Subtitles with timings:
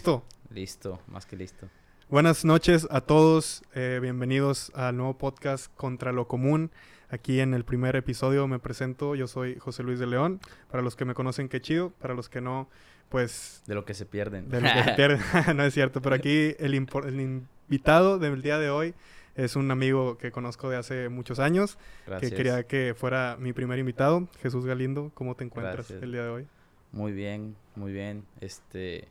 [0.00, 0.24] Listo.
[0.48, 1.68] Listo, más que listo.
[2.08, 3.62] Buenas noches a todos.
[3.74, 6.70] eh, bienvenidos al nuevo podcast Contra lo Común.
[7.10, 9.14] Aquí en el primer episodio me presento.
[9.14, 10.40] Yo soy José Luis de León.
[10.70, 11.90] Para los que me conocen, qué chido.
[11.90, 12.70] Para los que no,
[13.10, 14.48] pues De lo que se pierden.
[14.48, 15.20] de lo que se pierden.
[15.54, 16.00] no es cierto.
[16.00, 18.94] Pero aquí el, invitado del día de hoy
[19.34, 21.76] es un amigo que conozco de hace muchos años.
[22.06, 22.30] Gracias.
[22.30, 24.28] Que quería que fuera mi primer invitado.
[24.40, 26.02] Jesús Galindo, ¿cómo te encuentras Gracias.
[26.02, 26.46] el día de hoy?
[26.90, 28.24] Muy bien, muy bien.
[28.40, 29.06] Este,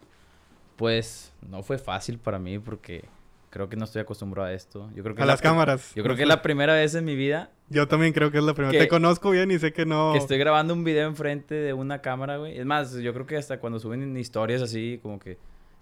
[0.79, 3.03] pues no fue fácil para mí porque
[3.49, 4.89] creo que no estoy acostumbrado a esto.
[4.95, 5.93] Yo creo que A las cámaras.
[5.93, 8.43] Yo creo que es la primera vez en mi vida Yo también creo que es
[8.45, 8.71] la primera.
[8.71, 10.13] Que- Te conozco bien y sé que no.
[10.13, 12.57] que estoy grabando un video enfrente de una cámara, güey.
[12.57, 15.37] Es más, yo creo que hasta cuando suben historias así, como que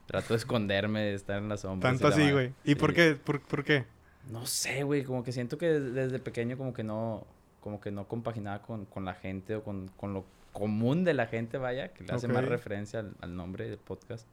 [0.07, 1.91] trato de esconderme, de estar en la sombra.
[1.91, 2.53] Tanto así, güey.
[2.63, 3.15] ¿Y por qué?
[3.23, 3.85] ¿Por, por qué?
[4.31, 7.27] No sé, güey, como que siento que desde, pequeño como que no,
[7.61, 11.27] como que no compaginaba con, con la gente o con, con lo común de la
[11.27, 14.25] gente, vaya, que le hace más referencia al, al nombre del podcast.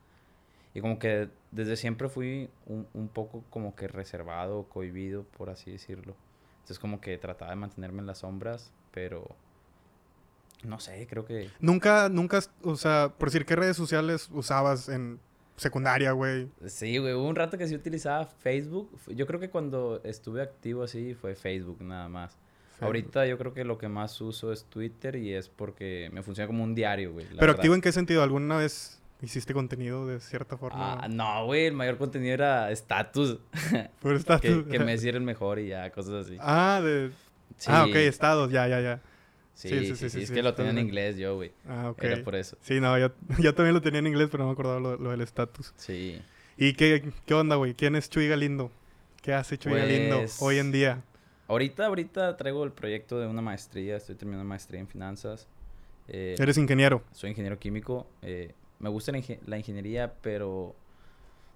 [0.75, 5.71] Y como que desde siempre fui un, un poco como que reservado, cohibido, por así
[5.71, 6.17] decirlo.
[6.57, 9.37] Entonces como que trataba de mantenerme en las sombras, pero
[10.65, 11.51] no sé, creo que...
[11.61, 15.21] Nunca, nunca, o sea, por decir, ¿qué redes sociales usabas en
[15.57, 16.49] secundaria, güey?
[16.67, 18.91] Sí, güey, hubo un rato que sí utilizaba Facebook.
[19.09, 22.37] Yo creo que cuando estuve activo así fue Facebook nada más.
[22.81, 26.49] Ahorita yo creo que lo que más uso es Twitter y es porque me funciona
[26.49, 27.27] como un diario, güey.
[27.27, 27.57] ¿Pero verdad.
[27.57, 28.23] activo en qué sentido?
[28.23, 30.95] ¿Alguna vez hiciste contenido de cierta forma?
[31.01, 33.39] Ah, no, güey, el mayor contenido era estatus.
[34.01, 34.65] Por estatus.
[34.65, 36.37] que, que Messi era el mejor y ya, cosas así.
[36.41, 37.11] Ah, de...
[37.57, 39.01] Sí, Ah, ok, estados, ya, ya, ya.
[39.55, 41.53] Sí, sí, sí, sí, sí, sí, es que lo tenía en inglés yo, güey.
[41.69, 42.03] Ah, ok.
[42.03, 42.59] Era por eso.
[42.61, 45.11] Sí, no, yo, yo también lo tenía en inglés, pero no me acordaba lo, lo
[45.13, 45.73] del estatus.
[45.77, 46.21] Sí.
[46.57, 47.75] ¿Y qué, qué onda, güey?
[47.75, 48.73] ¿Quién es Chuy Galindo?
[49.23, 51.03] ¿Qué hace Chuy Galindo Pues- hoy en día?
[51.47, 53.97] Ahorita, ahorita traigo el proyecto de una maestría.
[53.97, 55.47] Estoy terminando maestría en finanzas.
[56.09, 57.03] Eh, Eres ingeniero.
[57.13, 58.09] soy ingeniero químico.
[58.23, 60.75] eh, me gusta la, inge- la ingeniería, pero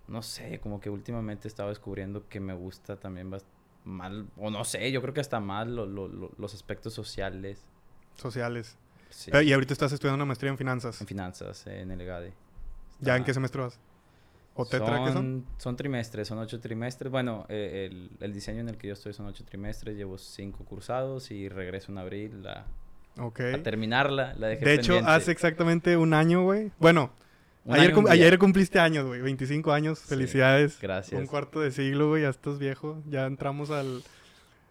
[0.09, 3.31] no sé, como que últimamente he estado descubriendo que me gusta también
[3.85, 7.65] mal, o no sé, yo creo que hasta más lo- lo- lo- los aspectos sociales.
[8.17, 8.77] Sociales.
[9.11, 11.01] Sí, Eh, y ahorita estás estudiando una maestría en finanzas.
[11.01, 12.33] en finanzas, eh, en el EGADE.
[13.01, 13.79] ¿Ya en qué semestre vas?
[14.55, 15.45] ¿O tetra qué son?
[15.45, 15.47] son?
[15.59, 17.11] Son trimestres, son ocho trimestres.
[17.13, 19.97] Bueno, eh, el, el diseño en el que yo estoy son ocho trimestres.
[19.97, 22.67] Llevo cinco cursados y regreso en abril a,
[23.19, 23.41] Ok.
[23.41, 24.35] a terminarla.
[24.39, 25.11] La dejé De hecho, pendiente.
[25.11, 26.71] hace exactamente un año, güey.
[26.79, 27.13] Bueno,
[27.69, 29.21] ayer, año, cum- ayer cumpliste años, güey.
[29.21, 29.99] 25 años.
[29.99, 30.79] Sí, Felicidades.
[30.81, 31.21] gracias.
[31.21, 32.23] Un cuarto de siglo, güey.
[32.23, 33.03] Ya estás viejo.
[33.09, 34.03] Ya entramos al...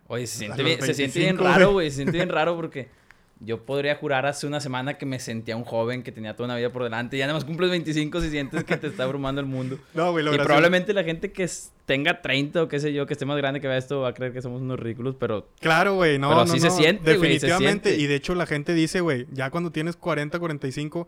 [0.08, 1.90] Oye, se siente, bien, se siente bien 25, raro, güey.
[1.90, 2.88] Se siente bien raro porque
[3.40, 6.56] yo podría jurar hace una semana que me sentía un joven que tenía toda una
[6.58, 7.16] vida por delante.
[7.16, 9.78] Y ya nada más cumples 25 si sientes que te está abrumando el mundo.
[9.94, 11.48] No, güey, lo y gracioso- probablemente la gente que
[11.86, 14.14] tenga 30 o qué sé yo, que esté más grande que vea esto, va a
[14.14, 16.18] creer que somos unos ridículos, pero Claro, güey.
[16.20, 16.74] No, Pero no, así se no.
[16.76, 17.90] siente, se Definitivamente.
[17.90, 18.04] siente.
[18.04, 21.08] Y de hecho la gente dice, güey, ya cuando tienes 40, 45...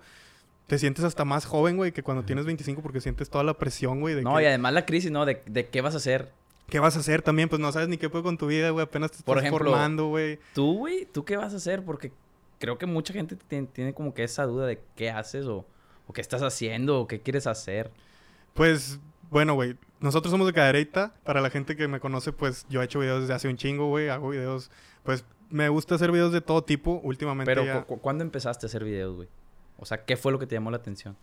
[0.68, 4.02] Te sientes hasta más joven, güey, que cuando tienes 25 porque sientes toda la presión,
[4.02, 5.26] güey, no, que- y además la crisis, ¿no?
[5.26, 6.30] De, de qué vas a hacer.
[6.70, 7.50] ¿Qué vas a hacer también?
[7.50, 8.84] Pues no sabes ni qué puedo con tu vida, güey.
[8.84, 10.40] Apenas te estás Por ejemplo, formando, güey.
[10.54, 11.84] Tú, güey, ¿tú qué vas a hacer?
[11.84, 12.12] Porque
[12.60, 15.66] creo que mucha gente tien- tiene como que esa duda de qué haces o,
[16.08, 17.92] o qué estás haciendo o qué quieres hacer.
[18.54, 19.76] Pues, bueno, güey.
[20.00, 21.14] Nosotros somos de Cadereyta.
[21.24, 23.88] Para la gente que me conoce, pues yo he hecho videos desde hace un chingo,
[23.88, 24.10] güey.
[24.10, 24.72] Hago videos.
[25.04, 27.02] Pues me gusta hacer videos de todo tipo.
[27.04, 29.28] Últimamente Pero, ya- cu- cu- ¿cuándo empezaste a hacer videos, güey?
[29.78, 31.16] O sea, ¿qué fue lo que te llamó la atención?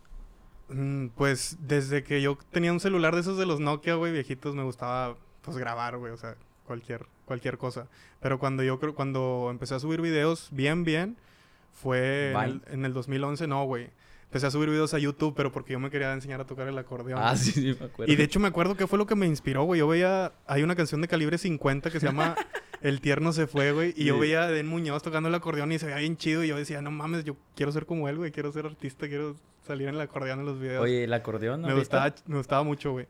[0.69, 4.55] Mm, Pues desde que yo tenía un celular de esos de los Nokia, güey, viejitos,
[4.55, 6.37] me gustaba pues grabar, güey, o sea,
[6.67, 7.87] cualquier, cualquier cosa.
[8.21, 11.17] Pero cuando yo creo, cuando empecé a subir videos bien, bien,
[11.73, 13.91] fue en el, en el 2011, no, güey.
[14.25, 16.77] Empecé a subir videos a YouTube, pero porque yo me quería enseñar a tocar el
[16.77, 17.21] acordeón.
[17.23, 18.13] Ah, sí, sí, me acuerdo.
[18.13, 19.79] Y de hecho me acuerdo que fue lo que me inspiró, güey.
[19.79, 22.35] Yo veía, hay una canción de calibre 50 que se llama
[22.83, 23.95] El tierno se fue, güey.
[23.97, 24.21] Y yo Sí.
[24.21, 26.43] veía a Den Muñoz tocando el acordeón y se veía bien chido.
[26.43, 28.33] Y yo decía, no mames, yo quiero ser como él, güey.
[28.33, 29.37] Quiero ser artista, quiero
[29.67, 30.83] salir en el acordeón en los videos.
[30.83, 31.61] Oye, ¿el acordeón?
[31.63, 31.79] me, ahorita?
[31.81, 33.07] gustaba, me gustaba mucho, güey.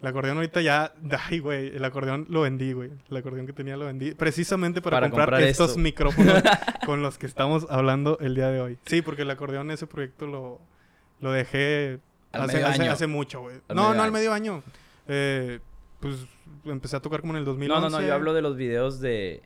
[0.00, 0.92] El acordeón ahorita ya,
[1.28, 2.90] ay, güey, el acordeón lo vendí, güey.
[3.10, 4.12] El acordeón que tenía lo vendí.
[4.14, 5.80] Precisamente para, Para comprar, comprar estos esto.
[5.80, 6.42] micrófonos
[6.86, 8.78] con los que estamos hablando el día de hoy.
[8.86, 10.60] Sí, porque el acordeón, ese proyecto lo,
[11.20, 11.98] lo dejé
[12.32, 13.56] hace, hace, mucho, güey.
[13.74, 14.62] No, no al medio año.
[15.08, 15.58] Eh,
[16.00, 16.26] pues
[16.64, 17.90] empecé a tocar como en el No, 2011.
[17.90, 19.42] no, no, yo hablo de los videos de,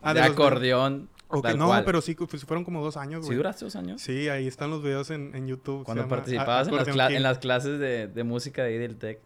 [0.00, 1.08] Ah, de, de los de- acordeón.
[1.56, 1.84] No, cual.
[1.84, 3.36] pero sí, pues fueron como dos años, ¿Sí güey.
[3.38, 4.02] duraste dos años?
[4.02, 5.82] Sí, ahí están los videos en, en YouTube.
[5.84, 9.18] Cuando participabas en las, en las clases de, de música de ahí del TEC.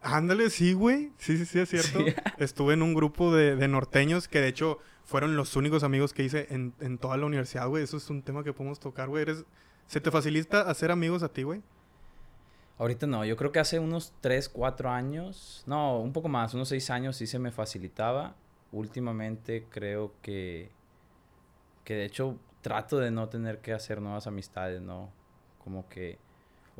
[0.00, 1.12] Ándale, sí, güey.
[1.18, 1.98] Sí, sí, sí, es cierto.
[1.98, 2.14] Sí.
[2.38, 6.22] Estuve en un grupo de, de norteños que de hecho fueron los únicos amigos que
[6.22, 7.82] hice en, en toda la universidad, güey.
[7.82, 9.22] Eso es un tema que podemos tocar, güey.
[9.22, 9.44] Eres...
[9.86, 11.62] ¿Se te facilita hacer amigos a ti, güey?
[12.78, 16.68] Ahorita no, yo creo que hace unos 3, 4 años, no, un poco más, unos
[16.68, 18.36] 6 años sí se me facilitaba.
[18.70, 20.70] Últimamente creo que,
[21.84, 25.10] que de hecho trato de no tener que hacer nuevas amistades, ¿no?
[25.64, 26.18] Como que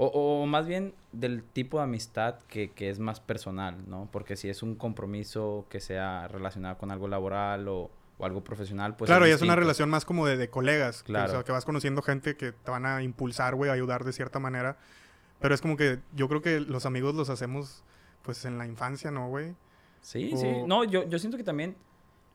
[0.00, 0.06] O,
[0.42, 4.08] o más bien del tipo de amistad que, que es más personal, ¿no?
[4.12, 8.94] Porque si es un compromiso que sea relacionado con algo laboral o, o algo profesional,
[8.96, 9.08] pues...
[9.08, 11.02] claro, es ya es una relación más como de, de colegas.
[11.02, 11.28] que, Claro.
[11.28, 14.12] o sea, que vas conociendo gente que te van a impulsar, güey, a ayudar de
[14.12, 14.76] cierta manera.
[15.40, 17.82] Pero es como que yo creo que los amigos los hacemos,
[18.22, 19.54] pues, en la infancia, ¿no, güey?
[20.00, 20.46] Sí, o- sí.
[20.66, 21.76] No, yo, yo siento que también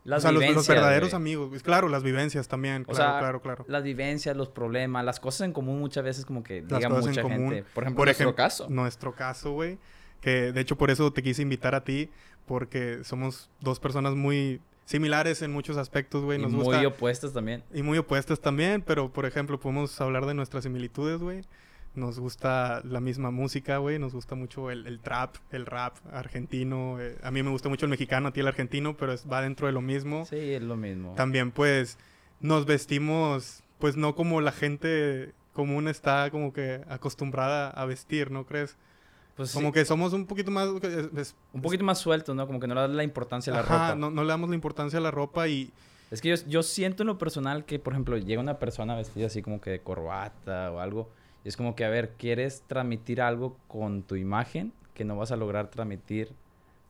[0.03, 1.63] las o sea, los- verdaderos amigos.
[1.63, 2.83] Claro, las vivencias también.
[2.87, 3.65] O Claro, sea, claro, claro.
[3.67, 7.09] Las vivencias, los problemas, las cosas en común muchas veces como que diga cosas en
[7.11, 7.49] mucha común.
[7.53, 7.63] gente.
[7.73, 8.67] Por ejemplo, Por nuestro ejemplo, caso.
[8.69, 9.77] Nuestro caso, güey.
[10.21, 12.09] Que de hecho por eso te quise invitar a ti.
[12.45, 16.41] Porque somos dos personas muy similares en muchos aspectos, güey.
[16.41, 16.85] y muy gusta.
[16.87, 17.63] opuestas también.
[17.73, 21.41] Y muy opuestas también, pero por ejemplo, podemos hablar de nuestras similitudes, güey.
[21.95, 23.99] Nos gusta la misma música, güey.
[23.99, 26.99] Nos gusta mucho el, el trap, el rap argentino.
[26.99, 29.41] eh, A mí me gusta mucho el mexicano, a ti el argentino, pero es- va
[29.41, 30.25] dentro de lo mismo.
[30.25, 31.13] Sí, es lo mismo.
[31.15, 31.97] También, pues,
[32.39, 38.45] nos vestimos, pues no como la gente común está como que acostumbrada a vestir, ¿no
[38.45, 38.75] crees?
[39.35, 40.67] Pues sí, Como que somos un poquito más...
[40.83, 42.47] es- es- un poquito más sueltos, ¿no?
[42.47, 43.95] Como que no le das la importancia a la Ajá, ropa.
[43.99, 45.71] No, no le damos la importancia a la ropa y...
[46.11, 49.27] Es que yo, yo siento en lo personal que, por ejemplo, llega una persona vestida
[49.27, 51.09] así como que de corbata o algo.
[51.43, 55.31] Y es como que, a ver, ¿quieres transmitir algo con tu imagen que no vas
[55.31, 56.31] a lograr transmitir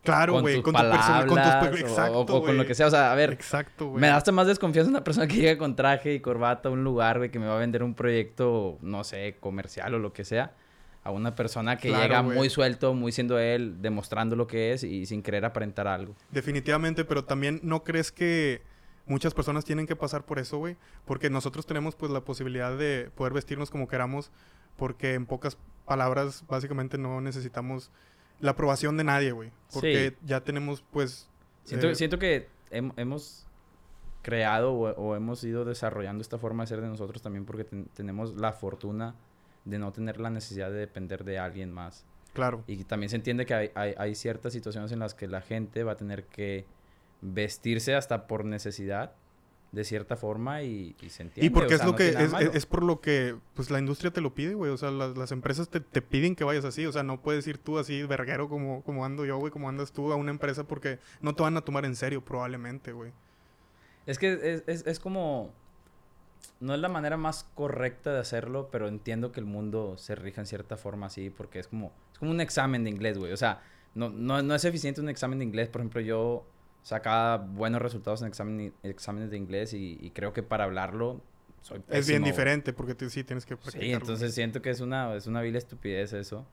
[0.03, 1.37] Claro, con güey, tus con, tu persona, con tus...
[1.37, 2.87] palabras o- Exacto, o, o con lo que sea?
[2.87, 4.01] O sea, a ver, Exacto, güey.
[4.01, 6.83] me da hasta más desconfianza una persona que llega con traje y corbata a un
[6.83, 10.25] lugar, güey, que me va a vender un proyecto, no sé, comercial o lo que
[10.25, 10.51] sea.
[11.05, 14.83] A una persona que Claro, llega muy suelto, muy siendo él, demostrando lo que es
[14.83, 16.15] y sin querer aparentar algo.
[16.31, 18.61] Definitivamente, pero también no crees que
[19.05, 20.77] muchas personas tienen que pasar por eso, güey.
[21.05, 24.31] Porque nosotros tenemos pues la posibilidad de poder vestirnos como queramos.
[24.77, 27.91] Porque en pocas palabras, básicamente no necesitamos
[28.39, 29.51] la aprobación de nadie, güey.
[29.73, 30.25] Porque Sí.
[30.25, 31.29] ya tenemos pues...
[31.63, 33.45] Siento, eh, siento que hem- hemos
[34.21, 37.85] creado o, o hemos ido desarrollando esta forma de ser de nosotros también porque ten-
[37.93, 39.15] tenemos la fortuna
[39.65, 42.05] de no tener la necesidad de depender de alguien más.
[42.33, 42.63] Claro.
[42.67, 45.83] Y también se entiende que hay, hay, hay ciertas situaciones en las que la gente
[45.83, 46.65] va a tener que
[47.23, 49.13] vestirse hasta por necesidad
[49.71, 51.47] de cierta forma y, y se entiende.
[51.47, 53.79] Y porque o es lo no que es, es- es por lo que pues la
[53.79, 54.71] industria te lo pide, güey.
[54.71, 56.85] O sea, las, las empresas te, te piden que vayas así.
[56.85, 59.91] O sea, no puedes ir tú así verguero como, como ando yo, güey, como andas
[59.91, 63.11] tú a una empresa porque no te van a tomar en serio probablemente, güey.
[64.05, 65.51] Es que es, es, es como...
[66.59, 70.41] No es la manera más correcta de hacerlo, pero entiendo que el mundo se rija
[70.41, 73.31] en cierta forma así, porque es como, es como un examen de inglés, güey.
[73.31, 73.61] O sea,
[73.95, 75.67] no, no, no es eficiente un examen de inglés.
[75.69, 76.45] Por ejemplo, yo
[76.83, 81.21] sacaba buenos resultados en examen, exámenes de inglés y, y creo que para hablarlo
[81.61, 82.25] soy Es bien pésimo.
[82.25, 83.97] diferente porque tú sí tienes que Sí, practicarlo.
[83.97, 86.45] entonces siento que es una, es una vil estupidez eso.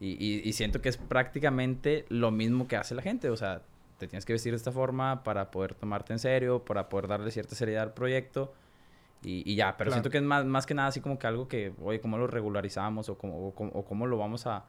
[0.00, 3.30] Y, y, y siento que es prácticamente lo mismo que hace la gente.
[3.30, 3.62] O sea,
[3.98, 7.30] te tienes que vestir de esta forma para poder tomarte en serio, para poder darle
[7.30, 8.52] cierta seriedad al proyecto.
[9.22, 9.96] Y, y ya, pero Claro.
[10.02, 12.26] siento que es más, más que nada así como que algo que, oye, ¿cómo lo
[12.26, 13.08] regularizamos?
[13.10, 14.64] O cómo, o, o cómo lo vamos a,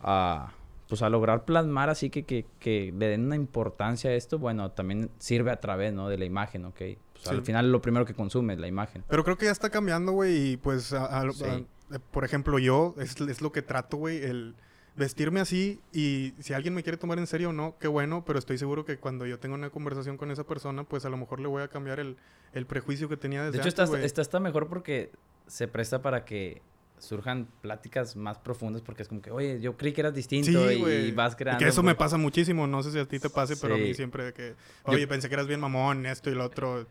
[0.00, 0.52] a,
[0.88, 4.38] pues a lograr plasmar así que, que, que le den una importancia a esto.
[4.38, 6.08] Bueno, también sirve a través, ¿no?
[6.08, 6.76] De la imagen, ¿ok?
[6.78, 7.30] Pues Sí.
[7.30, 9.04] al final lo primero que consumes, la imagen.
[9.08, 11.44] Pero creo que ya está cambiando, güey, y pues, a- a- Sí.
[11.44, 11.56] a-
[11.94, 14.54] eh, por ejemplo, yo, es, es lo que trato, güey, el
[14.96, 18.38] vestirme así y si alguien me quiere tomar en serio o no, qué bueno, pero
[18.38, 21.38] estoy seguro que cuando yo tenga una conversación con esa persona, pues a lo mejor
[21.38, 22.16] le voy a cambiar el,
[22.52, 25.12] el prejuicio que tenía desde De hecho, antes, está, está, está mejor porque
[25.46, 26.62] se presta para que
[27.00, 30.74] surjan pláticas más profundas porque es como que, oye, yo creí que eras distinto Sí,
[30.74, 31.12] y, güey.
[31.12, 31.58] vas Y creando...
[31.58, 33.86] que eso me pasa muchísimo, no sé si a ti te pase, pero a mí
[33.88, 33.94] Sí.
[33.94, 34.54] siempre de que,
[34.86, 36.86] Yo- oye, pensé que eras bien mamón, esto y lo otro.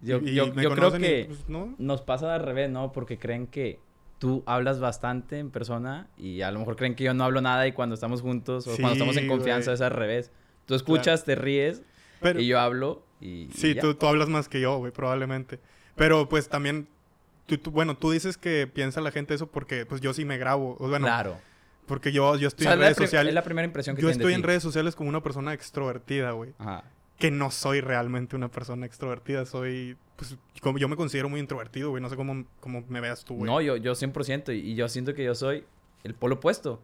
[0.00, 1.74] Yo, y yo, yo creo conocen y, que pues, no.
[1.78, 2.92] nos pasa al revés, ¿no?
[2.92, 3.80] Porque creen que
[4.18, 7.66] tú hablas bastante en persona y a lo mejor creen que yo no hablo nada
[7.66, 9.74] y cuando estamos juntos o cuando estamos en Sí, confianza güey.
[9.74, 10.30] es al revés.
[10.66, 11.82] Tú escuchas, te ríes
[12.20, 13.44] Pero, y yo hablo y...
[13.44, 15.58] y Sí, tú, tú hablas más que yo, güey, probablemente.
[15.96, 16.88] Pero pues también,
[17.46, 20.38] tú, tú- bueno, tú dices que piensa la gente eso porque pues yo sí me
[20.38, 20.76] grabo.
[20.78, 21.36] O, bueno, claro.
[21.86, 23.28] porque yo, yo O estoy sea, en redes sociales.
[23.30, 24.46] Es la primera impresión que Yo de estoy en ti.
[24.46, 26.52] redes sociales como una persona extrovertida, güey.
[26.58, 26.84] Ajá.
[27.18, 29.46] Que no soy realmente una persona extrovertida.
[29.46, 32.02] Soy, pues, como yo me considero muy introvertido, güey.
[32.02, 33.50] No sé cómo, cómo me veas tú, güey.
[33.50, 35.64] No, yo, yo 100% y, y yo siento que yo soy
[36.02, 36.82] el polo opuesto.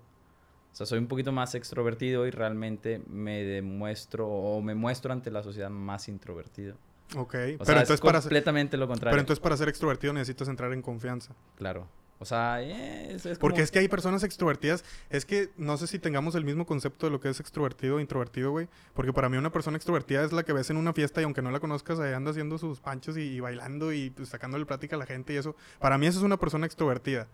[0.72, 5.28] O sea, soy un poquito más extrovertido y realmente me demuestro o me muestro ante
[5.32, 6.76] la sociedad más introvertido.
[7.16, 7.18] Ok.
[7.18, 9.12] O pero, sea, entonces es para ser, completamente lo contrario.
[9.12, 11.34] pero entonces para ser extrovertido necesitas entrar en confianza.
[11.56, 11.88] Claro.
[12.22, 14.84] O sea, eh, es, es Porque como- es que hay personas extrovertidas.
[15.08, 18.00] Es que no sé si tengamos el mismo concepto de lo que es extrovertido o
[18.00, 18.68] introvertido, güey.
[18.92, 21.40] Porque para mí una persona extrovertida es la que ves en una fiesta y aunque
[21.40, 24.96] no la conozcas, ahí anda haciendo sus panchos y, y bailando y pues, sacándole plática
[24.96, 25.56] a la gente y eso.
[25.78, 27.26] Para mí eso es una persona extrovertida.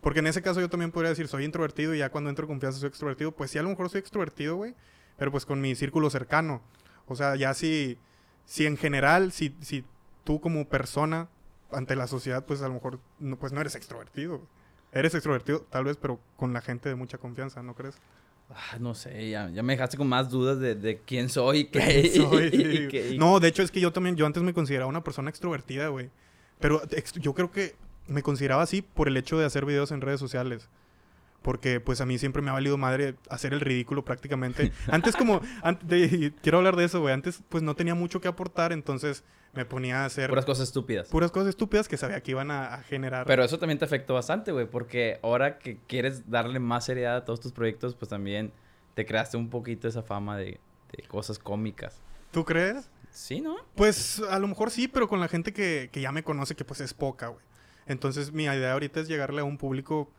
[0.00, 2.50] Porque en ese caso yo también podría decir, soy introvertido y ya cuando entro en
[2.50, 3.32] confianza soy extrovertido.
[3.32, 4.76] Pues sí, a lo mejor soy extrovertido, güey.
[5.16, 6.62] Pero pues con mi círculo cercano.
[7.06, 7.98] O sea, ya si,
[8.44, 9.84] si en general, si, si
[10.24, 11.28] tú como persona
[11.72, 14.40] ante la sociedad, pues a lo mejor no, pues no eres extrovertido.
[14.92, 17.96] Eres extrovertido, tal vez, pero con la gente de mucha confianza, ¿no crees?
[18.52, 22.10] Ah, no sé, ya, ya me dejaste con más dudas de, de quién soy qué.
[22.16, 24.88] Soy, y qué- y- No, de hecho es que yo también, yo antes me consideraba
[24.88, 26.10] una persona extrovertida, güey.
[26.58, 27.76] Pero ex- yo creo que
[28.08, 30.68] me consideraba así por el hecho de hacer videos en redes sociales.
[31.42, 34.72] Porque pues a mí siempre me ha valido madre hacer el ridículo prácticamente.
[34.88, 37.14] Antes como, an- de- quiero hablar de eso, güey.
[37.14, 41.08] Antes pues no tenía mucho que aportar, entonces me ponía a hacer Puras cosas estúpidas.
[41.08, 43.26] puras cosas estúpidas que sabía que iban a, a generar.
[43.26, 47.24] Pero eso también te afectó bastante, güey, porque ahora que quieres darle más seriedad a
[47.24, 48.52] todos tus proyectos, pues también
[48.94, 50.60] te creaste un poquito esa fama de,
[50.96, 52.00] de cosas cómicas.
[52.30, 52.90] ¿Tú crees?
[53.10, 53.56] Sí, ¿no?
[53.74, 56.64] Pues a lo mejor sí, pero con la gente que, que ya me conoce, que
[56.64, 57.44] pues es poca, güey.
[57.86, 60.12] Entonces mi idea ahorita es llegarle a un público,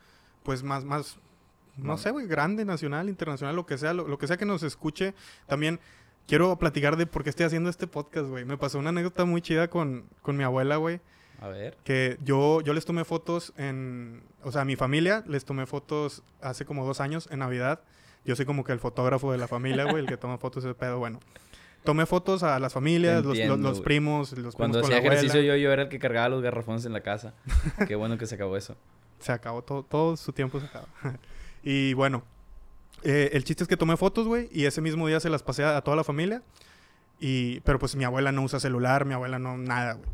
[0.44, 1.18] pues más, más,
[1.78, 4.46] no Más- sé, güey, grande, nacional, internacional, lo que sea, lo, lo que sea que
[4.46, 5.14] nos escuche.
[5.48, 5.80] También
[6.28, 8.46] quiero platicar de por qué estoy haciendo este podcast, güey.
[8.46, 11.00] Me pasó una anécdota muy chida con, con mi abuela, güey.
[11.40, 11.76] A ver.
[11.84, 16.22] Que yo, yo les tomé fotos en, o sea, a mi familia les tomé fotos
[16.42, 17.82] hace como dos años, en Navidad.
[18.26, 20.76] Yo soy como que el fotógrafo de la familia, güey, el que toma fotos de
[20.76, 21.20] pedo, bueno.
[21.84, 23.84] Tomé fotos a las familias, los, los- entiendo, los güey.
[23.84, 26.44] primos, los Cuando primos con hacía la ejercicio yo, yo era el que cargaba los
[26.44, 27.34] garrafones en la casa.
[27.88, 28.76] Qué bueno que se acabó eso.
[29.22, 30.88] Se acabó todo, su tiempo se acaba.
[31.64, 32.24] y bueno,
[33.04, 35.64] eh, el chiste es que tomé fotos, güey, y ese mismo día se las pasé
[35.64, 36.42] a, toda la familia.
[37.20, 40.10] Y, pero pues mi abuela no usa celular, mi abuela no, nada, güey.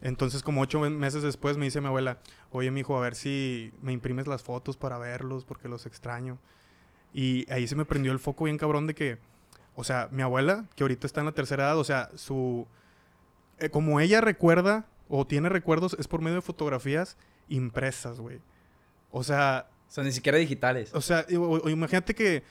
[0.00, 2.18] Entonces, como ocho me- meses después, me dice mi abuela,
[2.52, 6.38] oye, mijo, a ver si me imprimes las fotos para verlos, porque los extraño.
[7.12, 9.18] Y ahí se me prendió el foco bien cabrón de que,
[9.74, 12.66] o sea, mi abuela, que ahorita está en la tercera edad, o sea, su...
[13.58, 17.16] eh, como ella recuerda o tiene recuerdos, es por medio de fotografías
[17.48, 18.40] impresas, güey.
[19.10, 20.92] O sea, O sea, ni siquiera digitales.
[20.94, 22.42] o sea, o- o imagínate que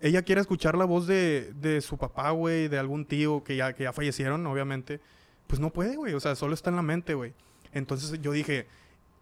[0.00, 3.72] ella quiera escuchar la voz de, de su papá, güey, de algún tío que ya,
[3.72, 5.00] que ya fallecieron, obviamente.
[5.46, 6.14] Pues no puede, güey.
[6.14, 7.32] O sea, solo está en la mente, güey.
[7.72, 8.66] Entonces yo dije,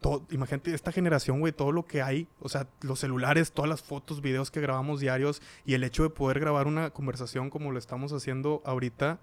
[0.01, 2.27] todo, imagínate esta generación, güey, todo lo que hay.
[2.41, 6.11] O sea, los celulares, todas las fotos, videos que grabamos diarios y el hecho de
[6.11, 9.19] poder grabar una conversación como lo estamos haciendo ahorita.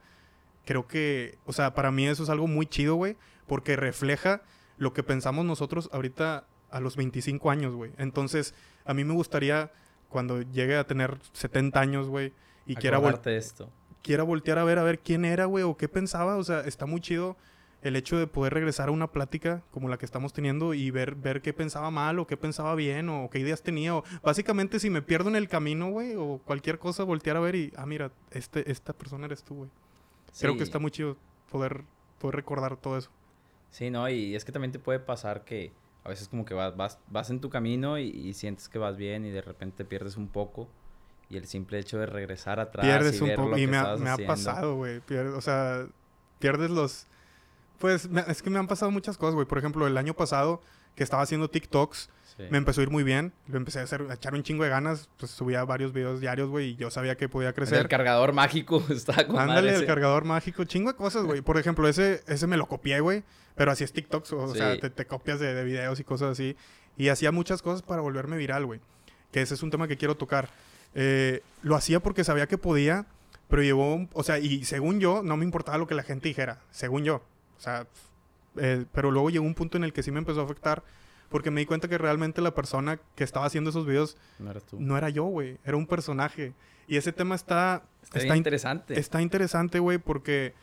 [0.65, 4.41] Creo que, o sea, para mí eso es algo muy chido, güey, porque refleja
[4.79, 7.91] lo que pensamos nosotros ahorita a los 25 años, güey.
[7.97, 8.55] Entonces,
[8.85, 9.71] a mí me gustaría
[10.07, 12.33] cuando llegue a tener 70 años, güey,
[12.65, 13.69] y quiera, vol- esto.
[14.01, 16.85] quiera voltear a ver a ver quién era, güey, o qué pensaba, o sea, está
[16.87, 17.37] muy chido
[17.81, 21.15] el hecho de poder regresar a una plática como la que estamos teniendo y ver
[21.15, 24.89] ver qué pensaba mal o qué pensaba bien o qué ideas tenía o básicamente si
[24.89, 28.11] me pierdo en el camino, güey, o cualquier cosa voltear a ver y ah, mira,
[28.31, 29.69] este esta persona eres tú, güey.
[30.39, 31.15] Creo que está muy chido
[31.49, 31.83] poder
[32.19, 33.09] poder recordar todo eso.
[33.71, 35.71] Sí, no, y es que también te puede pasar que
[36.03, 38.97] a veces como que vas, vas, vas en tu camino y, y sientes que vas
[38.97, 40.67] bien y de repente te pierdes un poco.
[41.29, 43.77] Y el simple hecho de regresar atrás pierdes y un poco lo y que me
[43.77, 45.01] ha, me ha pasado, güey.
[45.35, 45.85] O sea,
[46.39, 47.05] pierdes los
[47.77, 49.47] pues me- es que me han pasado muchas cosas, güey.
[49.47, 50.61] Por ejemplo, el año pasado
[50.95, 52.09] que estaba haciendo TikToks,
[52.39, 52.45] Sí.
[52.49, 53.33] me empezó a ir muy bien.
[53.47, 55.09] Lo empecé a hacer, a echar un chingo de ganas.
[55.17, 57.87] Pues subía varios videos diarios, güey, y yo sabía que podía El crecer.
[57.89, 61.41] cargador mágico está con Ándale, el cargador mágico, chingo de cosas, güey.
[61.41, 63.23] Por ejemplo, ese, ese me lo copié, güey.
[63.55, 64.57] Pero así es TikToks, o, Sí.
[64.59, 66.55] sea, te, te copias de, de videos y cosas así.
[66.97, 68.79] Y hacía muchas cosas para volverme viral, güey.
[69.31, 70.49] Que ese es un tema que quiero tocar.
[70.95, 73.05] Eh, lo hacía porque sabía que podía,
[73.49, 76.29] pero llegó, un- o sea, y según yo, no me importaba lo que la gente
[76.29, 77.15] dijera, según yo.
[77.57, 77.85] O sea,
[78.57, 80.83] eh, pero luego llegó un punto en el que sí me empezó a afectar
[81.29, 84.63] porque me di cuenta que realmente la persona que estaba haciendo esos videos No eras
[84.65, 84.77] tú.
[84.79, 86.53] no era yo, güey, era un personaje.
[86.87, 88.99] Y ese tema está, Está, está bien in- interesante.
[88.99, 90.53] Está interesante, güey, porque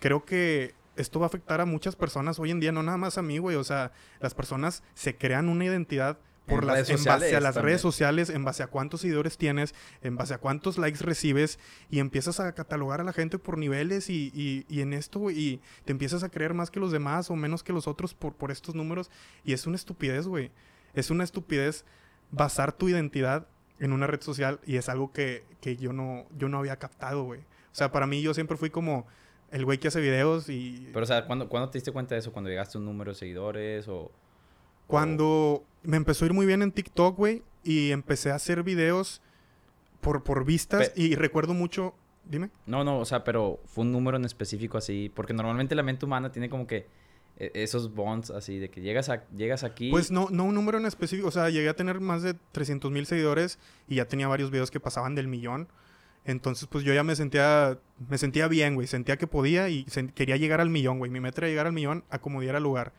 [0.00, 3.18] creo que esto va a afectar a muchas personas hoy en día, no nada más
[3.18, 3.56] a mí, güey.
[3.56, 7.40] O sea, las personas se crean una identidad por En las, redes en base a
[7.40, 7.66] las también.
[7.66, 11.58] redes sociales, en base a cuántos seguidores tienes, en base a cuántos likes recibes,
[11.90, 15.60] y empiezas a catalogar a la gente por niveles y, y- y en esto, y
[15.84, 18.50] te empiezas a creer más que los demás o menos que los otros por, por
[18.50, 19.10] estos números.
[19.44, 20.50] Y es una estupidez, güey.
[20.94, 21.84] Es una estupidez
[22.30, 23.46] basar tu identidad
[23.78, 27.24] en una red social y es algo que, que yo, no, yo no había captado,
[27.24, 27.40] güey.
[27.40, 29.06] O sea, para mí yo siempre fui como
[29.50, 32.20] el güey que hace videos y Pero, o sea, ¿cuándo, ¿cuándo te diste cuenta de
[32.20, 32.32] eso?
[32.32, 34.10] ¿Cuando llegaste a un número de seguidores o...?
[34.86, 39.20] Cuando me empezó a ir muy bien en TikTok, güey, y empecé a hacer videos
[40.00, 42.50] por, por vistas Pe- y recuerdo mucho, dime.
[42.66, 45.10] No, no, o sea, pero fue un número en específico así.
[45.14, 46.86] Porque normalmente la mente humana tiene como que
[47.38, 49.90] eh, esos bonds así de que llegas, a, llegas aquí...
[49.90, 52.90] Pues no, no un número en específico, o sea, llegué a tener más de 300
[52.90, 55.68] mil seguidores y ya tenía varios videos que pasaban del millón.
[56.24, 57.78] Entonces, pues yo ya me sentía,
[58.08, 61.08] me sentía bien, güey, sentía que podía y quería llegar al millón, güey.
[61.10, 62.92] Mi meta era llegar al millón a como diera lugar.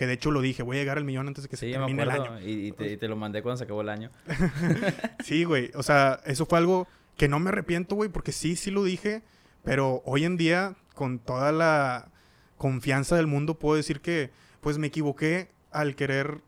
[0.00, 1.78] Que de hecho lo dije, voy a llegar al millón antes de que Sí, se
[1.78, 2.40] me termine el año.
[2.40, 4.10] Y, y te, y te lo mandé cuando se acabó el año.
[5.22, 5.70] Sí, güey.
[5.74, 6.88] O sea, eso fue algo
[7.18, 9.20] que no me arrepiento, güey, porque sí, sí lo dije.
[9.62, 12.08] Pero hoy en día, con toda la
[12.56, 14.30] confianza del mundo, puedo decir que,
[14.62, 16.40] pues me equivoqué al querer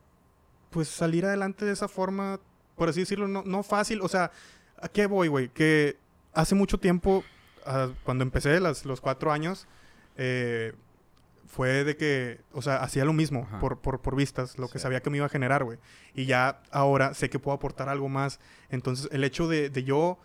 [0.71, 2.41] pues salir adelante de esa forma,
[2.75, 4.01] por así decirlo, no, no fácil.
[4.01, 4.31] O sea,
[4.81, 5.51] ¿a qué voy, güey?
[5.51, 5.99] Que
[6.33, 7.23] hace mucho tiempo,
[7.67, 9.67] ah, cuando empecé las, los cuatro años,
[10.17, 10.73] eh,
[11.53, 15.01] fue de que, o sea, hacía lo mismo por, por, por vistas, lo que sabía
[15.03, 15.77] que me iba a generar, güey.
[16.15, 18.41] Y ya ahora sé que puedo aportar algo más.
[18.71, 20.17] Entonces, el hecho de, de yo,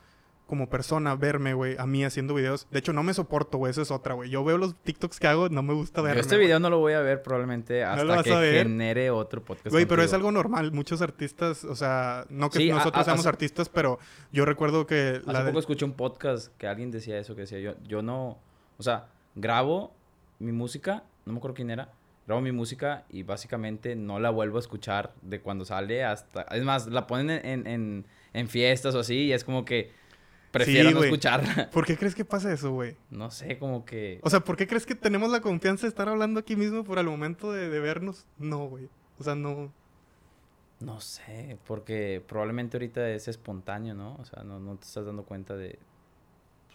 [0.46, 3.82] como persona, verme, güey, a mí haciendo videos, de hecho, no me soporto, güey, esa
[3.82, 4.30] es otra, güey.
[4.30, 6.22] Yo veo los TikToks que hago, no me gusta Yo verme.
[6.22, 6.46] este güey.
[6.48, 8.32] video no lo voy a ver probablemente hasta vas que
[8.64, 9.68] genere otro podcast.
[9.74, 10.72] Güey, pero es algo normal.
[10.72, 14.00] Muchos artistas, o sea, no que Sí, nosotros a- seamos hace- artistas, pero
[14.32, 17.42] yo recuerdo que Hace la de- poco escuché un podcast que alguien decía eso, que
[17.42, 18.38] decía yo, yo no,
[18.78, 19.94] o sea, grabo
[20.40, 21.90] mi música, no me acuerdo quién era,
[22.26, 26.64] grabo mi música y básicamente no la vuelvo a escuchar de cuando sale hasta, es
[26.64, 29.92] más, la ponen en, en, en- fiestas o así y es como que
[30.52, 31.70] prefiero Sí, no escucharla.
[31.72, 32.96] ¿Por qué crees que pasa eso, güey?
[33.12, 34.20] No sé, como que...
[34.24, 36.98] O sea, ¿por qué crees que tenemos la confianza de estar hablando aquí mismo por
[37.00, 38.26] el momento de, de vernos?
[38.40, 38.90] No, güey.
[39.20, 39.72] O sea, no.
[40.80, 44.16] No sé, porque probablemente ahorita es espontáneo, ¿no?
[44.18, 45.80] O sea, no, no te estás dando cuenta de,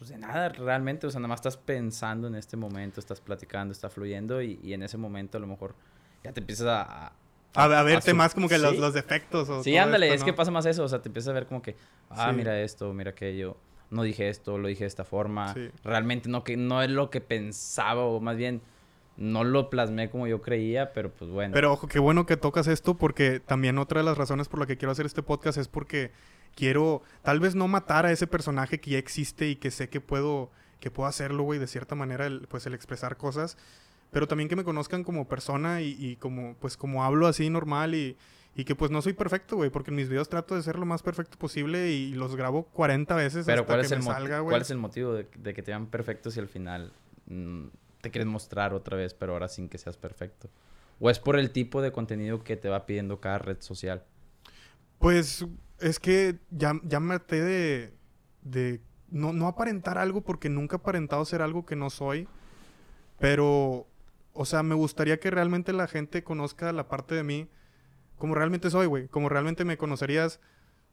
[0.02, 3.70] pues de nada realmente, o sea, nada más estás pensando en este momento, estás platicando,
[3.70, 5.76] está fluyendo y, y en ese momento a lo mejor
[6.24, 6.82] ya te empiezas a...
[7.06, 7.12] a-
[7.54, 8.78] A, a verte más como que los, sí.
[8.78, 9.48] los defectos.
[9.48, 11.46] O Sí, ándale, esto, es que pasa más eso, o sea, te empiezas a ver
[11.46, 11.76] como que,
[12.10, 12.36] ah, Sí.
[12.36, 13.56] mira esto, mira aquello,
[13.90, 15.70] no dije esto, lo dije de esta forma, Sí.
[15.84, 18.60] realmente no, que, no es lo que pensaba o más bien
[19.16, 21.52] no lo plasmé como yo creía, pero pues bueno.
[21.52, 24.66] Pero ojo, qué bueno que tocas esto porque también otra de las razones por la
[24.66, 26.10] que quiero hacer este podcast es porque
[26.54, 30.00] quiero tal vez no matar a ese personaje que ya existe y que sé que
[30.00, 33.56] puedo que puedo hacerlo, güey, de cierta manera, el, pues el expresar cosas,
[34.10, 37.94] pero también que me conozcan como persona y, y como pues como hablo así normal
[37.94, 38.16] y,
[38.56, 40.84] y que pues no soy perfecto, güey, porque en mis videos trato de ser lo
[40.84, 44.04] más perfecto posible y los grabo 40 veces Pero hasta ¿cuál que es, el me
[44.04, 44.52] salga, güey.
[44.52, 46.92] ¿cuál es el motivo de, de que te vean perfectos y al final
[47.26, 47.66] mm,
[48.00, 50.50] te quieres mostrar otra vez, pero ahora sin que seas perfecto?
[50.98, 54.04] ¿O es por el tipo de contenido que te va pidiendo cada red social?
[55.02, 55.44] Pues
[55.80, 57.92] es que ya, ya me de,
[58.42, 58.80] de
[59.10, 62.28] no, no aparentar algo porque nunca he aparentado ser algo que no soy.
[63.18, 63.88] Pero,
[64.32, 67.48] o sea, me gustaría que realmente la gente conozca la parte de mí
[68.16, 69.08] como realmente soy, güey.
[69.08, 70.38] Como realmente me conocerías,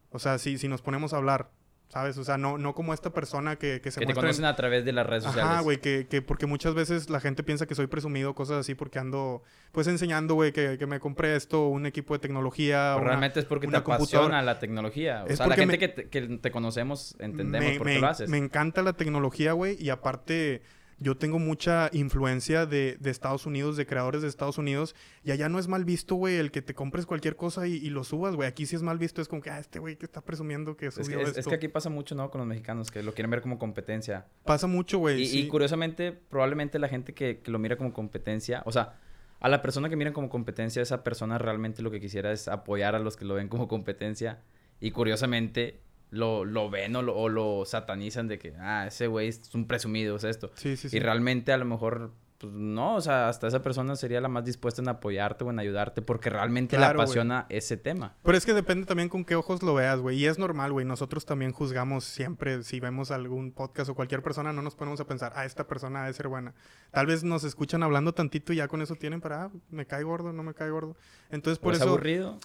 [0.10, 1.52] o sea, si, si nos ponemos a hablar,
[1.90, 2.18] ¿sabes?
[2.18, 4.46] O sea, no, no como esta persona que, que se Que te muestra en- conocen
[4.46, 5.52] a través de las redes sociales.
[5.52, 8.76] Ajá, güey, que, que porque muchas veces la gente piensa que soy presumido, cosas así,
[8.76, 12.92] porque ando, pues, enseñando, güey, que, que me compré esto, un equipo de tecnología.
[12.94, 13.98] Pero una- realmente es porque te computadora.
[14.28, 15.24] apasiona la tecnología.
[15.24, 17.94] O Es sea, la gente me- que, te, que te conocemos entendemos me, por qué
[17.96, 18.30] me- lo haces.
[18.30, 20.62] me encanta la tecnología, güey, y aparte
[21.00, 25.48] yo tengo mucha influencia de, de Estados Unidos, de creadores de Estados Unidos, y allá
[25.50, 28.36] no es mal visto, güey, el que te compres cualquier cosa y, y lo subas,
[28.36, 28.48] güey.
[28.50, 30.88] Aquí sí es mal visto, es como que, ah, este güey que está presumiendo que
[30.88, 31.40] Es subió que, es- esto.
[31.42, 32.30] es que aquí pasa mucho, ¿no?
[32.30, 34.28] Con los mexicanos, que lo quieren ver como competencia.
[34.46, 35.22] Pasa mucho, güey.
[35.22, 35.40] Y, sí.
[35.42, 39.00] y curiosamente, probablemente la gente que, que lo mira como competencia, o sea,
[39.40, 42.94] a la persona que miran como competencia, esa persona realmente lo que quisiera es apoyar
[42.96, 44.42] a los que lo ven como competencia.
[44.82, 45.80] Y curiosamente
[46.12, 49.68] lo, lo ven o lo, o lo satanizan de que, ah, ese güey es un
[49.68, 50.52] presumido, es esto.
[50.56, 50.98] Sí, sí, sí.
[50.98, 54.46] Y realmente a lo mejor, pues no, o sea, hasta esa persona sería la más
[54.46, 57.04] dispuesta en apoyarte o en ayudarte porque realmente Claro, le güey.
[57.04, 58.16] apasiona ese tema.
[58.24, 60.18] Pero es que depende también con qué ojos lo veas, güey.
[60.18, 60.86] Y es normal, güey.
[60.86, 65.06] Nosotros también juzgamos siempre, si vemos algún podcast o cualquier persona, no nos ponemos a
[65.06, 66.56] pensar, ah, esta persona debe ser buena.
[66.92, 70.04] Tal vez nos escuchan hablando tantito y ya con eso tienen para, ah, me cae
[70.04, 70.96] gordo, no me cae gordo.
[71.30, 72.40] Entonces, por ¿O es eso aburrido?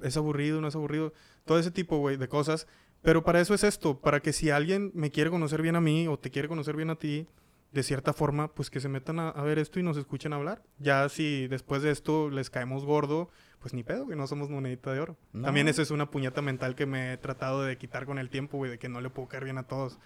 [0.00, 1.12] es aburrido, no es aburrido.
[1.44, 2.66] Todo ese tipo, güey, de cosas.
[3.04, 6.08] Pero para eso es esto, para que si alguien me quiere conocer bien a mí
[6.08, 7.28] o te quiere conocer bien a ti,
[7.70, 10.62] de cierta forma, pues que se metan a, a ver esto y nos escuchen hablar.
[10.78, 13.28] Ya si después de esto les caemos gordo,
[13.60, 15.16] pues ni pedo, que no somos monedita de oro.
[15.32, 15.42] No.
[15.44, 18.56] También esa es una puñeta mental que me he tratado de quitar con el tiempo,
[18.58, 19.98] güey, de que no le puedo caer bien a todos.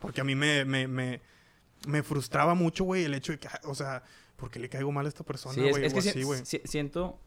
[0.00, 1.20] Porque a mí me, me, me,
[1.86, 4.04] me frustraba mucho, güey, el hecho de que, ah, o sea,
[4.36, 5.84] ¿por qué le caigo mal a esta persona, Sí, es, güey?
[5.86, 6.46] es así, güey.
[6.46, 7.18] si- siento,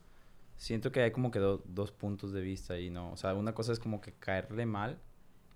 [0.56, 3.12] siento que hay como que do- dos puntos de vista ahí, ¿no?
[3.12, 5.02] O sea, una cosa es como que caerle mal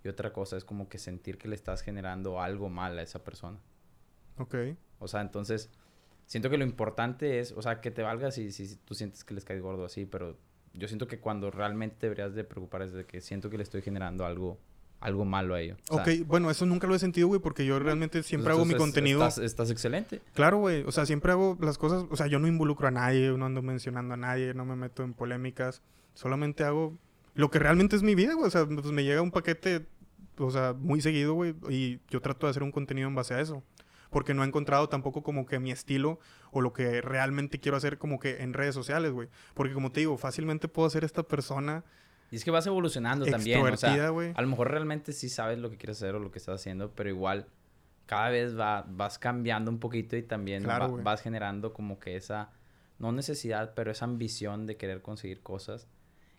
[0.05, 3.23] y otra cosa es como que sentir que le estás generando algo mal a esa
[3.23, 3.57] persona.
[4.37, 4.55] Ok.
[4.99, 5.71] O sea, entonces,
[6.27, 9.33] siento que lo importante es, o sea, que te valga si, si, tú sientes que
[9.33, 10.37] les caes gordo así, pero
[10.73, 13.81] yo siento que cuando realmente deberías de preocupar es de que siento que le estoy
[13.81, 14.59] generando algo,
[14.99, 15.79] algo malo a ellos.
[15.89, 19.25] Ok, bueno, eso nunca lo he sentido, güey, porque yo realmente siempre hago mi contenido.
[19.25, 20.21] Estás, estás excelente.
[20.35, 23.31] Claro, güey, o sea, siempre hago las cosas, o sea, yo no involucro a nadie,
[23.35, 25.81] no ando mencionando a nadie, no me meto en polémicas,
[26.13, 26.95] solamente hago
[27.35, 29.85] lo que realmente es mi vida, güey, o sea, pues me llega un paquete,
[30.37, 33.41] o sea, muy seguido, güey, y yo trato de hacer un contenido en base a
[33.41, 33.63] eso.
[34.11, 36.19] Porque no he encontrado tampoco como que mi estilo
[36.51, 39.27] o lo que realmente quiero hacer como que en redes sociales, güey.
[39.55, 41.83] Porque como te digo, fácilmente puedo ser esta persona
[42.31, 44.31] Y es que vas evolucionando también, o sea, güey.
[44.35, 46.91] a lo mejor realmente sí sabes lo que quieres hacer o lo que estás haciendo,
[46.91, 47.47] pero igual
[48.05, 52.15] cada vez va, vas cambiando un poquito y también Claro, va- vas generando como que
[52.15, 52.51] esa,
[52.99, 55.87] no necesidad, pero esa ambición de querer conseguir cosas.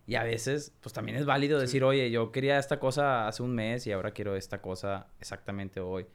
[0.07, 3.53] Y a veces, pues también es válido decir, oye, yo quería esta cosa hace un
[3.53, 6.07] mes y ahora quiero esta cosa exactamente hoy.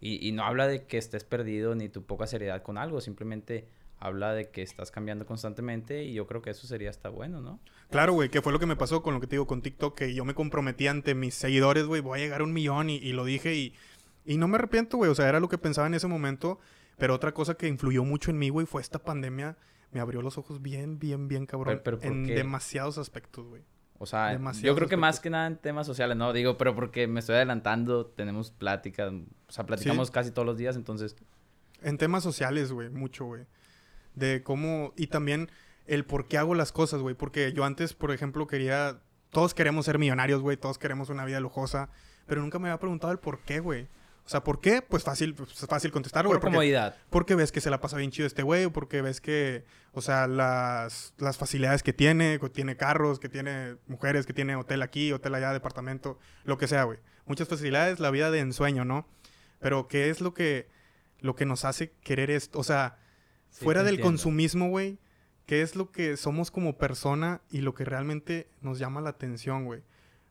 [0.00, 3.66] Y, y no habla de que estés perdido ni tu poca seriedad con algo, simplemente
[3.98, 7.60] habla de que estás cambiando constantemente y yo creo que eso sería hasta bueno, ¿no?
[7.90, 9.98] Claro, güey, que fue lo que me pasó con lo que te digo con TikTok,
[9.98, 12.96] que yo me comprometí ante mis seguidores, güey, voy a llegar a un millón y,
[12.96, 13.74] y lo dije y,
[14.24, 16.60] y no me arrepiento, güey, o sea, era lo que pensaba en ese momento,
[16.96, 19.58] pero otra cosa que influyó mucho en mí, güey, fue esta pandemia,
[19.92, 22.34] me abrió los ojos bien, bien, bien cabrón, Pero- pero ¿por en qué?
[22.34, 23.62] demasiados aspectos, güey.
[24.02, 26.74] O sea, Demasiados yo creo que más que nada en temas sociales, no digo, pero
[26.74, 31.16] porque me estoy adelantando, tenemos pláticas, o sea, platicamos casi todos los días, entonces,
[31.82, 33.44] En temas sociales, güey, mucho, güey.
[34.14, 34.92] De cómo...
[34.96, 35.50] Y también
[35.86, 37.14] el por qué hago las cosas, güey.
[37.14, 39.00] Porque yo antes, por ejemplo, quería...
[39.30, 40.58] Todos queremos ser millonarios, güey.
[40.58, 41.88] Todos queremos una vida lujosa.
[42.26, 43.88] Pero nunca me había preguntado el por qué, güey.
[44.30, 44.80] O sea, ¿por qué?
[44.80, 46.36] Pues fácil, pues, es fácil contestar, güey.
[46.36, 46.94] por Porque, comodidad.
[47.10, 48.66] porque ves que se la pasa bien chido este güey.
[48.66, 49.64] O porque ves que...
[49.90, 52.38] O sea, las, las facilidades que tiene.
[52.38, 56.16] Que tiene carros, que tiene mujeres, que tiene hotel aquí, hotel allá, departamento.
[56.44, 57.00] Lo que sea, güey.
[57.26, 59.04] Muchas facilidades, la vida de ensueño, ¿no?
[59.58, 60.68] Pero ¿qué es lo que...
[61.18, 62.56] Lo que nos hace querer esto?
[62.60, 62.98] O sea...
[63.48, 64.12] Sí, Fuera del entiendo.
[64.12, 64.98] consumismo, güey,
[65.46, 69.64] ¿qué es lo que somos como persona y lo que realmente nos llama la atención,
[69.64, 69.82] güey?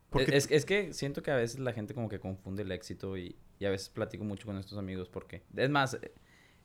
[0.10, 3.18] Porque Es, es que siento que a veces la gente como que confunde el éxito
[3.18, 5.44] y, y a veces platico mucho con estos amigos porque...
[5.56, 6.12] Es más, eh,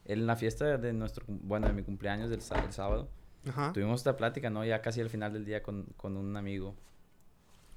[0.04, 1.24] en la fiesta de nuestro...
[1.28, 3.10] Bueno, de mi cumpleaños del el sábado,
[3.48, 3.72] Ajá.
[3.72, 4.64] tuvimos esta plática, ¿no?
[4.64, 6.76] Ya casi al final del día con, con un amigo.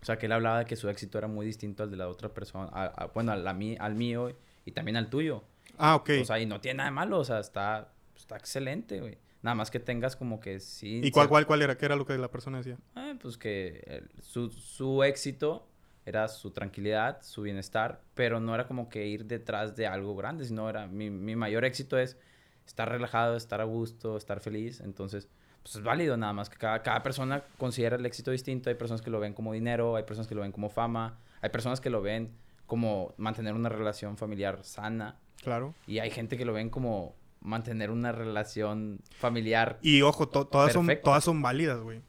[0.01, 2.07] O sea, que él hablaba de que su éxito era muy distinto al de la
[2.07, 2.69] otra persona.
[2.71, 4.31] a- a- bueno, al, a mí, al mío
[4.65, 5.43] y también al tuyo.
[5.79, 6.11] Ah, ok.
[6.21, 9.17] O sea, y no tiene nada de malo, o sea, está, está excelente, güey.
[9.41, 11.01] Nada más que tengas como que sí...
[11.03, 11.77] ¿Y cuál, cuál, cuál era?
[11.77, 12.77] ¿Qué era lo que la persona decía?
[12.95, 15.67] Ah, pues que el- su, su éxito
[16.07, 20.45] era su tranquilidad, su bienestar, pero no era como que ir detrás de algo grande,
[20.45, 22.17] sino era mi, mi mayor éxito es
[22.65, 24.79] estar relajado, estar a gusto, estar feliz.
[24.79, 25.27] Entonces,
[25.63, 28.69] pues es válido nada más que cada, cada persona considera el éxito distinto.
[28.69, 31.49] Hay personas que lo ven como dinero, hay personas que lo ven como fama, hay
[31.49, 32.31] personas que lo ven
[32.65, 35.73] como mantener una relación familiar sana Claro.
[35.87, 39.77] y hay gente que lo ven como mantener una relación familiar.
[39.81, 42.01] Y ojo, to- todas, son, todas son válidas, güey.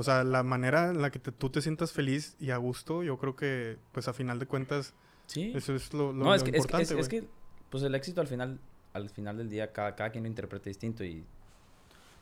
[0.00, 3.02] O sea, la manera en la que te- tú te sientas feliz y a gusto,
[3.02, 4.94] yo creo que, pues a final de cuentas,
[5.26, 5.52] Sí.
[5.54, 7.20] eso es lo, lo- no, es lo que, es, que, importante, es, es güey.
[7.22, 7.28] que,
[7.70, 8.58] pues el éxito al final,
[8.94, 11.24] al final del día, cada, cada quien lo interpreta distinto y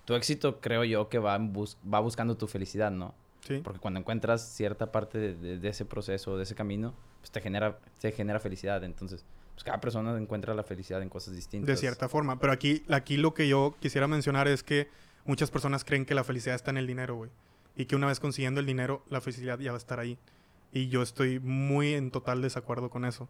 [0.05, 3.15] tu éxito creo yo que va, en bus- va buscando tu felicidad, ¿no?
[3.47, 3.61] Sí.
[3.63, 7.41] Porque cuando encuentras cierta parte de, de- de ese proceso, de ese camino, pues te
[7.41, 8.83] genera, te genera felicidad.
[8.85, 11.67] Entonces, pues cada persona encuentra la felicidad en cosas distintas.
[11.69, 12.39] De cierta forma.
[12.41, 14.89] Pero aquí, aquí lo que yo quisiera mencionar es que
[15.25, 17.31] muchas personas creen que la felicidad está en el dinero, güey.
[17.79, 20.19] Y que una vez consiguiendo el dinero, la felicidad ya va a estar ahí.
[20.73, 23.29] Y yo estoy muy en total desacuerdo con eso.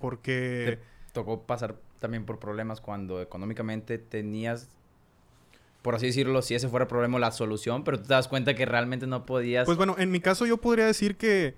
[0.00, 0.80] Porque...
[1.12, 4.68] Tocó pasar también por problemas cuando económicamente tenías,
[5.82, 8.54] por así decirlo, si ese fuera el problema, la solución, pero tú te das cuenta
[8.54, 9.66] que realmente no podías...
[9.66, 11.54] Pues bueno, en mi caso yo podría decir que,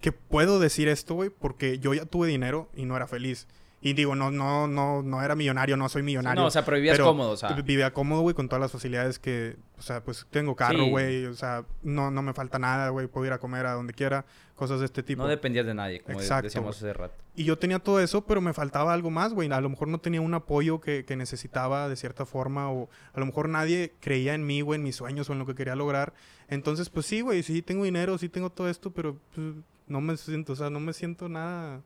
[0.00, 3.48] que puedo decir esto, güey, porque yo ya tuve dinero y no era feliz.
[3.82, 6.38] Y digo, no, no, no, no era millonario, no soy millonario.
[6.42, 7.52] no, o sea, pero vivías pero cómodo, o sea...
[7.52, 10.90] Vivía cómodo, güey, con todas las facilidades que, o sea, pues tengo carro, Sí.
[10.90, 13.94] güey, o sea, no, no me falta nada, güey, puedo ir a comer a donde
[13.94, 15.22] quiera, cosas de este tipo.
[15.22, 17.14] No dependías de nadie, como Exacto, decíamos hace rato.
[17.34, 19.50] Y yo tenía todo eso, pero me faltaba algo más, güey.
[19.50, 23.18] A lo mejor no tenía un apoyo que, que necesitaba de cierta forma, o a
[23.20, 25.74] lo mejor nadie creía en mí, güey, en mis sueños o en lo que quería
[25.74, 26.12] lograr.
[26.48, 29.54] Entonces, pues sí, güey, sí tengo dinero, sí tengo todo esto, pero pues,
[29.86, 31.80] no me siento, o sea, no me siento nada.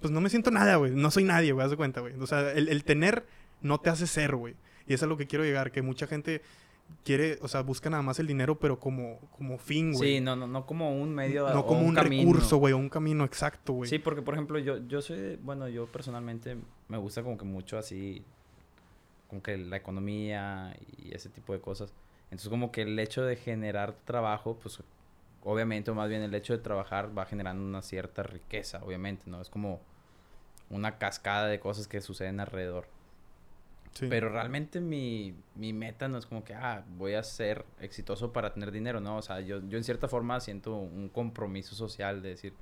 [0.00, 0.92] Pues no me siento nada, güey.
[0.92, 2.14] No soy nadie, güey, haz de cuenta, güey.
[2.20, 3.24] O sea, el, el tener
[3.60, 4.54] no te hace ser, güey.
[4.86, 6.42] Y eso es a lo que quiero llegar, que mucha gente
[7.04, 10.16] quiere, o sea, busca nada más el dinero, pero como, como fin, güey.
[10.16, 12.22] Sí, no, no, no como un medio no o como un, camino.
[12.22, 13.88] recurso, güey, o un camino exacto, güey.
[13.88, 16.56] Sí, porque por ejemplo, yo, yo soy, bueno, yo personalmente
[16.88, 18.24] me gusta como que mucho así,
[19.28, 21.92] como que la economía y ese tipo de cosas.
[22.26, 24.80] Entonces como que el hecho de generar trabajo, pues
[25.46, 29.40] obviamente, o más bien el hecho de trabajar va generando una cierta riqueza, obviamente, ¿no?
[29.40, 29.80] Es como
[30.70, 32.88] una cascada de cosas que suceden alrededor.
[33.94, 34.08] Sí.
[34.10, 38.52] Pero realmente mi, mi meta no es como que, ah, voy a ser exitoso para
[38.52, 39.18] tener dinero, ¿no?
[39.18, 42.52] O sea, yo, yo en cierta forma siento un compromiso social de decir,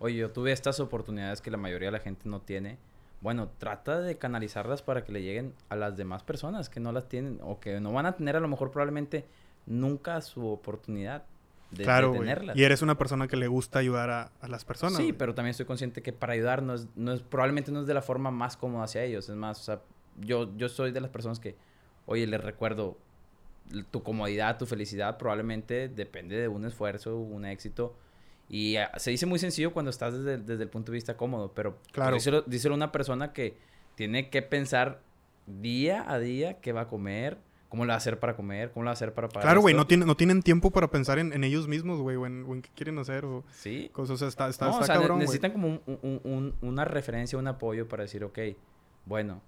[0.00, 2.78] oye, yo tuve estas oportunidades que la mayoría de la gente no tiene.
[3.20, 7.08] Bueno, trata de canalizarlas para que le lleguen a las demás personas que no las
[7.08, 9.24] tienen o que no van a tener a lo mejor probablemente
[9.66, 11.24] nunca su oportunidad
[11.70, 12.20] de, de claro, güey.
[12.20, 12.56] tenerlas.
[12.56, 14.96] Y eres una persona que le gusta ayudar a, a las personas.
[14.96, 17.86] Sí, pero también estoy consciente que para ayudar no es, no es, probablemente no es
[17.86, 19.28] de la forma más cómoda hacia ellos.
[19.28, 19.80] Es más, o sea,
[20.20, 21.56] yo, yo soy de las personas que,
[22.06, 22.96] oye, les recuerdo,
[23.90, 27.94] tu comodidad, tu felicidad probablemente depende de un esfuerzo, un éxito.
[28.48, 31.18] Y ah, se dice muy sencillo cuando estás desde, el- desde el punto de vista
[31.18, 32.14] cómodo, pero Claro.
[32.14, 33.58] díselo, díselo a una persona que
[33.94, 35.02] tiene que pensar
[35.46, 37.36] día a día qué va a comer,
[37.68, 38.70] ¿Cómo le va a hacer para comer?
[38.70, 40.88] ¿Cómo le va a hacer para pagar Claro, güey, no, tienen no tienen tiempo para
[40.90, 43.90] pensar en, en ellos mismos, güey, o en, o en qué quieren hacer, o Sí.
[43.92, 44.14] cosas.
[44.14, 46.84] O sea, está, está, No, está o sea, cabrón, necesitan como un- un- un- una
[46.86, 48.38] referencia, un apoyo para decir, ok,
[49.04, 49.42] bueno,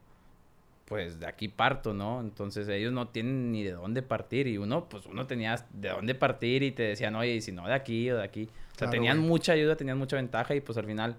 [0.85, 2.21] pues de aquí parto, ¿no?
[2.21, 6.15] Entonces ellos no tienen ni de dónde partir y uno, pues uno tenía de dónde
[6.17, 8.45] partir y te decían, oye, y si no de aquí o de aquí.
[8.45, 9.29] O sea, Claro, tenían güey.
[9.29, 11.17] mucha ayuda, tenían mucha ventaja y pues al final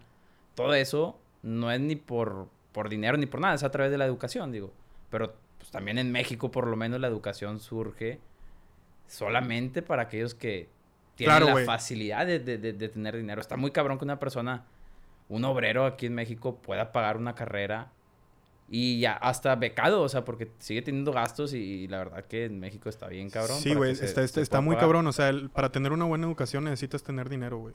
[0.56, 3.98] todo eso no es ni por, por dinero ni por nada, es a través de
[3.98, 4.74] la educación, digo.
[5.10, 5.34] Pero
[5.72, 8.20] pues también en México por lo menos la educación surge
[9.08, 10.70] solamente para aquellos que
[11.16, 13.42] tienen Claro, la facilidad de, de- de- de tener dinero.
[13.42, 14.64] Está muy cabrón que una persona,
[15.30, 17.92] un obrero aquí en México pueda pagar una carrera
[18.70, 22.60] y ya hasta becado, o sea, porque sigue teniendo gastos y, la verdad que en
[22.60, 23.60] México está bien cabrón.
[23.60, 24.84] Sí, güey, se- está, está, se está pueda muy pagar.
[24.88, 25.08] cabrón.
[25.08, 27.74] O sea, el- para tener una buena educación necesitas tener dinero, güey.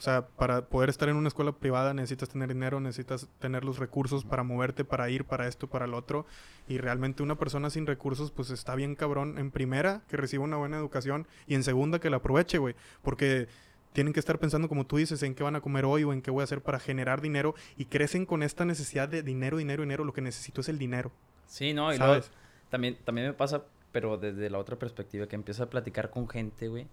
[0.00, 3.78] O sea, para poder estar en una escuela privada necesitas tener dinero, necesitas tener los
[3.78, 6.24] recursos para moverte, para ir, para esto, para lo otro.
[6.68, 9.36] Y realmente una persona sin recursos, pues está bien cabrón.
[9.36, 11.26] En primera, que reciba una buena educación.
[11.46, 12.76] Y en segunda, que la aproveche, güey.
[13.02, 13.48] Porque
[13.92, 16.22] tienen que estar pensando, como tú dices, en qué van a comer hoy o en
[16.22, 17.54] qué voy a hacer para generar dinero.
[17.76, 20.04] Y crecen con esta necesidad de dinero, dinero, dinero.
[20.06, 21.12] Lo que necesito es el dinero.
[21.46, 22.30] Sí, no, y luego ¿Sabes?
[22.70, 26.68] también, también me pasa, pero desde la otra perspectiva, que empiezo a platicar con gente,
[26.68, 26.86] güey.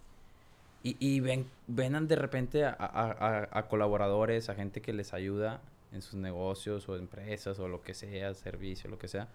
[0.84, 5.62] Y, y ven, ven de repente a, a- a- colaboradores, a gente que les ayuda
[5.92, 9.28] en sus negocios o empresas o lo que sea, servicio, lo que sea.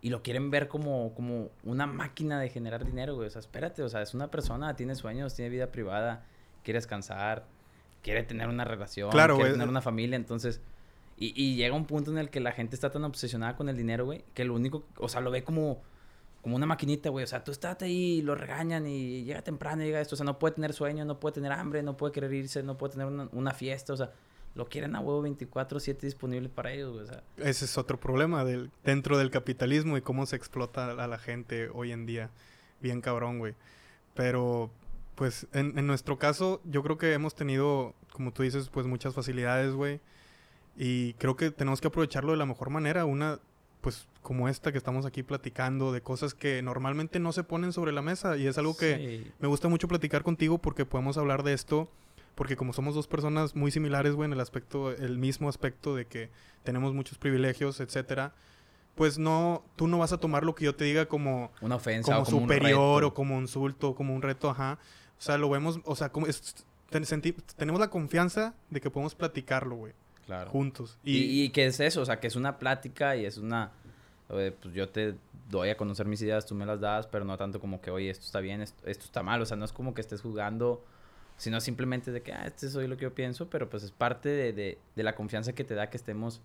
[0.00, 3.26] Y lo quieren ver como, como una máquina de generar dinero, güey.
[3.26, 6.24] O sea, espérate, o sea, es una persona, tiene sueños, tiene vida privada,
[6.62, 7.44] quiere descansar,
[8.02, 9.58] quiere tener una relación, Claro, quiere güey.
[9.58, 10.60] tener una familia, entonces...
[11.16, 13.76] Y, y llega un punto en el que la gente está tan obsesionada con el
[13.76, 15.80] dinero, güey, que lo único, o sea, lo ve como,
[16.44, 17.24] como una maquinita, güey.
[17.24, 20.14] O sea, tú estate ahí, lo regañan y llega temprano, llega esto.
[20.14, 22.76] O sea, no puede tener sueño, no puede tener hambre, no puede querer irse, no
[22.76, 23.94] puede tener una, una fiesta.
[23.94, 24.12] O sea,
[24.54, 27.04] lo quieren a huevo 24-7 disponible para ellos, güey.
[27.04, 31.06] O sea, Ese es otro problema del, dentro del capitalismo y cómo se explota a
[31.06, 32.28] la gente hoy en día.
[32.82, 33.54] Bien cabrón, güey.
[34.12, 34.70] Pero,
[35.14, 39.14] pues, en, en nuestro caso, yo creo que hemos tenido, como tú dices, pues muchas
[39.14, 39.98] facilidades, güey.
[40.76, 43.06] Y creo que tenemos que aprovecharlo de la mejor manera.
[43.06, 43.38] Una,
[43.80, 47.92] pues, como esta que estamos aquí platicando, de cosas que normalmente no se ponen sobre
[47.92, 48.36] la mesa.
[48.36, 49.32] Y es algo que sí.
[49.38, 51.88] me gusta mucho platicar contigo porque podemos hablar de esto.
[52.34, 56.06] Porque como somos dos personas muy similares, güey, en el aspecto, el mismo aspecto de
[56.06, 56.30] que
[56.64, 58.32] tenemos muchos privilegios, etcétera,
[58.96, 62.10] pues no, tú no vas a tomar lo que yo te diga como, una ofensa
[62.12, 63.06] como o como un superior reto.
[63.08, 64.78] o como insulto o como un reto, ajá.
[65.16, 68.90] O sea, lo vemos, o sea, como es- ten- senti- tenemos la confianza de que
[68.90, 69.92] podemos platicarlo, güey,
[70.26, 70.50] Claro.
[70.50, 70.98] juntos.
[71.04, 73.70] Y, Y, y que es eso, o sea, que es una plática y es una...
[74.28, 75.14] oye, pues yo te
[75.50, 78.10] doy a conocer mis ideas, tú me las das, pero no tanto como que, oye,
[78.10, 79.40] esto está bien, esto, esto está mal.
[79.42, 80.82] O sea, no es como que estés jugando,
[81.36, 84.28] sino simplemente de que, ah, este soy lo que yo pienso, pero pues es parte
[84.28, 86.40] de, de- de la confianza que te da que estemos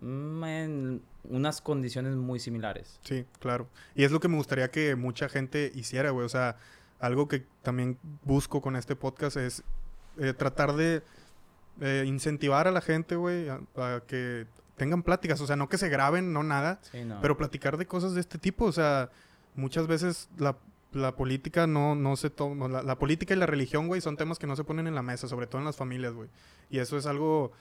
[0.00, 2.98] mm, en unas condiciones muy similares.
[3.02, 3.68] Sí, claro.
[3.94, 6.26] Y es lo que me gustaría que mucha gente hiciera, güey.
[6.26, 6.56] O sea,
[7.00, 9.62] algo que también busco con este podcast es
[10.18, 11.02] eh, tratar de
[11.80, 15.40] eh, incentivar a la gente, güey, a, a que tengan pláticas.
[15.40, 17.20] O sea, no que se graben, no nada, Sí, no.
[17.20, 18.64] pero platicar de cosas de este tipo.
[18.66, 19.10] O sea,
[19.54, 20.56] muchas veces la,
[20.92, 22.68] la política no, no se toma.
[22.68, 25.02] La, la política y la religión, güey, son temas que no se ponen en la
[25.02, 26.28] mesa, sobre todo en las familias, güey.
[26.70, 27.52] Y eso es algo.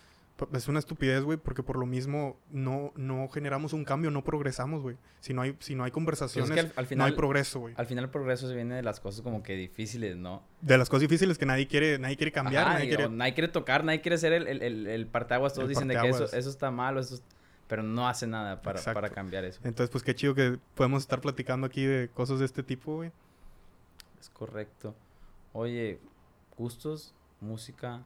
[0.52, 4.82] Es una estupidez, güey, porque por lo mismo no, no generamos un cambio, no progresamos,
[4.82, 4.98] güey.
[5.20, 7.60] Si no hay, si no hay Pues conversaciones, es que al, al no hay progreso,
[7.60, 7.76] güey.
[7.78, 10.44] al final el progreso se viene de las cosas como que difíciles, ¿no?
[10.62, 13.10] De las cosas difíciles que nadie quiere, nadie quiere cambiar, Ajá, nadie quiere...
[13.10, 15.54] nadie quiere tocar, nadie quiere ser el, el, el, el parteaguas.
[15.54, 17.24] Todos dicen de que eso, eso está malo, eso es-
[17.68, 19.00] pero no hace nada para, Exacto.
[19.00, 19.62] para cambiar eso.
[19.64, 23.12] Entonces, pues qué chido que podemos estar platicando aquí de cosas de este tipo, güey.
[24.20, 24.94] Es correcto.
[25.54, 26.00] Oye,
[26.58, 28.04] gustos, música,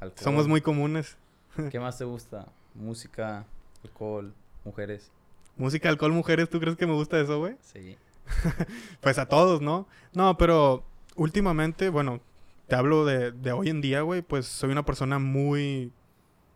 [0.00, 0.22] alcohol.
[0.24, 1.18] Somos muy comunes.
[1.70, 2.46] ¿Qué más te gusta?
[2.74, 3.44] Música,
[3.84, 4.32] alcohol,
[4.64, 5.10] mujeres.
[5.56, 7.56] Música, alcohol, mujeres, ¿tú crees que me gusta eso, güey?
[7.60, 7.96] Sí.
[9.00, 9.88] Pues a todos, ¿no?
[10.12, 10.84] No, pero
[11.16, 12.20] últimamente, bueno,
[12.66, 15.92] te hablo de, de hoy en día, güey, pues soy una persona muy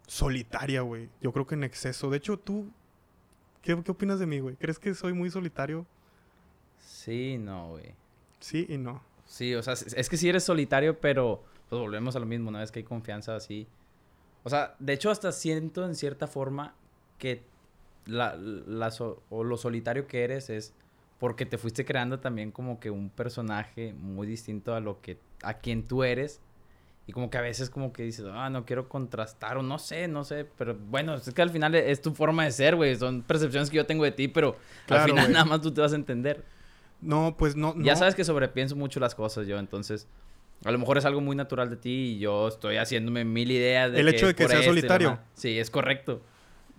[0.07, 1.09] solitaria, güey.
[1.21, 2.11] Yo creo que en exceso.
[2.11, 2.71] De hecho, tú,
[3.63, 4.57] ¿qué, qué opinas de mí, güey?
[4.57, 5.87] ¿Crees que soy muy solitario?
[6.79, 7.95] Sí, no, güey.
[8.41, 9.03] Sí y no.
[9.25, 12.63] Sí, o sea, es que sí eres solitario, pero pues volvemos a lo mismo, ¿no?
[12.63, 13.67] Es que hay confianza así.
[14.45, 16.75] O sea, de hecho hasta siento en cierta forma
[17.19, 17.43] que
[18.07, 20.75] la, la so- o lo solitario que eres es
[21.21, 25.55] porque te fuiste creando también como que un personaje muy distinto a lo que a
[25.55, 26.41] quien tú eres
[27.07, 30.09] y como que a veces como que dices, ah, no quiero contrastar o no sé,
[30.09, 33.23] no sé, pero bueno, es que al final es tu forma de ser, güey, son
[33.23, 35.33] percepciones que yo tengo de ti, pero Claro, al final güey.
[35.35, 36.45] nada más tú te vas a entender.
[37.01, 37.75] No, pues no.
[37.79, 37.99] Ya no.
[37.99, 40.07] sabes que sobrepienso mucho las cosas yo, entonces
[40.65, 43.91] a lo mejor es algo muy natural de ti y yo estoy haciéndome mil ideas
[43.93, 45.19] de El hecho de que lo solitario.
[45.35, 46.23] Sí, es correcto.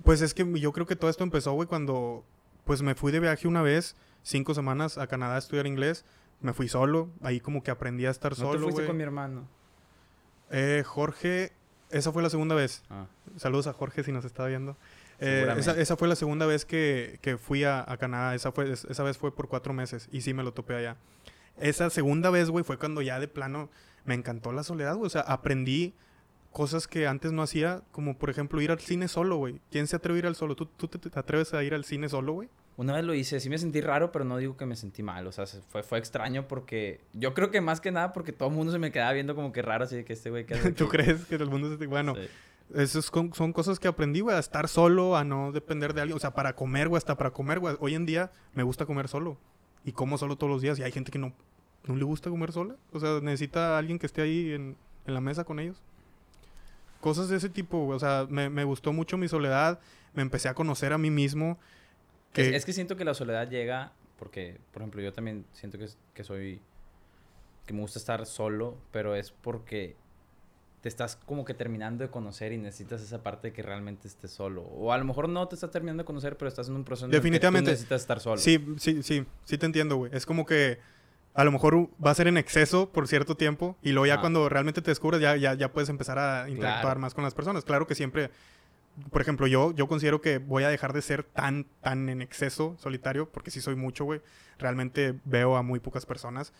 [0.03, 2.23] Pues es que yo creo que todo esto empezó, güey, cuando
[2.65, 6.05] pues me fui de viaje una vez, cinco semanas a Canadá a estudiar inglés.
[6.41, 9.03] Me fui solo, ahí como que aprendí a estar ¿No solo, te fuiste con mi
[9.03, 9.47] hermano?
[10.51, 11.51] Eh, Jorge,
[11.89, 12.83] esa fue la segunda vez.
[12.89, 13.05] Ah,
[13.37, 14.75] Saludos a Jorge si nos está viendo.
[15.19, 18.35] Eh, esa, esa fue la segunda vez que, que fui a, a Canadá.
[18.35, 20.97] Esa, fue, es- esa vez fue por cuatro meses y sí me lo topé allá.
[21.59, 23.69] Esa segunda vez, güey, fue cuando ya de plano
[24.05, 25.07] me encantó la soledad, güey.
[25.07, 25.93] O sea, aprendí
[26.51, 29.59] cosas que antes no hacía, como por ejemplo ir al cine solo, güey.
[29.71, 30.55] ¿Quién se atreve a ir al solo?
[30.55, 32.49] ¿Tú, tú te, te atreves a ir al cine solo, güey?
[32.75, 35.27] Una vez lo hice, sí me sentí raro, pero no digo que me sentí mal.
[35.27, 38.49] O sea, se- fue, fue extraño porque yo creo que más que nada porque todo
[38.49, 40.55] el mundo se me quedaba viendo como que raro, así de que este güey que
[40.73, 41.87] ¿Tú crees que el mundo es...
[41.87, 42.21] Bueno, Sí.
[42.75, 46.15] Esas son, son cosas que aprendí, güey, a estar solo, a no depender de alguien.
[46.17, 47.75] O sea, para comer, güey, hasta para comer, güey.
[47.79, 49.37] Hoy en día me gusta comer solo.
[49.85, 50.79] Y como solo todos los días.
[50.79, 51.33] Y hay gente que no,
[51.85, 52.75] no le gusta comer sola.
[52.91, 55.81] O sea, necesita a alguien que esté ahí en, en la mesa con ellos.
[57.01, 57.87] Cosas de ese tipo.
[57.87, 59.79] O sea, me, me gustó mucho mi soledad.
[60.13, 61.57] Me empecé a conocer a mí mismo.
[62.33, 65.77] Es, Que, es que siento que la soledad llega porque, por ejemplo, yo también siento
[65.77, 66.61] que, es- que soy...
[67.67, 69.95] que me gusta estar solo, pero es porque
[70.83, 74.29] te estás como que terminando de conocer y necesitas esa parte de que realmente estés
[74.31, 74.61] solo.
[74.63, 77.05] O a lo mejor no te estás terminando de conocer, pero estás en un proceso
[77.05, 77.71] en el que tú Definitivamente.
[77.71, 78.37] necesitas estar solo.
[78.37, 79.25] Sí, sí, sí.
[79.45, 80.11] Sí te entiendo, güey.
[80.13, 80.79] Es como que
[81.33, 83.77] a lo mejor va a ser en exceso por cierto tiempo.
[83.81, 84.19] Y luego ya Ah.
[84.21, 86.99] cuando realmente te descubres, ya, ya, ya puedes empezar a interactuar Claro.
[86.99, 87.63] más con las personas.
[87.63, 88.29] Claro que siempre...
[89.09, 92.75] Por ejemplo, yo, yo considero que voy a dejar de ser tan, tan en exceso
[92.77, 94.21] solitario, porque sí soy mucho, güey.
[94.59, 96.53] Realmente veo a muy pocas personas.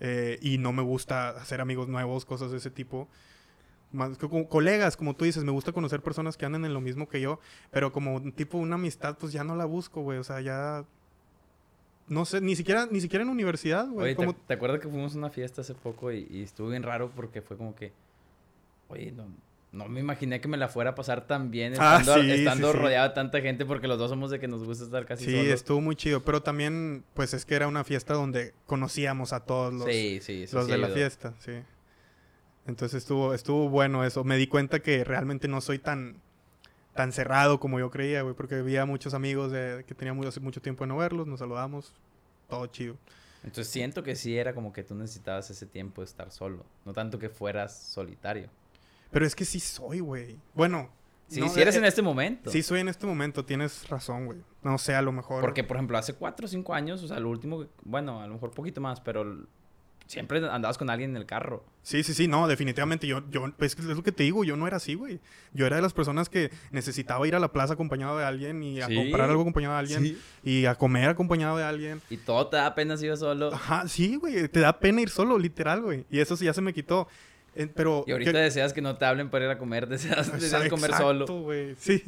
[0.00, 3.06] eh, y no me gusta hacer amigos nuevos, cosas de ese tipo.
[3.94, 7.08] Más como colegas, como tú dices, me gusta conocer personas que andan en lo mismo
[7.08, 7.38] que yo,
[7.70, 10.18] pero como tipo una amistad, pues ya no la busco, güey.
[10.18, 10.84] O sea, ya
[12.08, 14.06] no sé, ni siquiera, ni siquiera en universidad, güey.
[14.06, 16.68] Oye, ¿te, Como- te acuerdas que fuimos a una fiesta hace poco y, y estuvo
[16.68, 17.92] bien raro porque fue como que,
[18.88, 19.26] oye, no,
[19.72, 22.32] no me imaginé que me la fuera a pasar tan bien Ah, estando, sí, sí,
[22.40, 22.78] estando sí.
[22.78, 25.30] rodeado de tanta gente porque los dos somos de que nos gusta estar casi Sí,
[25.30, 25.46] solos.
[25.46, 29.72] estuvo muy chido, pero también, pues es que era una fiesta donde conocíamos a todos
[29.72, 31.52] los, sí, sí, los sí de la fiesta, sí.
[32.66, 34.24] Entonces estuvo, estuvo bueno eso.
[34.24, 36.16] Me di cuenta que realmente no soy tan,
[36.94, 40.62] tan cerrado como yo creía, güey, porque había muchos amigos de, que teníamos hace mucho
[40.62, 41.92] tiempo de no verlos, nos saludamos,
[42.48, 42.96] todo chido.
[43.42, 46.94] Entonces siento que sí era como que tú necesitabas ese tiempo de estar solo, no
[46.94, 48.48] tanto que fueras solitario.
[49.10, 50.38] Pero es que sí soy, güey.
[50.54, 50.88] Bueno.
[51.26, 52.50] Sí, no, si eres eh, en este momento.
[52.50, 54.38] Sí soy en este momento, tienes razón, güey.
[54.62, 55.40] No sé, a lo mejor.
[55.40, 58.34] Porque, por ejemplo, hace cuatro o cinco años, o sea, lo último, bueno, a lo
[58.34, 59.46] mejor poquito más, pero
[60.06, 61.64] siempre andabas con alguien en el carro.
[61.82, 63.06] Sí, sí, sí, no, definitivamente.
[63.06, 65.20] Yo, yo, pues es lo que te digo, yo no era así, güey.
[65.52, 68.80] Yo era de las personas que necesitaba ir a la plaza acompañado de alguien y
[68.80, 68.94] a Sí.
[68.96, 72.00] comprar algo acompañado de alguien y a comer acompañado de alguien.
[72.10, 73.52] Y todo te da pena si solo.
[73.54, 76.04] Ajá, sí, güey, te da pena ir solo, literal, güey.
[76.10, 77.06] Y eso sí ya se me quitó.
[77.56, 80.32] Eh, pero Y ahorita que- deseas que no te hablen para ir a comer, deseas,
[80.32, 81.26] deseas Exacto, comer solo.
[81.26, 81.74] güey.
[81.78, 82.02] Sí,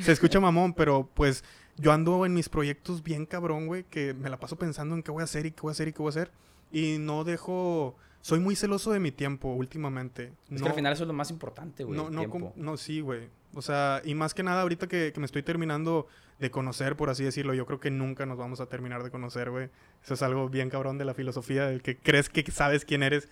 [0.00, 1.42] se escucha mamón, pero pues
[1.76, 5.10] yo ando en mis proyectos bien cabrón, güey, que me la paso pensando en qué
[5.10, 6.30] voy a hacer y qué voy a hacer y qué voy a hacer.
[6.72, 7.96] Y no dejo...
[8.20, 10.32] Soy muy celoso de mi tiempo últimamente.
[10.48, 11.96] Es no, que al final eso es lo más importante, güey.
[11.96, 12.38] no, no, tiempo.
[12.38, 13.28] com- no, sí, güey.
[13.54, 16.06] O sea, y más que nada ahorita que, que me estoy terminando
[16.38, 19.50] de conocer, por así decirlo, yo creo que nunca nos vamos a terminar de conocer,
[19.50, 19.70] güey.
[20.04, 23.28] Eso es algo bien cabrón de la filosofía, del que crees que sabes quién eres.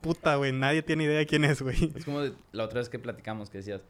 [0.00, 1.92] Puta, güey, nadie tiene idea de quién es, güey.
[1.94, 2.20] Es como
[2.52, 3.82] la otra vez que platicamos, que decías,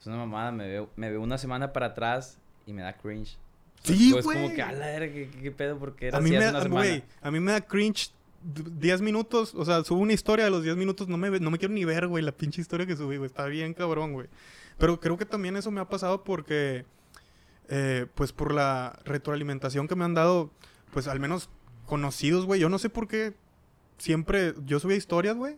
[0.00, 3.36] es una mamada, me veo, me veo una semana para atrás y me da cringe.
[3.82, 4.54] Sí, Es como güey.
[4.54, 5.78] que, a la verga, ¿qué, qué pedo?
[5.78, 8.10] Porque era A mí, así me hace da, una güey, a mí me da cringe
[8.42, 11.50] d- 10 minutos, o sea, subo una historia de los 10 minutos, no me, no
[11.50, 14.28] me quiero ni ver, güey, la pinche historia que subí, güey, está bien cabrón, güey.
[14.78, 16.84] Pero creo que también eso me ha pasado porque,
[17.68, 20.50] eh, pues por la retroalimentación que me han dado,
[20.92, 21.50] pues al menos
[21.86, 23.34] conocidos, güey, yo no sé por qué
[23.98, 25.56] siempre, yo subía historias, güey,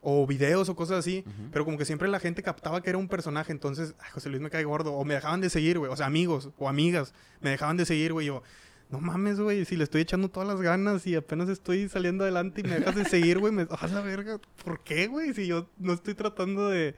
[0.00, 3.08] o videos o cosas así, pero como que siempre la gente captaba que era un
[3.08, 5.96] personaje, entonces, ay, José Luis me cae gordo, o me dejaban de seguir, güey, o
[5.96, 8.42] sea, amigos o amigas, me dejaban de seguir, güey, yo,
[8.90, 12.62] no mames, güey, si le estoy echando todas las ganas y apenas estoy saliendo adelante
[12.62, 15.34] y me dejas de seguir, güey, me, a la verga, ¿por qué, güey?
[15.34, 16.94] Si yo no estoy tratando de,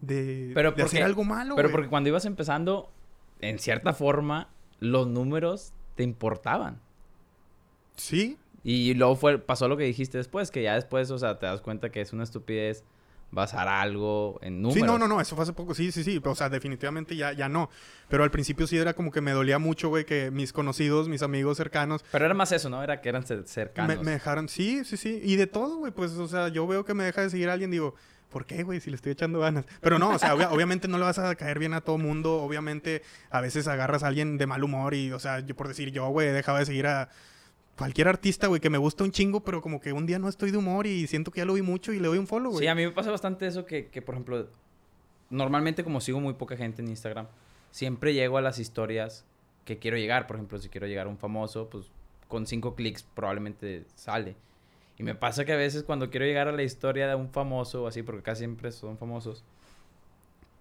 [0.00, 2.92] de, Pero de hacer algo malo, Pero porque cuando ibas empezando,
[3.40, 6.80] en cierta forma, los números te importaban.
[7.96, 8.36] Sí,
[8.68, 11.60] Y luego fue, pasó lo que dijiste después, que ya después, o sea, te das
[11.60, 12.82] cuenta que es una estupidez
[13.30, 14.74] basar algo en números.
[14.74, 17.32] Sí, no, no, no, eso fue hace poco, sí, sí, sí, o sea, definitivamente ya,
[17.32, 17.70] ya no.
[18.08, 21.22] Pero al principio sí era como que me dolía mucho, güey, que mis conocidos, mis
[21.22, 22.82] amigos cercanos, Pero era más eso, ¿no?
[22.82, 24.02] Era que eran cer- me, cercanos.
[24.02, 26.94] me dejaron, sí, sí, sí, y de todo, güey, pues, o sea, yo veo que
[26.94, 27.94] me deja de seguir a alguien, digo,
[28.30, 28.80] ¿por qué, güey?
[28.80, 29.64] Si le estoy echando ganas.
[29.80, 32.42] Pero no, o sea, obvia- obviamente no le vas a caer bien a todo mundo,
[32.42, 35.90] obviamente a veces agarras a alguien de mal humor y, o sea, yo por decir
[35.92, 37.10] yo, güey, dejaba de seguir a
[37.76, 40.50] cualquier artista, güey, que me gusta un chingo, pero como que un día no estoy
[40.50, 42.64] de humor y siento que ya lo vi mucho y le doy un follow, güey.
[42.64, 44.48] Sí, a mí me pasa bastante eso que, que, por ejemplo,
[45.30, 47.26] normalmente como sigo muy poca gente en Instagram,
[47.70, 49.24] siempre llego a las historias
[49.64, 50.26] que quiero llegar.
[50.26, 51.90] Por ejemplo, si quiero llegar a un famoso, pues
[52.28, 54.36] con cinco clics probablemente sale.
[54.98, 57.84] Y me pasa que a veces cuando quiero llegar a la historia de un famoso
[57.84, 59.44] o así, porque casi siempre son famosos,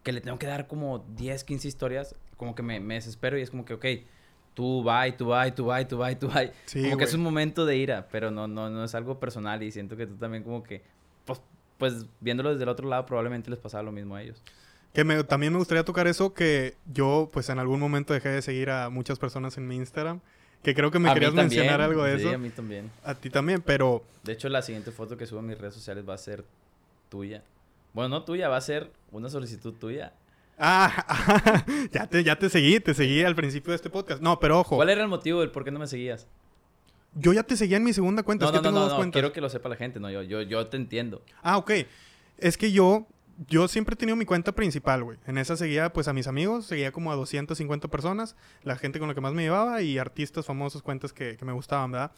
[0.04, 3.42] que le tengo que dar como 10, 15 historias, como que me, me desespero y
[3.42, 3.86] es como que, ok,
[4.56, 6.42] tú va y tú va y tú va y tú va y tú va.
[6.66, 9.62] Sí, como que es un momento de ira, pero no, no, no es algo personal
[9.62, 10.82] y siento que tú también como que,
[11.26, 11.40] pues,
[11.78, 14.42] pues viéndolo desde el otro lado probablemente les pasaba lo mismo a ellos.
[14.94, 18.42] Que me, también me gustaría tocar eso, que yo pues en algún momento dejé de
[18.42, 20.22] seguir a muchas personas en mi Instagram.
[20.64, 22.34] Que creo que me A mí querías también, mencionar algo de sí, eso.
[22.34, 22.90] a mí también.
[23.04, 24.04] A ti también, pero...
[24.24, 26.44] De hecho, la siguiente foto que subo en mis redes sociales va a ser
[27.10, 27.44] tuya.
[27.94, 30.14] Bueno, no tuya, va a ser una solicitud tuya.
[30.58, 34.22] Ah, ya, te, ya te seguí, te seguí al principio de este podcast.
[34.22, 36.28] No, pero ojo, ¿Cuál era el motivo del por qué no me seguías?
[37.16, 38.46] yo ya te seguía en mi segunda cuenta.
[38.46, 39.14] No, es que no, no, tengo no, dos no, cuentas.
[39.14, 41.22] quiero que lo sepa la gente, no, yo, yo, yo te entiendo.
[41.42, 41.72] Ah, ok.
[42.38, 43.08] Es que yo,
[43.48, 45.18] yo siempre he tenido mi cuenta principal, güey.
[45.26, 49.08] En esa seguía pues a mis amigos, seguía como a 250 personas, la gente con
[49.08, 52.12] la que más me llevaba y artistas famosos, cuentas que, que me gustaban, ¿verdad?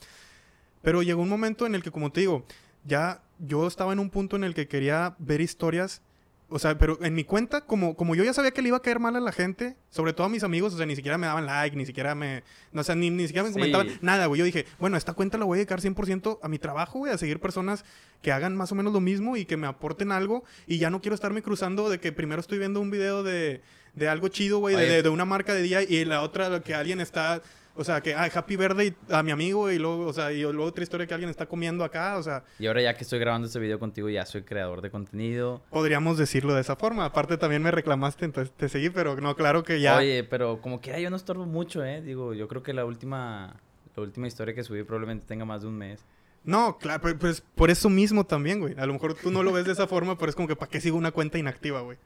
[0.82, 2.44] Pero llegó un momento en el que, como te digo,
[2.84, 6.02] ya yo estaba en un punto en el que quería ver historias.
[6.50, 8.82] O sea, pero en mi cuenta, como, como yo ya sabía que le iba a
[8.82, 11.28] caer mal a la gente, sobre todo a mis amigos, o sea, ni siquiera me
[11.28, 12.42] daban like, ni siquiera me...
[12.72, 13.54] No, o sea, ni, ni siquiera me Sí.
[13.56, 14.40] comentaban nada, güey.
[14.40, 17.18] Yo dije, bueno, esta cuenta la voy a dedicar 100% a mi trabajo, güey, a
[17.18, 17.84] seguir personas
[18.22, 20.46] que hagan más o menos lo mismo y que me aporten algo.
[20.68, 23.60] Y ya no quiero estarme cruzando de que primero estoy viendo un video de,
[23.96, 27.02] de algo chido, güey, de- de una marca de día y la otra que alguien
[27.02, 27.42] está...
[27.78, 30.64] O sea, que, ah, Happy Birthday a mi amigo y luego, o sea, y luego
[30.64, 33.48] otra historia que alguien está comiendo acá, o sea, Y ahora ya que estoy grabando
[33.48, 35.62] este video contigo, ya soy creador de contenido.
[35.70, 37.06] podríamos decirlo de esa forma.
[37.06, 39.98] Aparte también me reclamaste, entonces te seguí, pero no, claro que ya...
[39.98, 42.02] Oye, pero como quiera yo no estorbo mucho, ¿eh?
[42.02, 43.56] Digo, yo creo que la última,
[43.96, 46.04] la última historia que subí probablemente tenga más de un mes.
[46.44, 48.74] No, claro, pues, pues por eso mismo también, güey.
[48.78, 50.72] A lo mejor tú no lo ves de esa forma, pero es como que ¿para
[50.72, 51.98] qué sigo una cuenta inactiva, güey?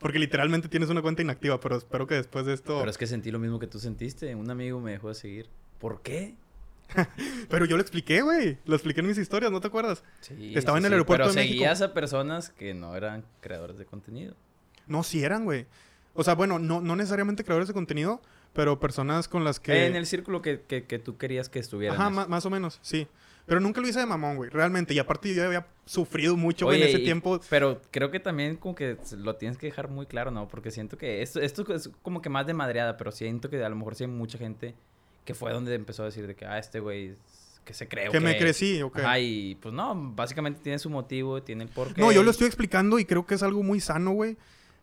[0.00, 2.78] Porque literalmente tienes una cuenta inactiva, pero espero que después de esto...
[2.80, 4.34] Pero es que sentí lo mismo que tú sentiste.
[4.34, 5.48] Un amigo me dejó de seguir.
[5.78, 6.34] ¿Por qué?
[7.48, 8.58] Pero yo lo expliqué, güey.
[8.64, 10.02] Lo expliqué en mis historias, ¿no te acuerdas?
[10.22, 11.52] Sí, Estaba en el sí, aeropuerto Pero de México.
[11.54, 14.34] seguías a personas que no eran creadores de contenido.
[14.86, 15.66] No, sí eran, güey.
[16.14, 18.20] O sea, bueno, no, no necesariamente creadores de contenido,
[18.54, 19.86] pero personas con las que...
[19.86, 21.96] En el círculo que, que, que tú querías que estuvieran.
[22.00, 23.06] Ajá, ma- más o menos, sí.
[23.50, 24.94] Pero nunca lo hice de mamón, güey, realmente.
[24.94, 27.40] Y aparte yo había sufrido mucho, güey, en ese y- tiempo.
[27.50, 30.46] Pero creo que también como que lo tienes que dejar muy claro, ¿no?
[30.46, 33.68] Porque siento que esto, esto es como que más de madreada, pero siento que a
[33.68, 34.76] lo mejor sí hay mucha gente
[35.24, 37.16] que fue donde empezó a decir de que, ah, este güey,
[37.64, 38.08] que se cree.
[38.10, 38.38] Que me qué".
[38.38, 39.00] crecí, ok.
[39.00, 42.00] Ajá, y pues no, básicamente tiene su motivo, tiene el porqué.
[42.00, 44.36] No, yo lo estoy explicando y creo que es algo muy sano, güey.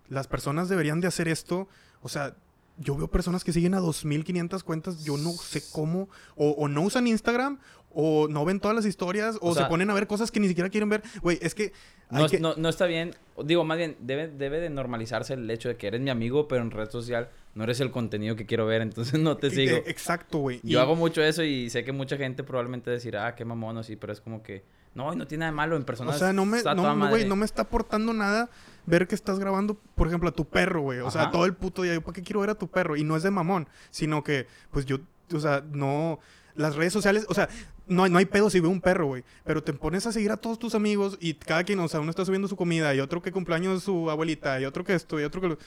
[0.10, 1.70] Las personas deberían de hacer esto.
[2.02, 2.36] O sea,
[2.80, 6.82] yo veo personas que siguen a 2.500 cuentas, yo no sé cómo, o, o no
[6.84, 7.60] usan Instagram,
[8.00, 10.48] o no ven todas las historias, o, O se ponen a ver cosas que ni
[10.48, 11.02] siquiera quieren ver.
[11.22, 11.74] Güey, es que...
[12.12, 15.68] No, que- no, no está bien, digo, más bien, debe, debe de normalizarse el hecho
[15.70, 18.66] de que eres mi amigo, pero en red social no eres el contenido que quiero
[18.66, 19.78] ver, entonces no te sigo.
[19.78, 20.60] eh, exacto, güey.
[20.64, 23.78] Yo Y- hago mucho eso y sé que mucha gente probablemente decirá, ah, qué mamón,
[23.78, 24.64] así, pero es como que,
[24.94, 26.18] no, no tiene nada de malo en O personas.
[26.20, 28.50] sea, no me, no me está aportando nada
[28.88, 31.00] ver que estás grabando, por ejemplo, a tu perro, güey.
[31.00, 31.94] O sea, todo el puto día.
[31.94, 32.96] ¿Yo para qué quiero ver a tu perro?
[32.96, 34.98] Y no es de mamón, sino que, pues yo,
[35.32, 36.20] o sea, no.
[36.56, 37.48] Las redes sociales, o sea,
[37.86, 39.24] no, hay- no hay pedo si veo un perro, güey.
[39.46, 42.10] Pero te pones a seguir a todos tus amigos y cada quien, o sea, uno
[42.10, 45.20] está subiendo su comida y otro que cumpleaños de su abuelita y otro que esto
[45.20, 45.50] y otro que.
[45.50, 45.58] lo-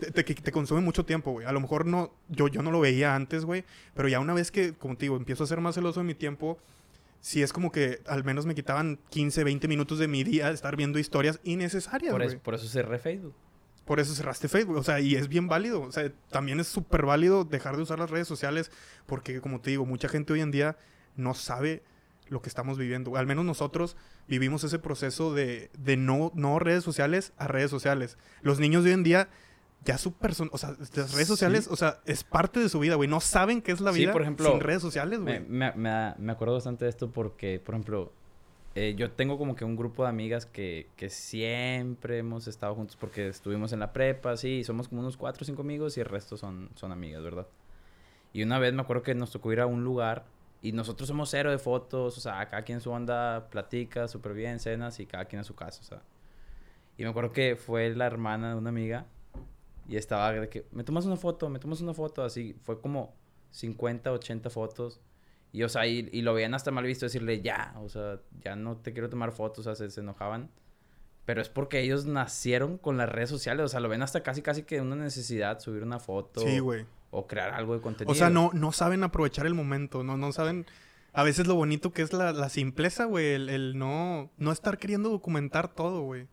[0.00, 1.46] Te, te- que te consume mucho tiempo, güey.
[1.46, 3.64] A lo mejor no, yo, yo no lo veía antes, güey.
[3.94, 6.14] Pero ya una vez que, como te digo, empiezo a ser más celoso de mi
[6.16, 6.58] tiempo,
[7.22, 10.54] sí es como que al menos me quitaban 15, 20 minutos de mi día de
[10.54, 12.12] estar viendo historias innecesarias,
[12.42, 13.34] por, eso cerré Facebook.
[13.86, 15.82] Por eso cerraste Facebook, o sea, y es bien válido.
[15.82, 18.70] O sea, también es súper válido dejar de usar las redes sociales
[19.06, 20.76] porque, como te digo, mucha gente hoy en día
[21.16, 21.82] no sabe
[22.28, 23.16] lo que estamos viviendo.
[23.16, 23.96] Al menos nosotros
[24.26, 28.18] vivimos ese proceso de, de no, no redes sociales a redes sociales.
[28.42, 29.28] Los niños de hoy en día
[29.84, 31.24] ya su persona, o sea, las redes Sí.
[31.26, 33.08] sociales, o sea, es parte de su vida, güey.
[33.08, 35.40] No saben qué es la Sí, vida por ejemplo, sin redes sociales, güey.
[35.40, 38.12] me, me, me acuerdo bastante de esto porque, por ejemplo,
[38.74, 42.96] eh, yo tengo como que un grupo de amigas que, que siempre hemos estado juntos
[42.96, 46.06] porque estuvimos en la prepa, sí, somos como unos cuatro o cinco amigos y el
[46.06, 47.46] resto son, son amigas, ¿verdad?
[48.32, 50.24] Y una vez me acuerdo que nos tocó ir a un lugar
[50.62, 54.58] y nosotros somos cero de fotos, o sea, cada quien su onda platica súper bien,
[54.60, 56.02] cenas y cada quien a su casa, o sea.
[56.96, 59.06] Y me acuerdo que fue la hermana de una amiga
[59.88, 63.14] y estaba de que, me tomas una foto, me tomas una foto, así, fue como
[63.50, 65.00] 50, 80 fotos.
[65.52, 68.56] Y, o sea, y, y lo veían hasta mal visto decirle, ya, o sea, ya
[68.56, 70.50] no te quiero tomar fotos, o sea, se, se enojaban.
[71.24, 74.42] Pero es porque ellos nacieron con las redes sociales, o sea, lo ven hasta casi,
[74.42, 76.86] casi que una necesidad, subir una foto Sí, güey.
[77.10, 78.10] o crear algo de contenido.
[78.10, 80.66] O sea, no, no saben aprovechar el momento, no, no saben
[81.12, 84.78] a veces lo bonito que es la, la simpleza, güey, el, el no, no estar
[84.78, 86.26] queriendo documentar todo, güey.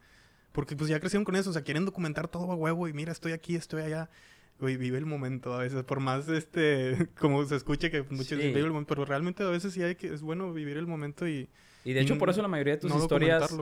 [0.51, 3.11] Porque pues ya crecieron con eso, o sea, quieren documentar todo a huevo y mira,
[3.11, 4.09] estoy aquí, estoy allá.
[4.59, 8.35] güey, vive el momento a veces, por más, este, como se escuche que muchos Sí.
[8.35, 11.27] vive el momento, pero realmente a veces sí hay que, es bueno vivir el momento
[11.27, 11.47] y...
[11.85, 13.55] Y de hecho, por eso la mayoría de tus no historias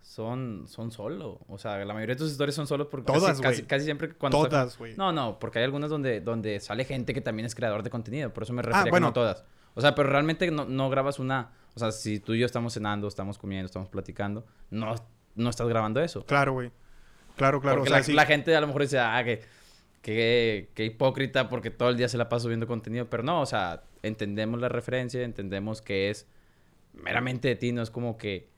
[0.00, 1.40] son, son solo.
[1.48, 4.10] O sea, la mayoría de tus historias son solo porque Todas, casi, casi, casi siempre
[4.14, 4.38] cuando...
[4.44, 4.94] Todas, güey.
[4.96, 8.32] No, no, porque hay algunas donde, donde sale gente que también es creador de contenido.
[8.32, 9.08] Por eso me refería Ah, bueno.
[9.08, 9.44] no todas.
[9.74, 11.50] O sea, pero realmente no, no grabas una...
[11.74, 14.94] O sea, si tú y yo estamos cenando, estamos comiendo, estamos platicando, no,
[15.38, 16.24] no estás grabando eso.
[16.26, 16.70] Claro, güey.
[17.36, 17.78] Claro, claro.
[17.78, 18.12] porque o sea, la, sí.
[18.12, 19.42] la gente a lo mejor dice, ah, que,
[20.02, 23.08] que, que hipócrita porque todo el día se la pasa subiendo contenido.
[23.08, 26.26] Pero no, o sea, entendemos la referencia, entendemos que es
[26.92, 28.48] meramente de ti, no es como que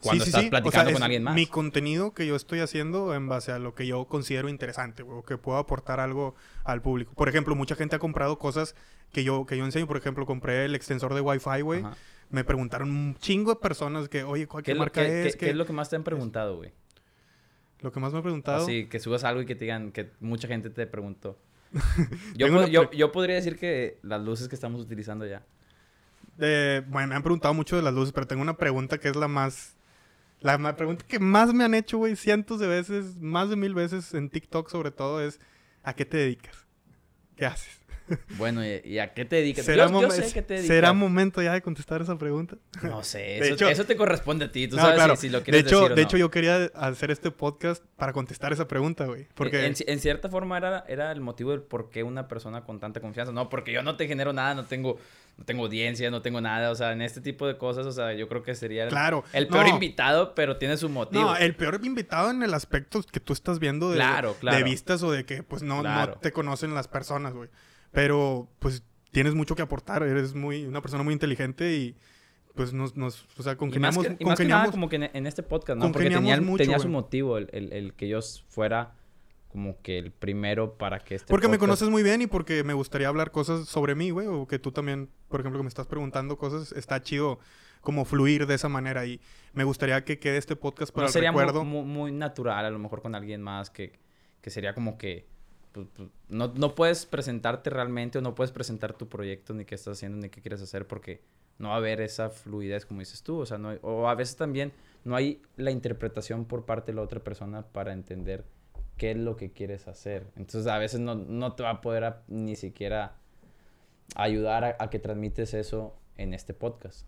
[0.00, 0.46] cuando Sí, estás sí.
[0.46, 1.34] O platicando sea, con es alguien más.
[1.34, 5.18] Mi contenido que yo estoy haciendo en base a lo que yo considero interesante, güey,
[5.18, 6.34] o que puedo aportar algo
[6.64, 7.12] al público.
[7.14, 8.74] Por ejemplo, mucha gente ha comprado cosas
[9.12, 9.86] que yo, que yo enseño.
[9.86, 11.84] Por ejemplo, compré el extensor de Wi-Fi, güey.
[12.30, 15.32] Me preguntaron un chingo de personas que, oye, ¿cuál ¿Qué, marca qué- es?
[15.34, 16.72] qué- ¿Qué- qué es lo que más te han preguntado, güey?
[17.80, 18.62] Lo que más me han preguntado.
[18.64, 21.38] Así, que subas algo y que te digan que mucha gente te preguntó.
[22.36, 25.42] yo, po- yo, yo podría decir que las luces que estamos utilizando ya.
[26.38, 29.16] Eh, bueno, me han preguntado mucho de las luces, pero tengo una pregunta que es
[29.16, 29.74] la más...
[30.40, 33.74] La ma- pregunta que más me han hecho, güey, cientos de veces, más de mil
[33.74, 35.40] veces en TikTok sobre todo, es
[35.82, 36.66] ¿a qué te dedicas?
[37.36, 37.77] ¿Qué haces?
[38.36, 39.64] Bueno, ¿y, y a qué te dedicas?
[39.64, 40.68] ¿Será, Yo, sé que te dedicas.
[40.74, 42.56] ¿Será momento ya de contestar esa pregunta?
[42.82, 44.68] No sé, De eso, hecho- eso te corresponde a ti.
[44.68, 45.16] Tú No, sabes claro.
[45.16, 46.08] si, si lo de quieres hecho, decir o de no.
[46.08, 49.26] hecho, yo quería hacer este podcast para contestar esa pregunta, güey.
[49.34, 49.66] Porque...
[49.66, 53.00] En, en cierta forma era, era el motivo del por qué una persona con tanta
[53.00, 53.32] confianza.
[53.32, 54.98] No, porque yo no te genero nada, no tengo,
[55.36, 56.70] no tengo audiencia, no tengo nada.
[56.70, 59.24] O sea, en este tipo de cosas, o sea, yo creo que sería el, Claro.
[59.32, 59.74] el peor No.
[59.74, 61.22] invitado, pero tiene su motivo.
[61.22, 64.56] No, el peor invitado en el aspecto que tú estás viendo de, Claro, claro.
[64.56, 66.12] de vistas o de que pues no, Claro.
[66.14, 67.48] no te conocen las personas, güey.
[67.92, 71.96] Pero pues tienes mucho que aportar, eres muy una persona muy inteligente y
[72.54, 73.58] pues nos, nos o sea, Y más,
[73.96, 75.86] congeniamos, que, y más que nada congeniamos- como que en, en este podcast, ¿no?
[75.92, 78.94] Porque congeniamos tenía, mucho, tenía su motivo el, el- el que yo fuera
[79.48, 82.64] como que el primero para que este porque me podcast- conoces muy bien y porque
[82.64, 85.68] me gustaría hablar cosas sobre mí, güey, o que tú también, por ejemplo, que me
[85.68, 87.38] estás preguntando cosas, está chido
[87.80, 89.20] como fluir de esa manera y
[89.54, 91.64] me gustaría que quede este podcast para no el sería recuerdo.
[91.64, 93.98] mu- muy, natural a lo mejor con alguien más que,
[94.42, 95.26] que sería como que
[95.86, 99.74] pues, pues, no, no puedes presentarte realmente o no puedes presentar tu proyecto ni qué
[99.74, 101.22] estás haciendo ni qué quieres hacer porque
[101.58, 104.14] no va a haber esa fluidez como dices tú o sea no hay- o a
[104.14, 104.72] veces también
[105.04, 108.44] no hay la interpretación por parte de la otra persona para entender
[108.96, 110.26] qué es lo que quieres hacer.
[110.36, 113.16] Entonces a veces no, no te va a poder ni siquiera
[114.16, 117.06] ayudar a, a que transmites eso en este podcast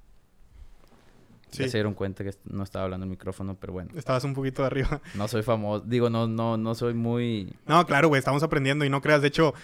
[1.50, 1.62] Sí.
[1.62, 4.62] ya se dieron cuenta que no estaba hablando el micrófono pero bueno Estabas un poquito
[4.62, 5.00] de arriba.
[5.14, 7.52] no soy famoso, digo, no, no, no soy muy...
[7.66, 9.22] No, claro, güey, estamos aprendiendo y no creas.
[9.22, 9.54] De hecho,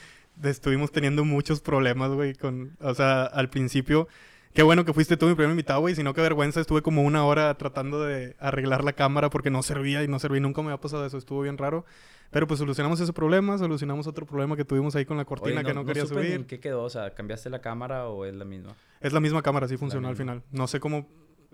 [0.42, 2.76] estuvimos teniendo muchos problemas, güey, con...
[2.80, 4.08] O sea, al principio...
[4.56, 5.94] Qué bueno que fuiste tú mi primer invitado, güey.
[5.94, 6.62] Si no, qué vergüenza.
[6.62, 10.40] Estuve como una hora tratando de arreglar la cámara porque no servía y no servía.
[10.40, 11.18] Nunca me había pasado eso.
[11.18, 11.84] Estuvo bien raro.
[12.30, 13.58] Pero pues solucionamos ese problema.
[13.58, 16.32] Solucionamos otro problema que tuvimos ahí con la cortina Oye, que no, quería supe subir.
[16.32, 16.84] en qué quedó?
[16.84, 18.74] O sea, ¿cambiaste la cámara o es la misma?
[19.02, 20.42] Es la misma cámara, sí funcionó al final.
[20.52, 21.06] No sé cómo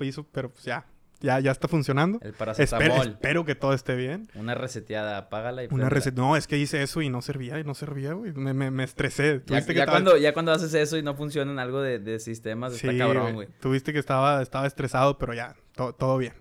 [0.04, 0.86] hizo, pero pues ya.
[1.20, 2.18] Ya, ya está funcionando.
[2.20, 3.06] El Espero, paracetamol.
[3.06, 4.28] espero que todo esté bien.
[4.34, 6.20] Una reseteada, apágala y Una receta.
[6.20, 8.32] No, es que hice eso y no servía y no servía, güey.
[8.32, 9.40] Me, me, me estresé.
[9.46, 12.00] Ya, que ya estaba- cuando, ya cuando haces eso y no funciona en algo de,
[12.00, 13.46] de sistemas, está Sí, cabrón, güey.
[13.60, 16.32] Tuviste que estaba, estaba estresado, pero ya, to- todo bien.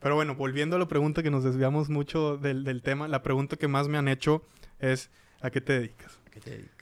[0.00, 3.56] Pero bueno, volviendo a la pregunta que nos desviamos mucho del, del tema, la pregunta
[3.56, 4.44] que más me han hecho
[4.80, 5.08] es
[5.40, 6.20] ¿a qué te dedicas?
[6.26, 6.75] ¿A qué te dedicas?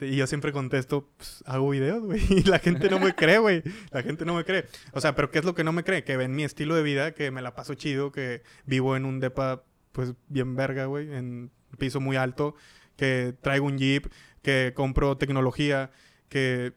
[0.00, 2.20] Y yo siempre contesto, pues, hago videos, güey.
[2.30, 3.62] Y la gente no me cree, güey.
[3.90, 4.66] La gente no me cree.
[4.92, 6.04] O sea, ¿pero qué es lo que no me cree?
[6.04, 9.20] Que ven mi estilo de vida, que me la paso chido, que vivo en un
[9.20, 9.62] depa,
[9.92, 11.12] pues, bien verga, güey.
[11.14, 11.24] En
[11.70, 12.54] un piso muy alto,
[12.96, 14.06] que traigo un jeep,
[14.42, 15.90] que compro tecnología,
[16.28, 16.72] que...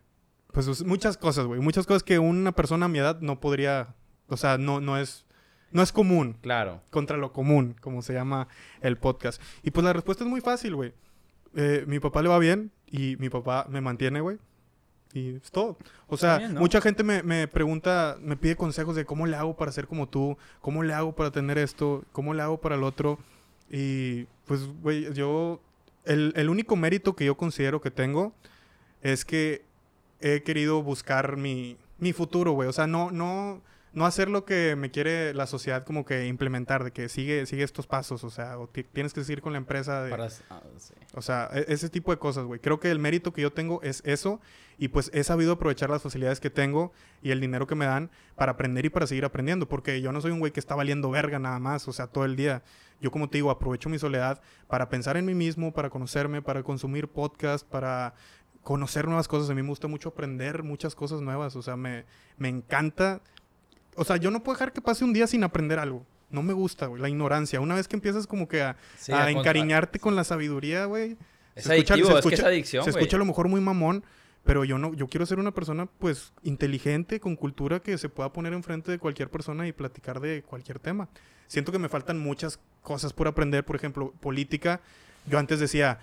[0.53, 1.61] Pues muchas cosas, güey.
[1.61, 3.95] Muchas cosas que una persona a mi edad no podría...
[4.27, 5.25] O sea, no, no es...
[5.71, 6.83] No es común Claro.
[6.89, 8.49] contra lo común, como se llama
[8.81, 9.41] el podcast.
[9.63, 10.93] Y pues la respuesta es muy fácil, güey.
[11.55, 14.37] Eh, mi papá le va bien y mi papá me mantiene, güey.
[15.13, 15.77] Y es todo.
[16.07, 16.61] O sea, bien, ¿no?
[16.61, 20.07] mucha gente me, me pregunta, me pide consejos de cómo le hago para ser como
[20.07, 23.19] tú, cómo le hago para tener esto, cómo le hago para el otro.
[23.69, 25.61] Y pues, güey, yo,
[26.05, 28.33] el, el único mérito que yo considero que tengo
[29.01, 29.63] es que
[30.21, 32.69] he querido buscar mi, mi futuro, güey.
[32.69, 33.61] O sea, no, no,
[33.93, 37.63] no hacer lo que me quiere la sociedad como que implementar, de que sigue, sigue
[37.63, 40.09] estos pasos, o sea, o ti- tienes que seguir con la empresa de...
[40.11, 40.27] Para...
[40.49, 40.93] ah, sí.
[41.13, 42.59] O sea, e- ese tipo de cosas, güey.
[42.61, 44.39] Creo que el mérito que yo tengo es eso.
[44.77, 48.09] Y pues he sabido aprovechar las facilidades que tengo y el dinero que me dan
[48.35, 49.67] para aprender y para seguir aprendiendo.
[49.67, 52.25] Porque yo no soy un güey que está valiendo verga nada más, o sea, todo
[52.25, 52.63] el día.
[53.01, 56.63] Yo, como te digo, aprovecho mi soledad para pensar en mí mismo, para conocerme, para
[56.63, 58.13] consumir podcast, para
[58.63, 59.49] conocer nuevas cosas.
[59.49, 61.55] A mí me gusta mucho aprender muchas cosas nuevas.
[61.55, 62.05] O sea, me,
[62.37, 63.21] me encanta.
[63.95, 66.05] O sea, yo no puedo dejar que pase un día sin aprender algo.
[66.29, 67.59] No me gusta, güey, la ignorancia.
[67.59, 71.17] Una vez que empiezas como que a, Sí, a contra- encariñarte con la sabiduría, güey.
[71.55, 73.01] Es Se escucha- se es que es escucha- adicción, Se güey.
[73.03, 74.05] escucha a lo mejor muy mamón,
[74.45, 78.31] pero yo no, yo quiero ser una persona, pues, inteligente, con cultura, que se pueda
[78.31, 81.09] poner enfrente de cualquier persona y platicar de cualquier tema.
[81.47, 84.79] Siento que me faltan muchas cosas por aprender, por ejemplo, política.
[85.27, 85.99] Yo antes decía,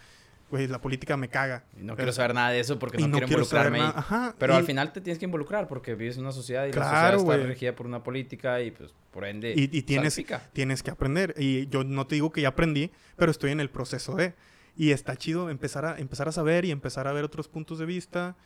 [0.51, 1.65] güey, la política me caga.
[1.77, 3.95] Y no Pero- quiero saber nada de eso porque y no, quiero involucrarme nada.
[3.97, 6.69] Ajá, Pero y- al final te tienes que involucrar porque vives en una sociedad y
[6.69, 10.15] la Claro, sociedad está regida por una política y pues por ende Y, y tienes,
[10.15, 10.43] salpica.
[10.53, 11.35] tienes que aprender.
[11.39, 14.35] Y yo no te digo que ya aprendí, pero estoy en el proceso de.
[14.77, 17.87] Y está chido empezar a, empezar a saber y empezar a ver otros puntos de
[17.87, 18.37] vista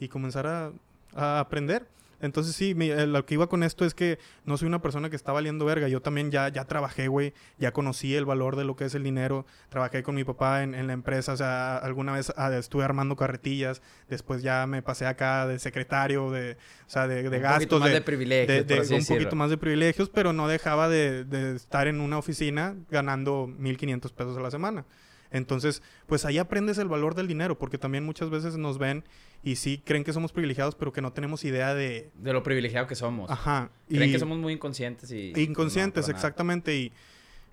[0.00, 0.72] y comenzar a,
[1.14, 1.86] a aprender.
[2.20, 5.10] Entonces sí, mi- eh, lo que iba con esto es que no soy una persona
[5.10, 5.88] que está valiendo verga.
[5.88, 7.34] Yo también ya, ya trabajé, güey.
[7.58, 9.46] Ya conocí el valor de lo que es el dinero.
[9.68, 11.32] Trabajé con mi papá en, en la empresa.
[11.32, 13.82] O sea, alguna vez ah, estuve armando carretillas.
[14.08, 16.52] Después ya me pasé acá de secretario, de,
[16.86, 17.80] o sea, de, de un poquito gastos.
[17.80, 19.16] más de, de, privilegios, de, por de así un decirlo.
[19.22, 24.12] poquito más de privilegios, pero no dejaba de, de estar en una oficina ganando 1.500
[24.12, 24.84] pesos a la semana.
[25.30, 29.04] Entonces, pues ahí aprendes el valor del dinero, porque también muchas veces nos ven
[29.42, 32.10] y sí creen que somos privilegiados, pero que no tenemos idea de...
[32.14, 33.30] De lo privilegiado que somos.
[33.30, 33.70] Ajá.
[33.88, 35.32] Creen y- que somos muy inconscientes y...
[35.36, 36.74] Inconscientes, no, exactamente.
[36.76, 36.92] Y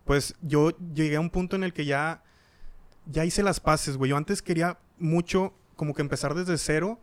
[0.06, 2.24] pues yo llegué a un punto en el que ya,
[3.06, 4.10] ya hice las paces, güey.
[4.10, 7.00] Yo antes quería mucho como que empezar desde cero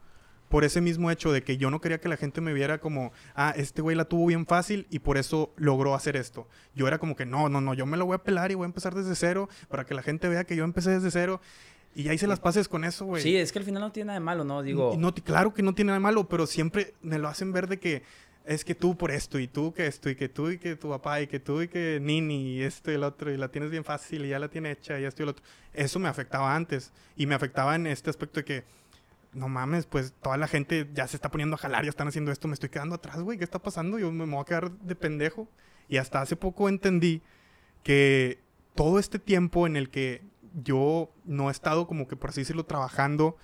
[0.50, 3.12] por ese mismo hecho de que yo no quería que la gente me viera como,
[3.36, 6.48] ah, este güey la tuvo bien fácil y por eso logró hacer esto.
[6.74, 8.64] Yo era como que, no, no, no, yo me lo voy a pelar y voy
[8.64, 11.40] a empezar desde cero para que la gente vea que yo empecé desde cero.
[11.94, 13.22] Y ya hice las paces con eso, güey.
[13.22, 14.62] Sí, es que al final no tiene nada de malo, ¿no?
[14.62, 17.68] Digo, No, claro que no tiene nada de malo, pero siempre me lo hacen ver
[17.68, 18.02] de que
[18.44, 20.88] es que tú por esto, y tú que esto, y que tú, y que tu
[20.88, 23.70] papá, y que tú, y que Nini, y esto y el otro, y la tienes
[23.70, 25.44] bien fácil, y ya la tiene hecha, y esto y el otro.
[25.72, 28.64] Eso me afectaba antes, y me afectaba en este aspecto de que,
[29.32, 32.32] no mames, pues toda la gente ya se está poniendo a jalar, ya están haciendo
[32.32, 33.98] esto, me estoy quedando atrás, güey, ¿qué está pasando?
[33.98, 35.48] Yo me, voy a quedar de pendejo.
[35.88, 37.22] Y hasta hace poco entendí
[37.82, 38.40] que
[38.74, 40.22] todo este tiempo en el que
[40.64, 43.36] yo no he estado como que por así decirlo trabajando,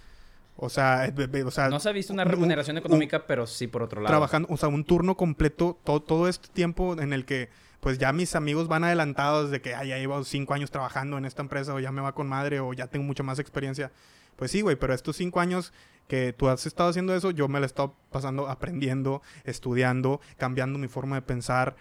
[0.57, 3.47] o sea, eh, o sea, no se ha visto una un- remuneración un- económica, pero
[3.47, 4.11] sí por otro lado.
[4.11, 7.49] trabajando, o sea, un turno completo, todo, todo este tiempo en el que
[7.81, 11.25] pues ya mis amigos van adelantados de que "Ay, ya llevo cinco años trabajando en
[11.27, 13.93] esta empresa o ya me va con madre o ya tengo mucha más experiencia.
[14.37, 15.73] Pues sí, güey, pero estos cinco años
[16.09, 20.79] que tú has estado haciendo eso, yo me la he estado pasando aprendiendo, estudiando, cambiando
[20.79, 21.75] mi forma de pensar,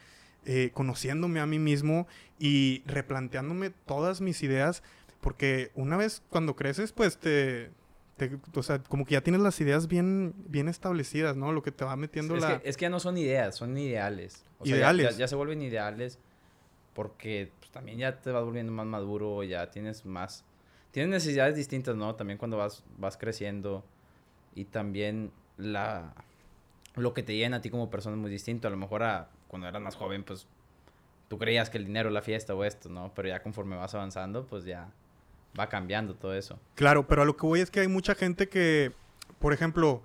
[0.46, 2.08] eh, conociéndome a mí mismo
[2.40, 4.84] y replanteándome todas mis ideas,
[5.22, 7.72] porque una vez cuando creces, pues te,
[8.18, 11.52] te- o sea, como que ya tienes las ideas bien, bien establecidas, ¿no?
[11.52, 12.60] Lo que te va metiendo es, la...
[12.62, 14.44] que, es que ya no son ideas, son ideales.
[14.60, 15.14] O sea, ya- Ideales.
[15.18, 16.20] Ya, ya se vuelven ideales
[16.94, 20.44] porque pues, también ya te vas volviendo más maduro, ya tienes más...
[20.96, 22.16] Tienes necesidades distintas, ¿no?
[22.16, 23.84] También cuando vas, vas creciendo
[24.56, 26.14] y también la...
[26.96, 28.70] Lo que te llena a ti como persona es muy distinto.
[28.70, 30.48] A lo mejor a, cuando eras más joven, pues
[31.28, 33.12] tú creías que el dinero, la fiesta o esto, ¿no?
[33.14, 34.88] Pero ya conforme vas avanzando, pues ya
[35.60, 36.58] va cambiando todo eso.
[36.76, 38.94] Claro, pero a lo que voy es que hay mucha gente que,
[39.40, 40.02] por ejemplo,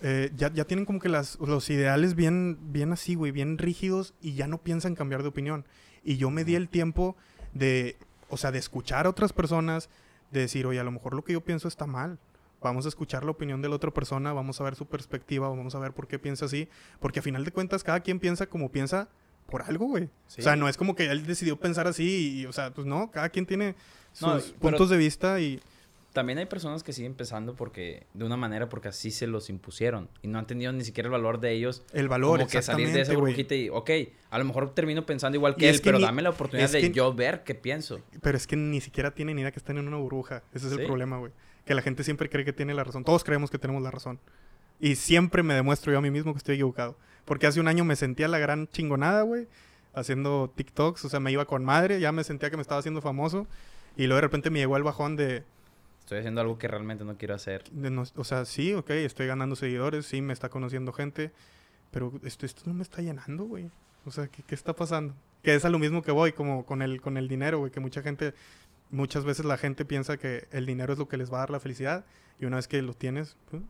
[0.00, 4.14] eh, ya, ya tienen como que las, los ideales bien, bien así, güey, bien rígidos
[4.22, 5.66] y ya no piensan cambiar de opinión.
[6.02, 7.14] Y yo me di el tiempo
[7.52, 7.98] de,
[8.30, 9.90] o sea, de escuchar a otras personas,
[10.34, 12.18] de decir, oye, a lo mejor lo que yo pienso está mal.
[12.60, 15.74] Vamos a escuchar la opinión de la otra persona, vamos a ver su perspectiva, vamos
[15.74, 16.68] a ver por qué piensa así.
[16.98, 19.08] Porque a final de cuentas, cada quien piensa como piensa
[19.46, 20.08] por algo, güey.
[20.26, 20.40] Sí.
[20.40, 23.10] O sea, no es como que él decidió pensar así y, o sea, pues no,
[23.10, 23.74] cada quien tiene
[24.12, 25.60] sus No, puntos de vista y...
[26.14, 30.08] También hay personas que siguen pensando porque de una manera porque así se los impusieron
[30.22, 32.90] y no han tenido ni siquiera el valor de ellos El valor, como que salir
[32.92, 33.90] de esa burbujita y ok,
[34.30, 36.30] a lo mejor termino pensando igual Y que es él, que pero ni- dame la
[36.30, 38.00] oportunidad de que- yo ver qué pienso.
[38.22, 40.44] Pero es que ni siquiera tienen idea que están en una burbuja.
[40.54, 40.86] Ese es el Sí.
[40.86, 41.32] problema, güey.
[41.66, 43.02] Que la gente siempre cree que tiene la razón.
[43.04, 44.20] Todos creemos que tenemos la razón.
[44.78, 46.96] Y siempre me demuestro yo a mí mismo que estoy equivocado.
[47.24, 49.48] Porque hace un año me sentía la gran chingonada, güey.
[49.94, 51.04] Haciendo TikToks.
[51.06, 51.98] O sea, me iba con madre.
[52.00, 53.48] Ya me sentía que me estaba haciendo famoso.
[53.96, 55.42] Y luego de repente me llegó el bajón de...
[56.04, 57.64] Estoy haciendo algo que realmente no quiero hacer.
[57.72, 60.06] no- o sea, sí, ok, estoy ganando seguidores.
[60.06, 61.32] Sí, me está conociendo gente.
[61.90, 63.70] Pero esto, esto no me está llenando, güey.
[64.04, 65.14] O sea, ¿qué, qué está pasando?
[65.42, 67.70] Que es a lo mismo que voy, como con el, con el dinero, güey.
[67.70, 68.34] Que mucha gente
[68.90, 71.50] muchas veces la gente piensa que el dinero es lo que les va a dar
[71.50, 72.04] la felicidad
[72.38, 73.62] y una vez que lo tienes, pues,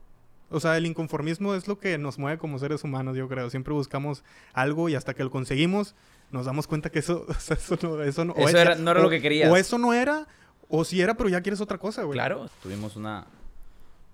[0.51, 3.49] o sea, el inconformismo es lo que nos mueve como seres humanos, yo creo.
[3.49, 4.23] Siempre buscamos
[4.53, 5.95] algo y hasta que lo conseguimos
[6.31, 8.75] nos damos cuenta que eso, o sea, eso no, eso no, o Eso es- era-
[8.75, 9.51] no era o- lo que querías.
[9.51, 10.27] O eso no era,
[10.69, 12.17] o si era, pero ya quieres otra cosa, güey.
[12.17, 13.27] Claro, tuvimos una,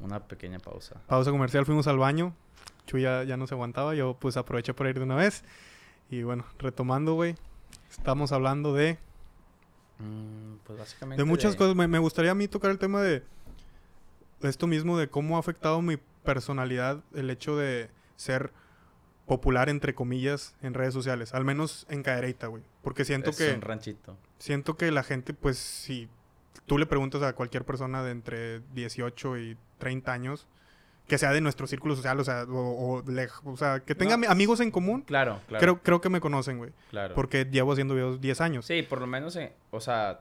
[0.00, 1.00] una pequeña pausa.
[1.06, 2.34] Pausa comercial, fuimos al baño.
[2.86, 5.44] Chuy ya, ya no se aguantaba, yo pues aproveché por ir de una vez.
[6.10, 7.36] Y bueno, retomando, güey.
[7.90, 8.98] Estamos hablando de
[10.00, 11.22] Mm, pues básicamente.
[11.22, 11.76] De muchas cosas.
[11.76, 13.22] Me, me gustaría a mí tocar el tema de
[14.42, 18.52] esto mismo, de cómo ha afectado mi personalidad el hecho de ser
[19.26, 21.34] popular, entre comillas, en redes sociales.
[21.34, 22.62] Al menos en Cadereyta, güey.
[22.82, 23.52] Porque siento es que...
[23.52, 24.16] un ranchito.
[24.38, 26.08] Siento que la gente, pues, si
[26.66, 30.46] tú le preguntas a cualquier persona de entre 18 y 30 años,
[31.06, 34.28] que sea de nuestro círculo social, o sea, o, o o sea que tenga No.
[34.30, 35.60] amigos en común, Claro, claro.
[35.60, 36.70] creo, creo que me conocen, güey.
[36.90, 37.14] claro.
[37.16, 38.64] Porque llevo haciendo videos 10 años.
[38.66, 40.20] Sí, por lo menos, en- o sea,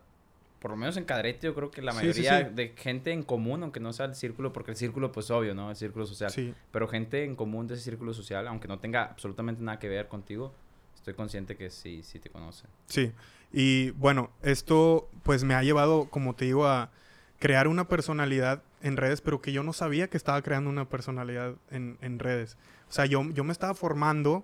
[0.59, 2.53] por lo menos en Cadrete yo creo que la Sí, sí, mayoría sí.
[2.55, 5.69] de gente en común, aunque no sea el círculo, porque el círculo pues obvio, ¿no?
[5.69, 6.31] El círculo social.
[6.31, 6.53] Sí.
[6.71, 10.07] Pero gente en común de ese círculo social, aunque no tenga absolutamente nada que ver
[10.07, 10.53] contigo,
[10.95, 12.69] estoy consciente que sí, sí te conocen.
[12.87, 13.11] Sí,
[13.51, 16.91] y bueno, esto pues me ha llevado, como te digo, a
[17.39, 21.55] crear una personalidad en redes, pero que yo no sabía que estaba creando una personalidad
[21.71, 22.57] en, en redes.
[22.89, 24.43] O sea, yo, yo me estaba formando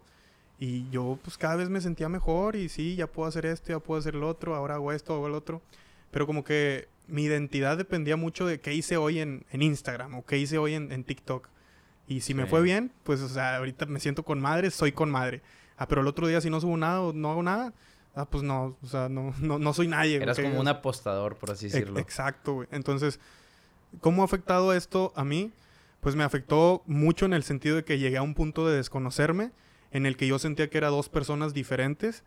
[0.59, 3.79] y yo pues cada vez me sentía mejor y sí, ya puedo hacer esto, ya
[3.79, 5.61] puedo hacer lo otro, ahora hago esto, hago el otro.
[6.11, 10.25] Pero como que mi identidad dependía mucho de qué hice hoy en, en Instagram o
[10.25, 11.47] qué hice hoy en, en TikTok.
[12.07, 12.49] Y si me Sí.
[12.49, 15.41] fue bien, pues o sea, ahorita me siento con madre, soy con madre.
[15.77, 17.73] Ah, pero el otro día si no subo nada o no hago nada,
[18.15, 20.15] ah, pues no, o sea, no, no, no soy nadie.
[20.17, 20.45] Eras ¿ok?
[20.45, 21.99] como un apostador, por así Ex- decirlo.
[21.99, 22.67] Exacto, güey.
[22.71, 23.19] Entonces,
[24.01, 25.51] ¿cómo ha afectado esto a mí?
[26.01, 29.51] Pues me afectó mucho en el sentido de que llegué a un punto de desconocerme,
[29.91, 32.23] en el que yo sentía que era dos personas diferentes.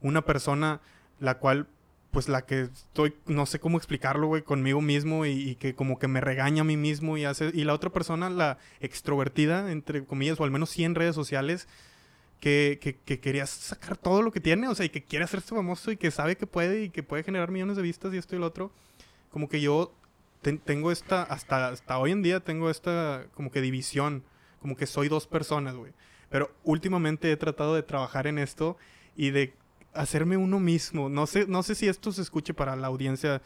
[0.00, 0.80] Una persona
[1.20, 1.68] la cual,
[2.10, 5.98] pues la que estoy, no sé cómo explicarlo, güey, conmigo mismo y, y que como
[5.98, 7.50] que me regaña a mí mismo y hace...
[7.54, 11.68] Y la otra persona, la extrovertida, entre comillas, o al menos sí en redes sociales,
[12.42, 15.54] que, que, que quería sacar todo lo que tiene, o sea, y que quiere hacerse
[15.54, 18.34] famoso y que sabe que puede y que puede generar millones de vistas y esto
[18.34, 18.72] y lo otro.
[19.30, 19.94] Como que yo
[20.42, 24.24] ten- tengo esta, hasta, hasta hoy en día tengo esta como que división,
[24.60, 25.92] como que soy dos personas, güey.
[26.30, 28.76] Pero últimamente he tratado de trabajar en esto
[29.16, 29.54] y de
[29.94, 31.08] hacerme uno mismo.
[31.08, 33.40] No sé, no sé si esto se escuche para la audiencia,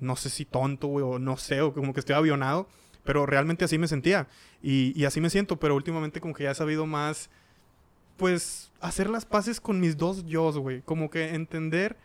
[0.00, 2.66] no sé si tonto, güey, o no sé, o como que estoy avionado,
[3.04, 4.26] pero realmente así me sentía.
[4.62, 7.28] Y, y así me siento, pero últimamente como que ya he sabido más,
[8.16, 10.82] pues, hacer las paces con mis dos yos, güey.
[10.82, 11.96] Como que entender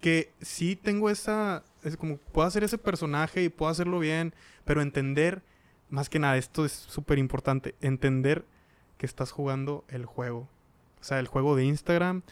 [0.00, 4.34] que sí tengo esa, es como, puedo hacer ese personaje y puedo hacerlo bien,
[4.64, 5.42] pero entender,
[5.88, 8.44] más que nada, esto es súper importante, entender
[8.98, 10.48] que estás jugando el juego.
[11.00, 12.22] O sea, el juego de Instagram,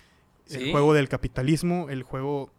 [0.50, 2.50] el juego del capitalismo, el juego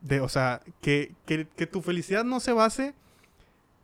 [0.00, 2.94] de, o sea, que, que, que tu felicidad no se base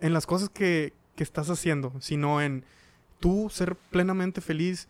[0.01, 2.65] en las cosas que, que estás haciendo, sino en
[3.19, 4.89] tú ser plenamente feliz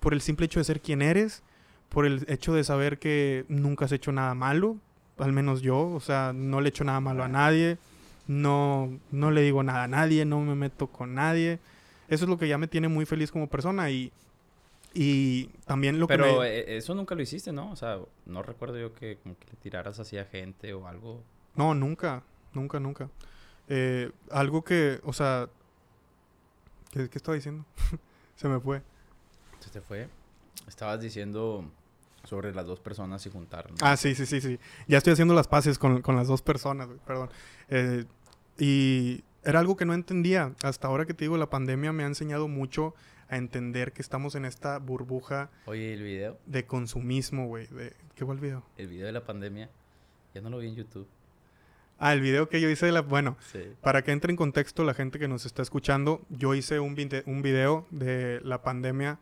[0.00, 1.42] por el simple hecho de ser quien eres,
[1.88, 4.76] por el hecho de saber que nunca has hecho nada malo,
[5.18, 7.78] al menos yo, o sea, no le echo nada malo a nadie,
[8.26, 11.58] no, no le digo nada a nadie, no me meto con nadie.
[12.08, 14.12] Eso es lo que ya me tiene muy feliz como persona y,
[14.94, 16.48] y también lo que Pero me...
[16.48, 17.70] eh, eso nunca lo hiciste, ¿no?
[17.70, 21.22] O sea, no recuerdo yo que como que le tiraras así a gente o algo.
[21.54, 22.22] No, nunca,
[22.52, 23.08] nunca, nunca.
[23.68, 25.48] Eh, algo que, o sea,
[26.90, 27.64] ¿qué, qué estaba diciendo?
[28.36, 28.82] Se me fue.
[29.76, 30.08] Se fue.
[30.66, 31.70] Estabas diciendo
[32.24, 33.68] sobre las dos personas y juntar.
[33.70, 33.76] ¿no?
[33.82, 34.58] Ah, sí, sí, sí, sí.
[34.88, 37.28] Ya estoy haciendo las paces con, con las dos personas, perdón.
[37.68, 38.06] Eh,
[38.58, 40.54] y era algo que no entendía.
[40.62, 42.94] Hasta ahora que te digo, la pandemia me ha enseñado mucho
[43.28, 47.66] a entender que estamos en esta burbuja Oye, el video, de consumismo, güey.
[47.66, 47.92] De...
[48.14, 48.64] ¿Qué fue el video?
[48.78, 49.68] el video de la pandemia,
[50.34, 51.06] ya no lo vi en YouTube.
[51.98, 53.02] Ah, el video que yo hice de la...
[53.02, 53.60] Bueno, Sí.
[53.82, 57.24] Para que entre en contexto la gente que nos está escuchando, yo hice un, vide-
[57.26, 59.18] un video de la pandemia.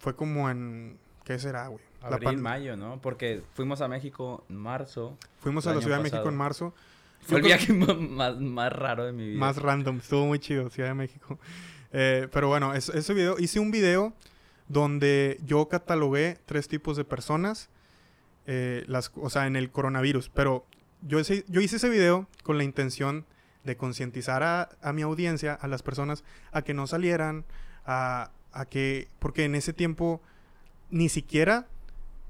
[0.00, 0.98] Fue como en...
[1.24, 1.84] ¿Qué será, güey?
[2.02, 3.00] La Abril, pan- mayo, ¿no?
[3.00, 5.16] Porque fuimos a México en marzo.
[5.38, 6.30] Fuimos a la Ciudad de México pasado.
[6.30, 6.74] en marzo.
[7.20, 9.38] Fue el viaje más, más raro de mi vida.
[9.38, 11.38] Más random, estuvo muy chido, Ciudad de México.
[11.92, 14.12] Eh, pero bueno, es- ese video, hice un video
[14.68, 17.68] donde yo catalogué tres tipos de personas,
[18.46, 20.28] eh, las, o sea, en el coronavirus.
[20.28, 20.64] Pero
[21.02, 23.26] yo, ese- yo hice ese video con la intención
[23.64, 26.22] de concientizar a, a mi audiencia, a las personas,
[26.52, 27.44] a que no salieran,
[27.84, 30.20] a, a que, porque en ese tiempo
[30.90, 31.68] ni siquiera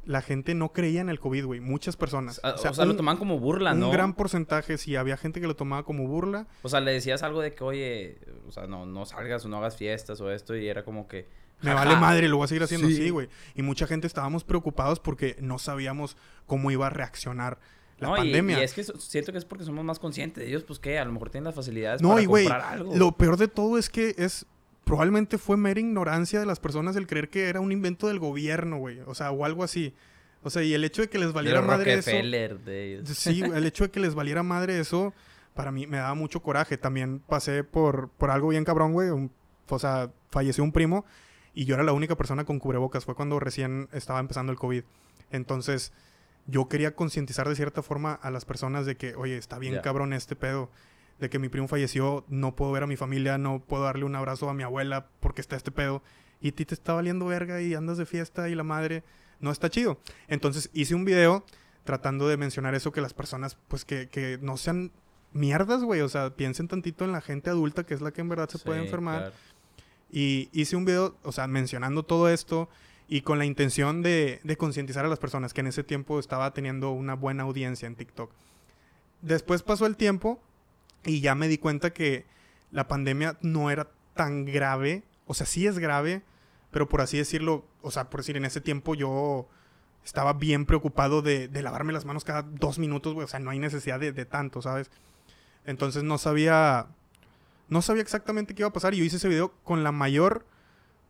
[0.06, 1.60] la gente no creía en el COVID, güey.
[1.60, 2.40] Muchas personas.
[2.42, 3.90] O sea, lo un- tomaban como burla, un ¿no?
[3.90, 6.46] gran porcentaje, sí, había gente que lo tomaba como burla.
[6.62, 8.18] O sea, le decías algo de que, oye,
[8.48, 11.26] o sea, no, no salgas o no hagas fiestas o esto, y era como que.
[11.62, 12.94] Me vale madre, lo voy a seguir haciendo Sí.
[12.94, 13.28] así, güey.
[13.54, 16.16] Y mucha gente estábamos preocupados porque no sabíamos
[16.46, 17.58] cómo iba a reaccionar
[17.98, 18.58] la no, pandemia.
[18.60, 21.04] Y, es que siento que es porque somos más conscientes de ellos, pues que a
[21.04, 22.96] lo mejor tienen las facilidades no, para y güey, comprar algo.
[22.96, 24.46] lo peor de todo es que es
[24.90, 28.76] probablemente fue mera ignorancia de las personas el creer que era un invento del gobierno,
[28.78, 29.00] güey.
[29.06, 29.94] O sea, o algo así.
[30.42, 32.10] O sea, y el hecho de que les valiera madre eso.
[32.10, 33.08] Rockefeller, de ellos.
[33.10, 35.12] Sí, el hecho de que les valiera madre eso,
[35.54, 36.78] para mí me daba mucho coraje.
[36.78, 39.10] También pasé por, por algo bien cabrón, güey.
[39.10, 39.30] un-
[39.68, 41.04] o sea, falleció un primo
[41.54, 43.04] y yo era la única persona con cubrebocas.
[43.04, 44.82] Fue cuando recién estaba empezando el COVID.
[45.30, 45.92] Entonces,
[46.46, 50.12] yo quería concientizar de cierta forma a las personas de que, oye, está bien cabrón
[50.12, 50.70] este pedo.
[51.20, 54.16] De que mi primo falleció, no puedo ver a mi familia, no puedo darle un
[54.16, 56.02] abrazo a mi abuela porque está este pedo.
[56.40, 59.04] Y a ti te está valiendo verga y andas de fiesta y la madre
[59.38, 60.00] no está chido.
[60.28, 61.44] Entonces hice un video
[61.84, 64.92] tratando de mencionar eso, que las personas, pues que, que no sean
[65.32, 66.00] mierdas, güey.
[66.00, 68.58] O sea, piensen tantito en la gente adulta que es la que en verdad se
[68.58, 69.18] puede enfermar.
[69.18, 69.34] claro.
[70.12, 72.68] Y hice un video, o sea, mencionando todo esto
[73.08, 76.52] y con la intención de, de concientizar a las personas que en ese tiempo estaba
[76.52, 78.32] teniendo una buena audiencia en TikTok.
[79.22, 80.40] Después pasó el tiempo
[81.04, 82.26] y ya me di cuenta que
[82.70, 85.04] la pandemia no era tan grave.
[85.26, 86.22] O sea, sí es grave,
[86.70, 89.48] pero por así decirlo, o sea, por decir, en ese tiempo yo
[90.04, 93.24] estaba bien preocupado de, de lavarme las manos cada dos minutos, güey.
[93.24, 94.90] O sea, no hay necesidad de, de tanto, ¿sabes?
[95.64, 96.88] Entonces no sabía
[97.70, 100.44] no sabía exactamente qué iba a pasar y yo hice ese video con la mayor,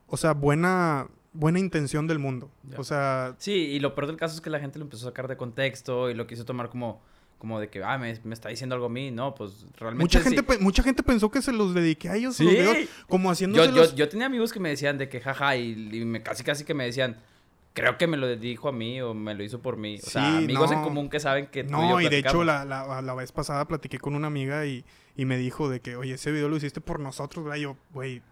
[0.07, 2.51] o sea, buena, buena intención del mundo.
[2.65, 2.79] Ya.
[2.79, 5.11] O sea, Sí, y lo peor del caso es que la gente lo empezó a
[5.11, 7.01] sacar de contexto y lo quiso tomar como,
[7.41, 9.11] como de que, ah, me, me está diciendo algo a mí.
[9.11, 10.05] No, pues realmente.
[10.05, 10.37] mucha sí.
[10.37, 12.45] gente, mucha gente pensó que se los dediqué a ellos, Sí.
[12.45, 12.77] los
[13.09, 13.95] como Yo, haciéndose yo, los...
[13.97, 16.75] yo tenía amigos que me decían de que jaja y, y me, casi casi que
[16.75, 17.17] me decían,
[17.73, 19.97] creo que me lo dijo a mí o me lo hizo por mí.
[19.97, 20.85] O sea, Sí, amigos en no.
[20.85, 23.33] común que saben que tú No, y, y yo de hecho la, la, la vez
[23.33, 24.85] pasada platiqué con una amiga y,
[25.17, 27.57] y me dijo de que, oye, ese video lo hiciste por nosotros, ¿verdad?
[27.59, 28.23] Y yo, güey,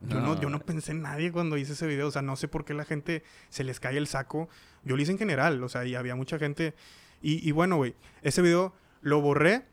[0.00, 0.34] yo no.
[0.34, 0.40] No.
[0.40, 2.08] yo no pensé en nadie cuando hice ese video.
[2.08, 4.48] O sea, no sé por qué la gente se les cae el saco.
[4.84, 6.74] Yo lo hice en general, o sea, y había mucha gente.
[7.22, 9.64] Y, y bueno, güey, ese video lo borré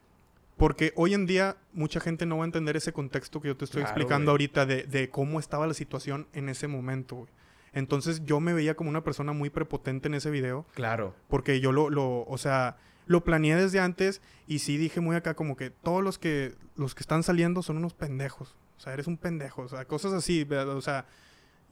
[0.58, 3.66] porque hoy en día mucha gente no va a entender ese contexto que yo te
[3.66, 4.34] estoy Claro, explicando güey.
[4.34, 7.30] ahorita de, de cómo estaba la situación en ese momento, güey.
[7.74, 11.14] Entonces yo me veía como una persona muy prepotente en ese video Claro.
[11.28, 15.34] porque yo lo, lo, o sea, lo planeé desde antes y sí dije muy acá
[15.34, 18.56] como que todos los que, los que están saliendo son unos pendejos.
[18.78, 20.76] O sea, eres un pendejo, o sea, cosas así, ¿verdad?
[20.76, 21.06] o sea,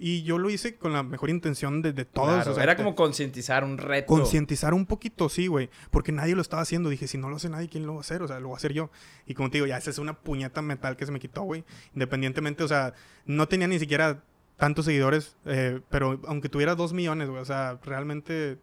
[0.06, 2.36] y yo lo hice con la mejor intención de, de todos.
[2.36, 4.08] Claro, o sea, Era como concientizar un reto.
[4.08, 6.90] concientizar un poquito, sí, güey, porque nadie lo estaba haciendo.
[6.90, 8.22] Dije, si no lo hace nadie, ¿quién lo va a hacer?
[8.22, 8.92] O sea, lo voy a hacer yo.
[9.26, 11.64] Y como te digo, ya esa es una puñeta metal que se me quitó, güey.
[11.94, 12.94] Independientemente, o sea,
[13.26, 14.22] no tenía ni siquiera
[14.58, 18.60] tantos seguidores, eh, pero aunque tuviera dos millones, güey, o sea, realmente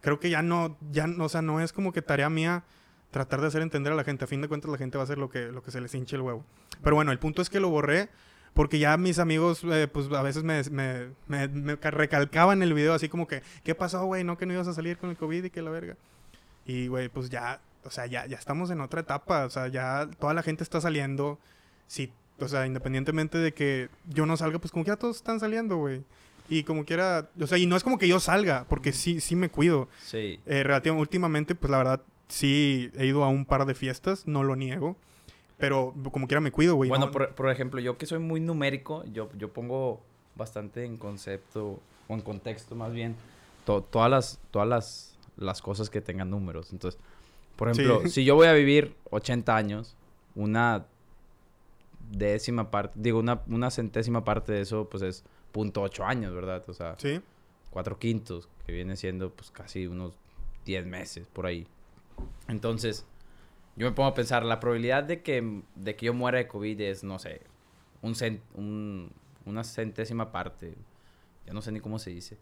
[0.00, 2.62] creo que ya no, ya, o sea, no es como que tarea mía
[3.10, 4.24] tratar de hacer entender a la gente.
[4.24, 5.92] A fin de cuentas, la gente va a hacer lo que, lo que se les
[5.96, 6.44] hinche el huevo.
[6.80, 8.08] Pero bueno, el punto es que lo borré
[8.54, 12.74] porque ya mis amigos, eh, pues a veces me, me, me- me ca- recalcaban el
[12.74, 14.24] video así como que, ¿qué pasó, güey?
[14.24, 15.96] No, que no ibas a salir con el COVID y que la verga.
[16.66, 19.44] Y, güey, pues ya, o sea, ya, ya estamos en otra etapa.
[19.46, 21.38] O sea, ya toda la gente está saliendo.
[21.86, 25.76] Sí, o sea, independientemente de que yo no salga, pues como quiera todos están saliendo,
[25.76, 26.02] güey.
[26.48, 29.36] Y como quiera, o sea, y no es como que yo salga, porque sí, sí
[29.36, 29.88] me cuido.
[30.04, 30.40] Sí.
[30.46, 34.42] Eh, relativamente, últimamente, pues la verdad, sí he ido a un par de fiestas, no
[34.42, 34.96] lo niego.
[35.60, 36.88] Pero como quiera me cuido, güey.
[36.88, 40.00] Bueno, no- por, por ejemplo, yo que soy muy numérico, yo, yo pongo
[40.36, 43.14] bastante en concepto, o en contexto más bien,
[43.64, 46.72] to- todas, las, todas las, las cosas que tengan números.
[46.72, 47.00] Entonces,
[47.56, 47.82] por Sí.
[47.82, 49.96] ejemplo, si yo voy a vivir 80 años,
[50.34, 50.86] una
[52.10, 56.64] décima parte, digo, una, una centésima parte de eso, pues es punto ocho años, ¿verdad?
[56.68, 57.20] O sea, Sí,
[57.70, 60.14] cuatro quintos, que viene siendo pues casi unos
[60.64, 61.66] 10 meses por ahí.
[62.48, 63.04] Entonces,
[63.80, 66.80] yo me pongo a pensar, la probabilidad de que, de que yo muera de COVID
[66.82, 67.40] es, no sé,
[68.02, 69.10] un cen- un-
[69.46, 70.74] una centésima parte.
[71.46, 72.38] Ya no sé ni cómo se dice.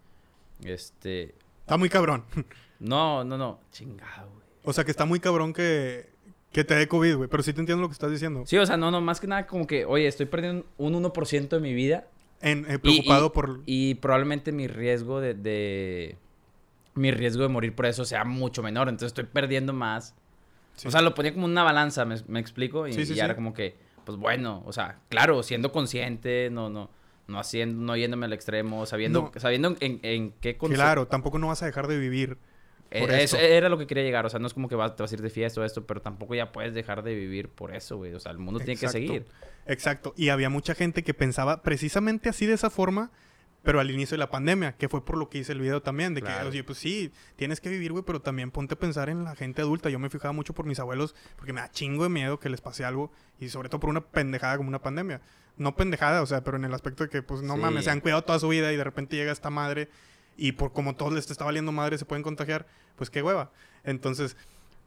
[0.65, 2.25] Este, está muy cabrón.
[2.81, 4.43] no, no, no, chingado, güey.
[4.65, 6.11] O sea, que está muy cabrón que,
[6.53, 7.29] que te dé COVID, güey.
[7.31, 8.43] Pero sí te entiendo lo que estás diciendo.
[8.45, 11.49] Sí, o sea, no, no, más que nada como que, oye, estoy perdiendo un 1%
[11.49, 12.07] de mi vida
[12.41, 13.61] En, eh, Y- preocupado y- por...
[13.67, 16.17] Y probablemente mi riesgo de, de-
[16.95, 18.89] Mi riesgo de morir por eso sea mucho menor.
[18.89, 20.15] Entonces estoy perdiendo más.
[20.79, 20.89] Sí.
[20.89, 22.87] O sea, lo ponía como una balanza, ¿me, me explico?
[22.89, 26.71] Y, Sí, sí, y era como que, pues bueno, o sea, claro, siendo consciente, no,
[26.71, 26.89] no,
[27.27, 29.41] no haciendo, no yéndome al extremo, sabiendo, No.
[29.41, 32.39] sabiendo en, en qué conce- Claro, tampoco no vas a dejar de vivir.
[32.91, 33.45] Eh, por eso eso.
[33.47, 34.25] era lo que quería llegar.
[34.25, 35.87] O sea, no es como que vas, te vas a ir de fiesta o esto,
[35.87, 38.15] pero tampoco ya puedes dejar de vivir por eso, güey.
[38.15, 39.27] O sea, el mundo tiene que seguir.
[39.67, 40.15] Exacto.
[40.17, 43.11] Y había mucha gente que pensaba precisamente así de esa forma,
[43.63, 46.15] pero al inicio de la pandemia, que fue por lo que hice el video también,
[46.15, 46.49] de que, Claro.
[46.49, 49.61] oye, pues sí, tienes que vivir, güey, pero también ponte a pensar en la gente
[49.63, 49.91] adulta.
[49.91, 52.61] Yo me fijaba mucho por mis abuelos, porque me da chingo de miedo que les
[52.61, 55.21] pase algo, y sobre todo por una pendejada como una pandemia.
[55.57, 57.61] No pendejada, o sea, pero en el aspecto de que, pues, no Sí.
[57.61, 59.89] mames, se han cuidado toda su vida y de repente llega esta madre,
[60.37, 63.51] y por como todos les está valiendo madre, se pueden contagiar, pues qué hueva.
[63.85, 64.37] Entonces,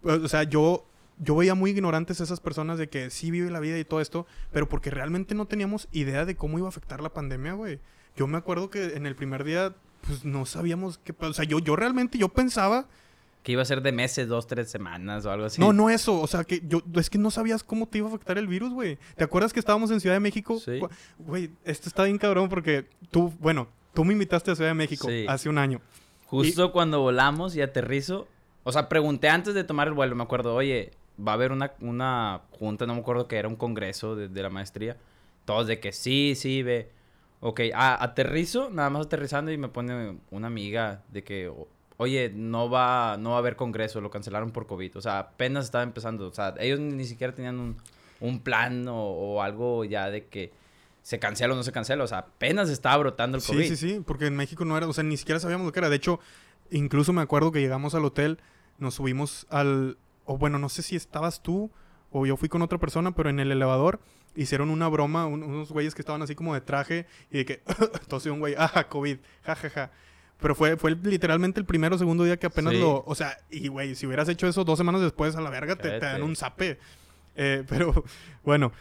[0.01, 0.85] pues, o sea, yo
[1.23, 4.01] yo veía muy ignorantes a esas personas de que sí vive la vida y todo
[4.01, 7.79] esto, pero porque realmente no teníamos idea de cómo iba a afectar la pandemia, güey.
[8.15, 9.73] Yo me acuerdo que en el primer día,
[10.05, 12.87] pues no sabíamos qué, o sea, yo, yo realmente, yo pensaba,
[13.43, 15.59] Que iba a ser de meses, dos, tres semanas o algo así.
[15.59, 18.09] no, no eso, o sea, que yo, es que no sabías cómo te iba a
[18.09, 18.99] afectar el virus, güey.
[19.15, 20.59] ¿Te acuerdas que estábamos en Ciudad de México?
[20.59, 20.79] Sí.
[21.17, 25.07] Güey, esto está bien cabrón porque tú, bueno, tú me invitaste a Ciudad de México
[25.09, 25.25] Sí.
[25.27, 25.81] hace un año.
[26.27, 28.27] Justo cuando volamos y aterrizo,
[28.63, 31.73] o sea, pregunté antes de tomar el vuelo, me acuerdo, oye, va a haber una,
[31.81, 34.97] una junta, no me acuerdo que era un congreso de, de la maestría.
[35.45, 36.91] Todos de que sí, sí, ve.
[37.41, 41.51] Ok, ah, aterrizo, nada más aterrizando y me pone una amiga de que,
[41.97, 44.97] oye, no va, no va a haber congreso, lo cancelaron por COVID.
[44.97, 46.27] O sea, apenas estaba empezando.
[46.27, 47.77] O sea, ellos ni siquiera tenían un,
[48.19, 50.51] un plan o, o algo ya de que
[51.01, 52.03] se cancela o no se cancela.
[52.03, 53.63] O sea, apenas estaba brotando el COVID.
[53.63, 55.79] Sí, sí, sí, porque en México no era, o sea, ni siquiera sabíamos lo que
[55.79, 55.89] era.
[55.89, 56.19] De hecho,
[56.69, 58.37] incluso me acuerdo que llegamos al hotel,
[58.77, 61.71] nos subimos al, o bueno, no sé si estabas tú
[62.11, 63.99] o yo fui con otra persona, pero en el elevador
[64.35, 67.61] hicieron una broma, un- unos güeyes que estaban así como de traje y de que,
[68.01, 69.91] entonces un güey, ah, COVID, jajaja.
[70.39, 72.79] Pero fue, fue literalmente el primero o segundo día que apenas Sí.
[72.79, 75.75] lo, o sea, y güey, si hubieras hecho eso dos semanas después a la verga,
[75.75, 76.79] te, te dan un zape.
[77.35, 78.03] Eh, pero
[78.43, 78.71] bueno,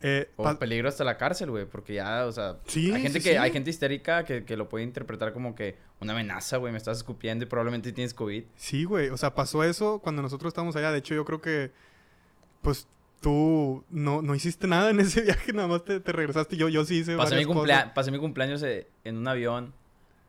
[0.00, 3.24] eh, O peligro hasta la cárcel, güey, porque ya, o sea, Sí, hay gente sí,
[3.24, 3.36] que sí.
[3.36, 6.96] hay gente histérica que, que lo puede interpretar como que una amenaza, güey, me estás
[6.96, 8.44] escupiendo y probablemente tienes COVID.
[8.56, 9.10] Sí, güey.
[9.10, 10.90] O sea, pasó eso cuando nosotros estábamos allá.
[10.92, 11.70] De hecho, yo creo que,
[12.62, 12.88] pues,
[13.22, 15.52] tú no, no hiciste nada en ese viaje.
[15.54, 16.56] Nada más te, te regresaste.
[16.58, 17.92] Yo, yo sí hice Pasé mi, cosas.
[17.94, 19.72] pasé mi cumpleaños eh, en un avión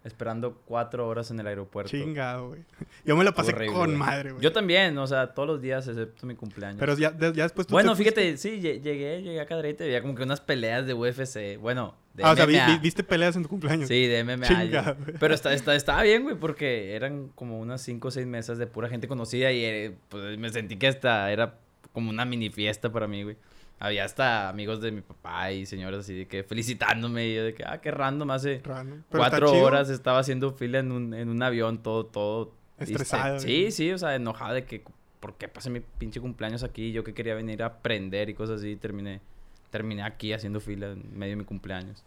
[0.05, 1.89] esperando cuatro horas en el aeropuerto.
[1.91, 2.61] Chingado, güey.
[3.05, 4.43] Yo me la pasé Horrible, con madre, güey.
[4.43, 6.77] Yo también, o sea, todos los días excepto mi cumpleaños.
[6.77, 9.85] Pero ya, de- ya después tú bueno, te fíjate, sí, lle- llegué, llegué a Cadereyta
[9.85, 11.57] y veía como que unas peleas de UFC.
[11.57, 12.67] Bueno, de Ah, o sea, vi- MMA.
[12.67, 13.87] vi- viste peleas en tu cumpleaños.
[13.87, 14.45] Sí, de MMA.
[14.45, 14.97] Chingado.
[15.21, 18.67] Pero está, está, estaba bien, güey, porque eran como unas cinco o seis mesas de
[18.67, 21.59] pura gente conocida y eh, pues, me sentí que hasta era
[21.93, 23.37] como una mini fiesta para mí, güey.
[23.79, 27.53] Había hasta amigos de mi papá y señores así de que felicitándome y yo de
[27.53, 29.01] que, ah, qué random, hace Random.
[29.09, 32.53] Cuatro horas estaba haciendo fila en un, en un avión todo, todo...
[32.77, 33.47] Estresado, triste.
[33.51, 33.71] güey.
[33.71, 34.83] Sí, sí, o sea, enojada de que,
[35.19, 36.91] ¿por qué pasé mi pinche cumpleaños aquí?
[36.91, 39.21] Yo que quería venir a aprender y cosas así, y terminé,
[39.69, 42.03] terminé aquí haciendo fila en medio de mi cumpleaños.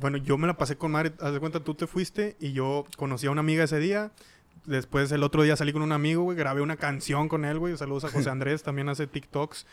[0.00, 1.12] Bueno, yo me la pasé con madre.
[1.20, 4.12] Haz de cuenta, tú te fuiste y yo conocí a una amiga ese día.
[4.68, 6.36] Después, el otro día salí con un amigo, güey.
[6.36, 7.74] Grabé una canción con él, güey.
[7.78, 9.66] Saludos a José Andrés, también hace TikToks.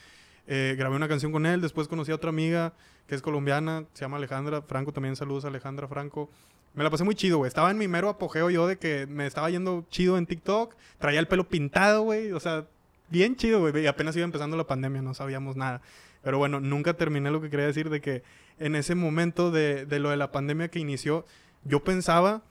[0.48, 1.60] Eh, grabé una canción con él.
[1.60, 2.74] Después conocí a otra amiga
[3.06, 4.94] que es colombiana, se llama Alejandra Franco.
[4.94, 6.30] También saludos a Alejandra Franco.
[6.76, 7.50] Me la pasé muy chido, güey.
[7.50, 10.76] Estaba en mi mero apogeo yo de que me estaba yendo chido en TikTok.
[10.98, 12.32] Traía el pelo pintado, güey.
[12.32, 12.66] O sea,
[13.10, 13.78] bien chido, güey.
[13.84, 15.82] Y apenas iba empezando la pandemia, no sabíamos nada.
[16.24, 18.24] Pero bueno, nunca terminé lo que quería decir de que
[18.60, 21.26] en ese momento de, de lo de la pandemia que inició,
[21.66, 22.44] yo pensaba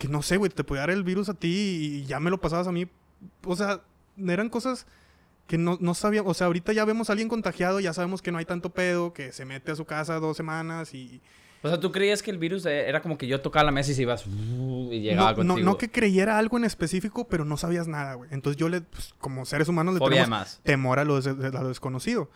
[0.00, 2.40] que no sé, güey, te podía dar el virus a ti y ya me lo
[2.40, 2.88] pasabas a mí.
[3.44, 3.82] O sea,
[4.18, 4.86] eran cosas
[5.46, 6.30] que no, no sabíamos.
[6.30, 9.12] O sea, ahorita ya vemos a alguien contagiado, ya sabemos que no hay tanto pedo,
[9.12, 11.20] que se mete a su casa dos semanas y.
[11.62, 13.90] O sea, ¿tú creías que el virus eh, era como que yo tocaba la mesa
[13.90, 15.70] y se ibas y llegaba No, no, contigo?
[15.70, 18.30] no que creyera algo en específico, pero no sabías nada, güey.
[18.32, 21.68] Entonces yo le, pues, como seres humanos, le tenemos temor a lo, des- a lo
[21.68, 22.30] desconocido.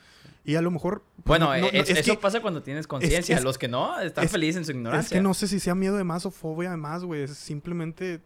[0.44, 1.02] Y a lo mejor.
[1.16, 3.36] pues, Bueno, no- no- es- es eso que- pasa cuando tienes conciencia.
[3.36, 5.16] es- Los que no, están es- felices en su Es ignorancia.
[5.16, 7.22] que no sé si sea miedo de más o fobia de más, güey.
[7.22, 8.20] Es simplemente,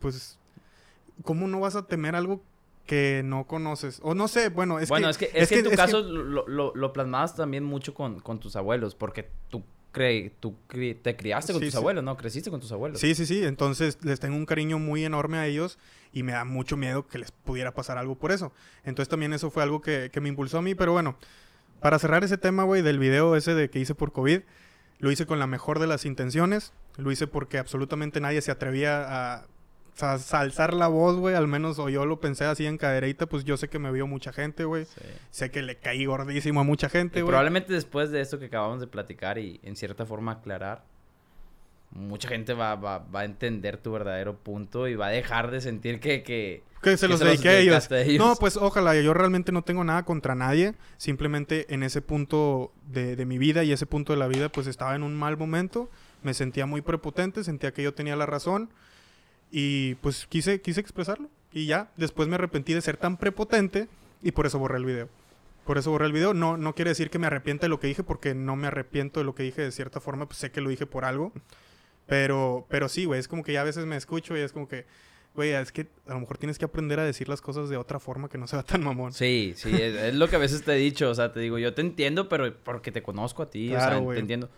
[0.00, 0.36] pues,
[1.22, 2.42] ¿cómo no vas a temer algo
[2.86, 4.00] que no conoces?
[4.02, 5.10] O no sé, bueno, es bueno, que...
[5.10, 7.94] es que, es que en tu es que- caso lo, lo, lo plasmabas también mucho
[7.94, 9.62] con, con tus abuelos, porque tú,
[9.92, 11.78] cre tú cri- te criaste con Sí, tus sí.
[11.78, 12.16] abuelos, ¿no?
[12.16, 12.98] Creciste con tus abuelos.
[13.00, 13.44] Sí, sí, sí.
[13.44, 15.78] Entonces les tengo un cariño muy enorme a ellos
[16.12, 18.52] y me da mucho miedo que les pudiera pasar algo por eso.
[18.84, 20.74] Entonces también eso fue algo que, que me impulsó a mí.
[20.74, 21.16] Pero bueno,
[21.80, 24.40] para cerrar ese tema, güey, del video ese de que hice por COVID,
[24.98, 26.72] lo hice con la mejor de las intenciones.
[26.96, 29.46] Lo hice porque absolutamente nadie se atrevía a,
[30.02, 31.34] a alzar la voz, güey.
[31.34, 34.06] Al menos o yo lo pensé así en cadereita, pues yo sé que me vio
[34.06, 34.84] mucha gente, güey.
[34.84, 35.00] Sí.
[35.30, 37.30] Sé que le caí gordísimo a mucha gente, güey.
[37.30, 40.84] probablemente después de esto que acabamos de platicar y en cierta forma aclarar,
[41.90, 45.60] mucha gente va, va, va a entender tu verdadero punto y va a dejar de
[45.60, 46.22] sentir que...
[46.22, 47.64] que Que se que los se dediqué a ellos.
[47.66, 48.24] dedicaste a ellos.
[48.24, 48.98] No, pues ojalá.
[49.00, 50.74] Yo realmente no tengo nada contra nadie.
[50.98, 54.66] Simplemente en ese punto de, de mi vida y ese punto de la vida, pues
[54.66, 55.90] estaba en un mal momento.
[56.22, 58.70] Me sentía muy prepotente, sentía que yo tenía la razón.
[59.50, 61.28] Y pues quise, quise expresarlo.
[61.52, 63.88] Y ya, después me arrepentí de ser tan prepotente
[64.22, 65.08] y por eso borré el video.
[65.66, 66.34] Por eso borré el video.
[66.34, 69.18] No, no quiere decir que me arrepienta de lo que dije, porque no me arrepiento
[69.20, 70.26] de lo que dije de cierta forma.
[70.26, 71.32] Pues sé que lo dije por algo.
[72.10, 74.68] Pero, pero sí, güey, es como que ya a veces me escucho y es como
[74.68, 74.84] que,
[75.34, 77.98] güey, es que a lo mejor tienes que aprender a decir las cosas de otra
[78.00, 79.12] forma que no sea tan mamón.
[79.12, 81.56] Sí, sí, es, es lo que a veces te he dicho, o sea, te digo,
[81.58, 84.16] yo te entiendo, pero porque te conozco a ti, o Claro, sea, güey.
[84.16, 84.50] te entiendo.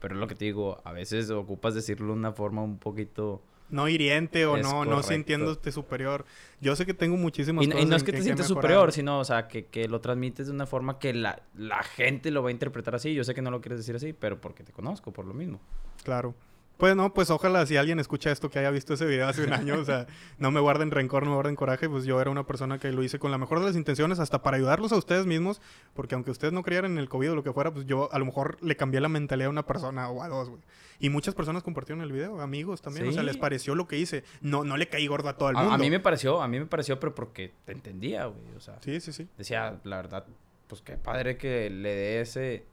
[0.00, 3.42] Pero es lo que te digo, a veces ocupas decirlo de una forma un poquito...
[3.70, 5.08] No hiriente o Es no, no correcto.
[5.12, 6.24] sintiéndote superior.
[6.60, 8.92] Yo sé que tengo muchísimas Y, no- y cosas no es que te sientes superior,
[8.92, 12.42] sino, o sea, que, que lo transmites de una forma que la, la gente lo
[12.42, 13.12] va a interpretar así.
[13.12, 15.60] Yo sé que no lo quieres decir así, pero porque te conozco, por lo mismo.
[16.02, 16.34] Claro.
[16.78, 19.52] Pues no, pues ojalá si alguien escucha esto que haya visto ese video hace un
[19.52, 20.06] año, o sea,
[20.38, 23.02] no me guarden rencor, no me guarden coraje, pues yo era una persona que lo
[23.02, 25.60] hice con la mejor de las intenciones, hasta para ayudarlos a ustedes mismos,
[25.92, 28.18] porque aunque ustedes no creyeran en el COVID o lo que fuera, pues yo a
[28.20, 30.62] lo mejor le cambié la mentalidad a una persona o a dos, güey.
[31.00, 34.22] Y muchas personas compartieron el video, amigos también, o sea, les pareció lo que hice.
[34.40, 35.74] No, no le caí gordo a todo el A, mundo.
[35.74, 38.54] a mí me pareció, a mí me pareció, pero porque te entendía, güey.
[38.56, 39.28] O sea, Sí, sí, sí.
[39.36, 40.26] decía, la verdad,
[40.68, 42.66] pues qué padre que le dé ese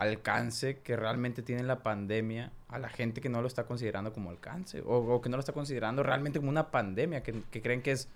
[0.00, 4.30] alcance que realmente tiene la pandemia a la gente que no lo está considerando como
[4.30, 7.82] alcance o, o que no lo está considerando realmente como una pandemia, que, que creen
[7.82, 8.08] que es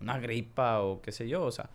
[0.00, 1.70] una gripa o qué sé yo, o sea,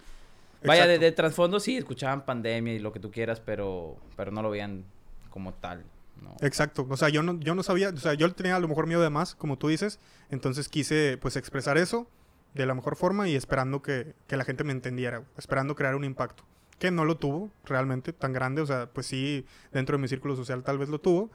[0.64, 4.44] vaya, de, de trasfondo sí, escuchaban pandemia y lo que tú quieras, pero, pero no
[4.44, 4.84] lo veían
[5.32, 5.84] como tal,
[6.22, 6.36] ¿no?
[6.42, 8.86] Exacto, o sea, yo no, yo no sabía, o sea, yo tenía a lo mejor
[8.86, 10.00] miedo de más, como tú dices,
[10.30, 12.08] entonces quise pues expresar eso
[12.54, 16.04] de la mejor forma y esperando que, que la gente me entendiera, esperando crear un
[16.04, 16.44] impacto,
[16.80, 20.36] que no lo tuvo realmente tan grande, o sea, pues sí, dentro de mi círculo
[20.36, 21.30] social tal vez lo tuvo,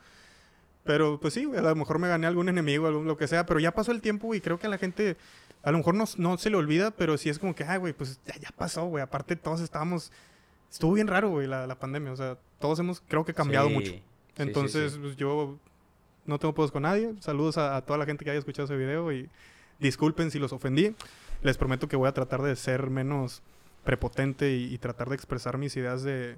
[0.85, 3.61] pero pues sí, a lo mejor me gané algún enemigo, algún, lo que sea, pero
[3.61, 5.17] ya pasó el tiempo y creo que a la gente
[5.63, 7.93] a lo mejor no, no se le olvida, pero sí es como que, ay, güey,
[7.93, 10.11] pues ya, ya pasó, güey, aparte todos estábamos,
[10.71, 13.75] estuvo bien raro, güey, la, la pandemia, o sea, todos hemos, creo que cambiado Sí,
[13.75, 13.93] mucho.
[13.93, 14.03] sí,
[14.39, 14.99] Entonces, sí.
[15.01, 15.59] pues, yo
[16.25, 17.15] no tengo pedos con nadie.
[17.21, 19.29] Saludos a, a toda la gente que haya escuchado ese video y
[19.81, 20.95] disculpen si los ofendí.
[21.43, 23.43] Les prometo que voy a tratar de ser menos
[23.85, 26.37] prepotente y, y tratar de expresar mis ideas de,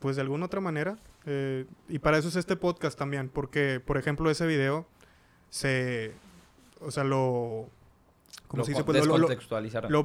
[0.00, 0.96] pues de alguna otra manera.
[1.26, 4.86] Eh, y para eso es este podcast también, porque, por ejemplo, ese video
[5.50, 6.12] se,
[6.80, 7.68] o sea, lo,
[8.48, 8.84] ¿cómo Lo se dice?
[8.84, 9.18] Pues, lo-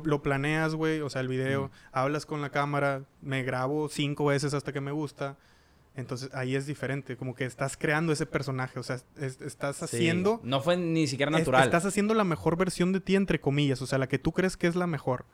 [0.03, 1.69] lo- planeas, güey, o sea, el video, Mm.
[1.91, 5.37] hablas con la cámara, me grabo cinco veces hasta que me gusta.
[5.93, 9.83] Entonces ahí es diferente, como que estás creando ese personaje, o sea, es- estás Sí,
[9.85, 10.39] haciendo...
[10.41, 11.63] No fue ni siquiera es- natural.
[11.65, 14.55] estás haciendo la mejor versión de ti, entre comillas, o sea, la que tú crees
[14.55, 15.25] que es la mejor.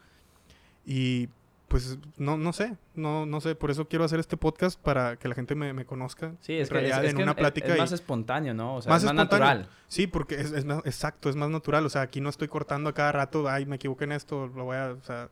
[0.87, 1.27] Y
[1.67, 5.27] pues no, no sé, no, no sé, por eso quiero hacer este podcast para que
[5.27, 6.31] la gente me, me conozca.
[6.39, 7.67] Sí, en es que, es, realidad, es en que una es- plática.
[7.67, 8.75] es y- más espontáneo, ¿no?
[8.75, 9.47] O sea, Más es más espontáneo.
[9.55, 9.69] natural.
[9.89, 11.85] Sí, porque es, es más- exacto, es más natural.
[11.85, 14.63] O sea, aquí no estoy cortando a cada rato, ay, me equivoqué en esto, lo
[14.63, 15.27] voy a, o sea,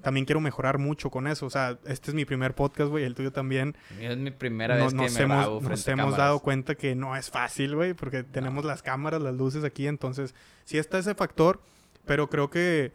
[0.00, 1.44] también quiero mejorar mucho con eso.
[1.46, 3.74] O sea, este es mi primer podcast, güey, el tuyo también.
[4.00, 6.16] Es mi primera No- vez que nos me hemos, grabo nos hemos cámaras.
[6.18, 10.36] dado cuenta que no es fácil, güey, porque tenemos las cámaras, las luces aquí, entonces
[10.64, 11.60] sí está ese factor,
[12.04, 12.92] pero creo que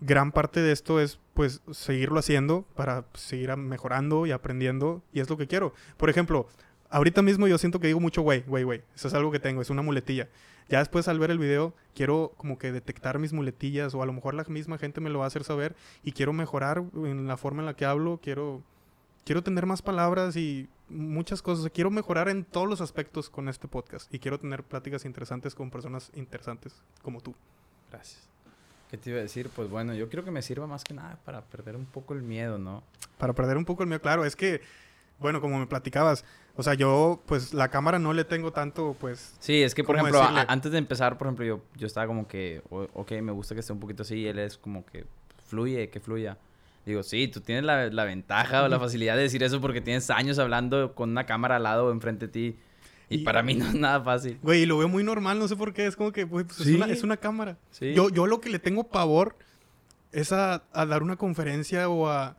[0.00, 5.30] gran parte de esto es pues seguirlo haciendo para seguir mejorando y aprendiendo y es
[5.30, 5.74] lo que quiero.
[5.96, 6.46] Por ejemplo,
[6.90, 8.82] ahorita mismo yo siento que digo mucho güey, güey, güey.
[8.94, 10.28] Eso es algo que tengo, es una muletilla.
[10.68, 14.12] Ya después al ver el video quiero como que detectar mis muletillas o a lo
[14.12, 17.36] mejor la misma gente me lo va a hacer saber y quiero mejorar en la
[17.36, 18.62] forma en la que hablo, quiero
[19.24, 21.70] quiero tener más palabras y muchas cosas.
[21.72, 25.70] Quiero mejorar en todos los aspectos con este podcast y quiero tener pláticas interesantes con
[25.70, 27.34] personas interesantes como tú.
[27.90, 28.29] Gracias.
[28.90, 29.48] ¿Qué te iba a decir?
[29.54, 32.22] Pues bueno, yo quiero que me sirva más que nada para perder un poco el
[32.22, 32.82] miedo, ¿no?
[33.18, 34.60] Para perder un poco el miedo, claro, es que,
[35.20, 36.24] bueno, como me platicabas,
[36.56, 39.94] o sea, yo, pues, la cámara no le tengo tanto, pues, Sí, es que, por
[39.96, 43.30] ¿Cómo ejemplo, a- antes de empezar, por ejemplo, yo, yo estaba como que, ok, me
[43.32, 45.04] gusta que esté un poquito así, y él es como que
[45.46, 46.36] fluye, que fluya.
[46.84, 50.08] Digo, sí, tú tienes la, la ventaja o la facilidad de decir eso porque tienes
[50.10, 52.58] años hablando con una cámara al lado o enfrente de ti.
[53.10, 54.38] Y, Y- para mí no es nada fácil.
[54.42, 56.56] güey, y lo veo muy normal, no sé por qué, es como que, güey, pues,
[56.58, 56.70] Sí.
[56.70, 57.58] es, una, es una cámara.
[57.70, 57.92] Sí.
[57.92, 59.36] Yo, yo lo que le tengo pavor
[60.12, 62.36] es a, a dar una conferencia o a...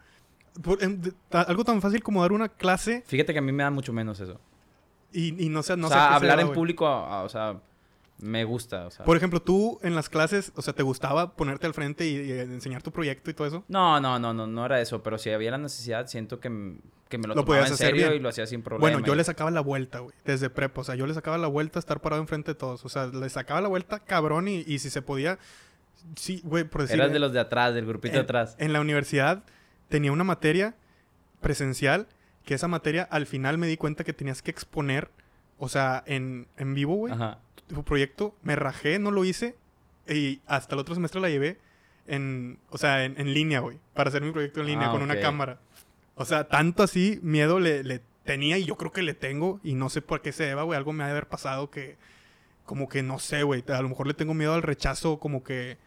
[0.64, 3.52] por- em, de- ta- algo tan fácil como dar una clase Fíjate que a mí
[3.52, 4.40] me da mucho menos eso.
[5.14, 7.20] y, y no sé, no o sé a sea, se hablar deba, en público, a-
[7.20, 7.60] a- o sea,
[8.22, 9.06] me gusta, o sea.
[9.06, 12.32] Por ejemplo, tú en las clases, o sea, ¿te gustaba ponerte al frente y, y
[12.40, 13.64] enseñar tu proyecto y todo eso?
[13.68, 16.50] No, no, no, no, no era eso, pero si había la necesidad, siento que,
[17.10, 18.20] que me lo, Lo tomaba podías en hacer serio bien.
[18.20, 18.82] y lo hacía sin problema.
[18.82, 20.82] Bueno, yo le sacaba la vuelta, güey, desde prepa.
[20.82, 22.86] O sea, yo le sacaba la vuelta a estar parado enfrente de todos.
[22.86, 25.40] O sea, le sacaba la vuelta cabrón y, y si se podía...
[26.16, 26.96] Sí, güey, por decir...
[27.00, 28.56] Eras de los de atrás, del grupito de atrás.
[28.58, 29.44] en la universidad
[29.90, 30.76] tenía una materia
[31.42, 32.08] presencial
[32.46, 35.12] que esa materia al final me di cuenta que tenías que exponer,
[35.64, 37.38] o sea, en, en vivo, güey, Ajá.
[37.68, 38.36] tu proyecto.
[38.42, 39.56] Me rajé, no lo hice
[40.10, 41.60] y hasta el otro semestre la llevé
[42.08, 45.04] en, o sea, en, en línea, güey, para hacer mi proyecto en línea Ah, con
[45.04, 45.60] una cámara.
[46.16, 49.76] O sea, tanto así miedo le, le tenía y yo creo que le tengo y
[49.76, 51.98] no sé por qué se deba, güey, algo me ha de haber pasado que
[52.66, 55.78] como que no sé, güey, a lo mejor le tengo miedo al rechazo como que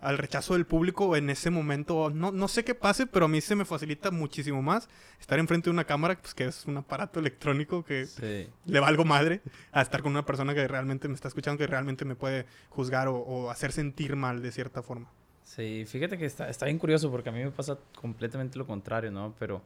[0.00, 2.10] al rechazo del público en ese momento.
[2.10, 4.88] No, no sé qué pase, pero a mí se me facilita muchísimo más
[5.20, 8.48] estar enfrente de una cámara, pues que es un aparato electrónico que Sí.
[8.64, 9.40] le valgo madre,
[9.72, 13.08] a estar con una persona que realmente me está escuchando, que realmente me puede juzgar
[13.08, 15.10] o, o hacer sentir mal de cierta forma.
[15.44, 19.10] Sí, fíjate que está, está bien curioso porque a mí me pasa completamente lo contrario,
[19.10, 19.34] ¿no?
[19.38, 19.60] Pero,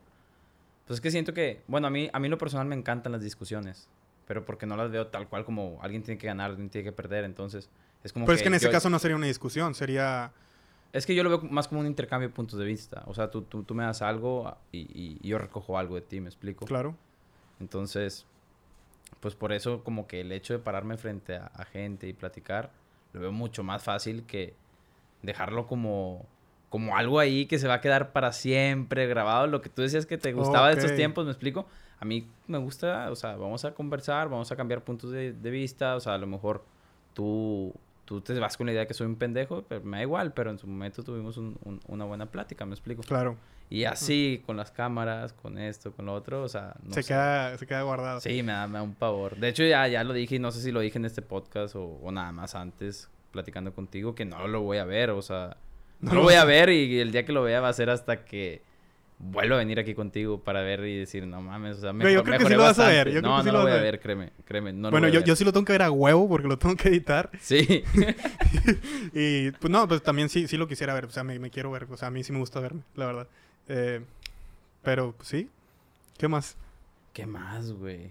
[0.87, 3.23] pues es que siento que, bueno, a mí, a mí lo personal me encantan las
[3.23, 3.89] discusiones,
[4.27, 6.93] pero porque no las veo tal cual como alguien tiene que ganar, alguien tiene que
[6.93, 7.69] perder, entonces
[8.05, 10.33] es como Pero es que en ese yo- caso no sería una discusión, sería...
[10.93, 13.29] Es que yo lo veo más como un intercambio de puntos de vista, o sea,
[13.29, 16.67] tú, tú, tú me das algo y, yo recojo algo de ti, ¿me explico?
[16.67, 16.95] Claro.
[17.59, 18.27] Entonces,
[19.19, 22.71] pues por eso como que el hecho de pararme frente a, a gente y platicar,
[23.13, 24.55] lo veo mucho más fácil que
[25.23, 26.27] dejarlo como,
[26.69, 29.47] como algo ahí que se va a quedar para siempre grabado.
[29.49, 31.67] Lo que tú decías que te gustaba de estos tiempos, ¿me explico?
[31.99, 35.51] A mí me gusta, o sea, vamos a conversar, vamos a cambiar puntos de, de
[35.51, 36.65] vista, o sea, a lo mejor
[37.15, 37.73] tú
[38.05, 40.33] tú te vas con la idea de que soy un pendejo, pero me da igual,
[40.33, 43.03] pero en su momento tuvimos un- un- una buena plática, me explico.
[43.03, 43.37] Claro.
[43.71, 47.09] Y así, con las cámaras, con esto, con lo otro, o sea, no se, sé.
[47.09, 48.21] queda, se queda guardado.
[48.21, 49.37] Sí, me da, me da un pavor.
[49.37, 51.75] De hecho, ya, ya lo dije y no sé si lo dije en este podcast
[51.77, 55.57] o, o nada más antes, platicando contigo, que no lo voy a ver, o sea,
[56.01, 57.89] no, No lo voy a- ver y el día que lo vea va a ser
[57.89, 58.63] hasta que
[59.19, 62.23] vuelva a venir aquí contigo para ver y decir, no mames, o sea, Güey, yo
[62.25, 63.73] creo que sí lo vas a ver, yo creo no, que sí no lo voy
[63.73, 64.01] a ver.
[64.01, 66.59] créeme, créeme, no bueno, yo, yo sí lo tengo que ver a huevo porque lo
[66.59, 67.31] tengo que editar.
[67.41, 67.85] Sí.
[69.13, 71.07] y pues no, pues también sí, sí lo quisiera ver.
[71.07, 71.87] O sea, me, me quiero ver.
[71.91, 73.29] O sea, a mí sí me gusta verme, la verdad.
[73.69, 74.05] Eh,
[74.83, 75.49] pero pues, sí.
[76.19, 76.57] ¿Qué más?
[77.13, 78.11] ¿Qué más, güey?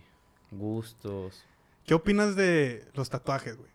[0.51, 1.43] Gustos.
[1.85, 3.69] ¿Qué opinas de los tatuajes, güey?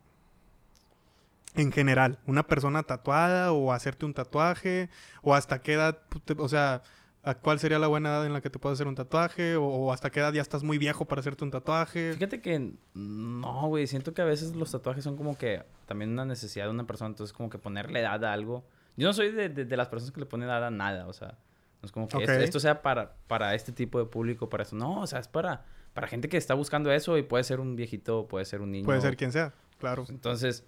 [1.54, 4.88] En general, una persona tatuada o hacerte un tatuaje
[5.22, 6.82] o hasta qué edad, pu- te- o sea,
[7.28, 9.64] ¿a ¿cuál sería la buena edad en la que te puedes hacer un tatuaje o,
[9.64, 12.12] o hasta qué edad ya estás muy viejo para hacerte un tatuaje?
[12.14, 13.86] Fíjate que no, güey.
[13.86, 17.10] Siento que a veces los tatuajes son como que también una necesidad de una persona.
[17.10, 18.64] Entonces, como que ponerle edad a algo.
[18.96, 21.06] Yo no soy de, de- de las personas que le ponen edad a nada.
[21.06, 21.38] O sea,
[21.82, 24.74] no es como que esto, esto sea para, para este tipo de público, para eso.
[24.76, 25.64] No, o sea, es para,
[25.94, 28.84] para gente que está buscando eso y puede ser un viejito, puede ser un niño.
[28.86, 30.04] Puede ser quien sea, claro.
[30.08, 30.64] Entonces,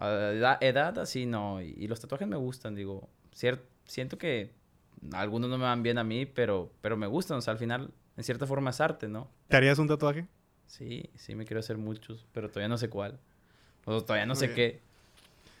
[0.00, 1.60] edad, edad así no.
[1.62, 3.08] Y, y los tatuajes me gustan, digo.
[3.34, 4.52] Cier- siento que
[5.12, 7.38] algunos no me van bien a mí, pero, pero me gustan.
[7.38, 9.28] O sea, al final, en cierta forma es arte, ¿no?
[9.48, 10.26] ¿Te harías un tatuaje?
[10.66, 13.18] Sí, sí me quiero hacer muchos, pero todavía no sé cuál.
[13.84, 14.56] O todavía no Muy sé bien.
[14.56, 14.80] qué.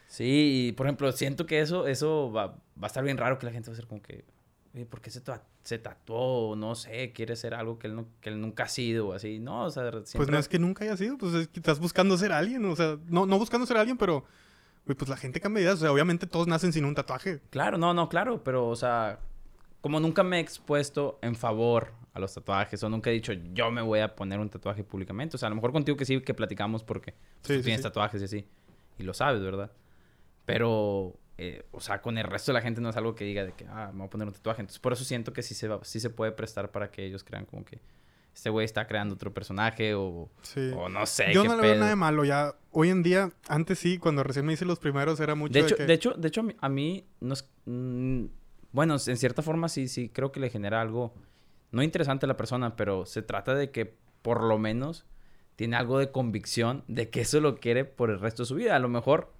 [0.08, 3.46] Sí, y por ejemplo, siento que eso, eso va, va a estar bien raro que
[3.46, 4.24] la gente va a ser como que,
[4.88, 5.22] ¿por qué se,
[5.64, 6.54] se tatuó?
[6.54, 9.38] No sé, quiere ser algo que él, no, que él nunca ha sido o así.
[9.38, 11.78] No, o sea, Pues siempre- no es que nunca haya sido, pues es que estás
[11.80, 14.24] buscando ser alguien, o sea, no, no buscando ser alguien, pero
[14.84, 17.40] pues la gente cambia de ideas, o sea, obviamente todos nacen sin un tatuaje.
[17.50, 19.18] Claro, no, no, claro, pero, o sea,
[19.82, 23.70] como nunca me he expuesto en favor a los tatuajes o nunca he dicho yo
[23.70, 25.36] me voy a poner un tatuaje públicamente.
[25.36, 27.80] O sea, a lo mejor contigo que sí que platicamos porque pues, Sí, tú tienes
[27.80, 27.82] sí.
[27.84, 28.46] tatuajes y así.
[28.98, 29.70] Y lo sabes, ¿verdad?
[30.44, 33.44] Pero, eh, o sea, con el resto de la gente no es algo que diga
[33.44, 34.60] de que, ah, me voy a poner un tatuaje.
[34.60, 37.24] Entonces, por eso siento que sí se, va, sí se puede prestar para que ellos
[37.24, 37.80] crean como que
[38.34, 40.70] este güey está creando otro personaje o, Sí.
[40.76, 41.32] o no sé.
[41.34, 41.80] Yo qué no le veo pedo.
[41.80, 45.20] nada de malo, ya hoy en día, antes sí, cuando recién me hice los primeros
[45.20, 45.86] era mucho De de, hecho, que...
[45.86, 48.24] de hecho, de hecho, a mí, a mí no es- mm,
[48.72, 51.14] bueno, en cierta forma sí, sí, creo que le genera algo,
[51.70, 55.04] no interesante a la persona, pero se trata de que por lo menos
[55.56, 58.74] tiene algo de convicción de que eso lo quiere por el resto de su vida.
[58.74, 59.32] A lo mejor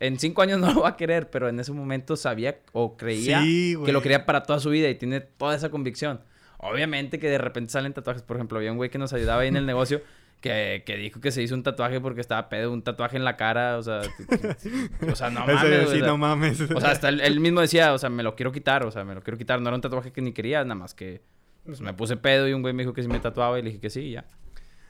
[0.00, 3.42] en cinco años no lo va a querer, pero en ese momento sabía o creía
[3.42, 6.20] Sí, que lo quería para toda su vida y tiene toda esa convicción.
[6.58, 8.22] Obviamente que de repente salen tatuajes.
[8.22, 10.00] Por ejemplo, había un güey que nos ayudaba ahí en el negocio
[10.42, 13.36] que, que dijo que se hizo un tatuaje porque estaba pedo, un tatuaje en la
[13.38, 13.78] cara.
[13.78, 15.60] O sea, que- o sea no Ese, mames.
[15.62, 16.60] sí, güey, o sea, no mames.
[16.60, 19.04] o sea, hasta él, él mismo decía, o sea, me lo quiero quitar, o sea,
[19.04, 19.60] me lo quiero quitar.
[19.62, 21.22] No era un tatuaje que ni quería, nada más que
[21.64, 23.70] pues, me puse pedo y un güey me dijo que si me tatuaba y le
[23.70, 24.26] dije que sí, y ya.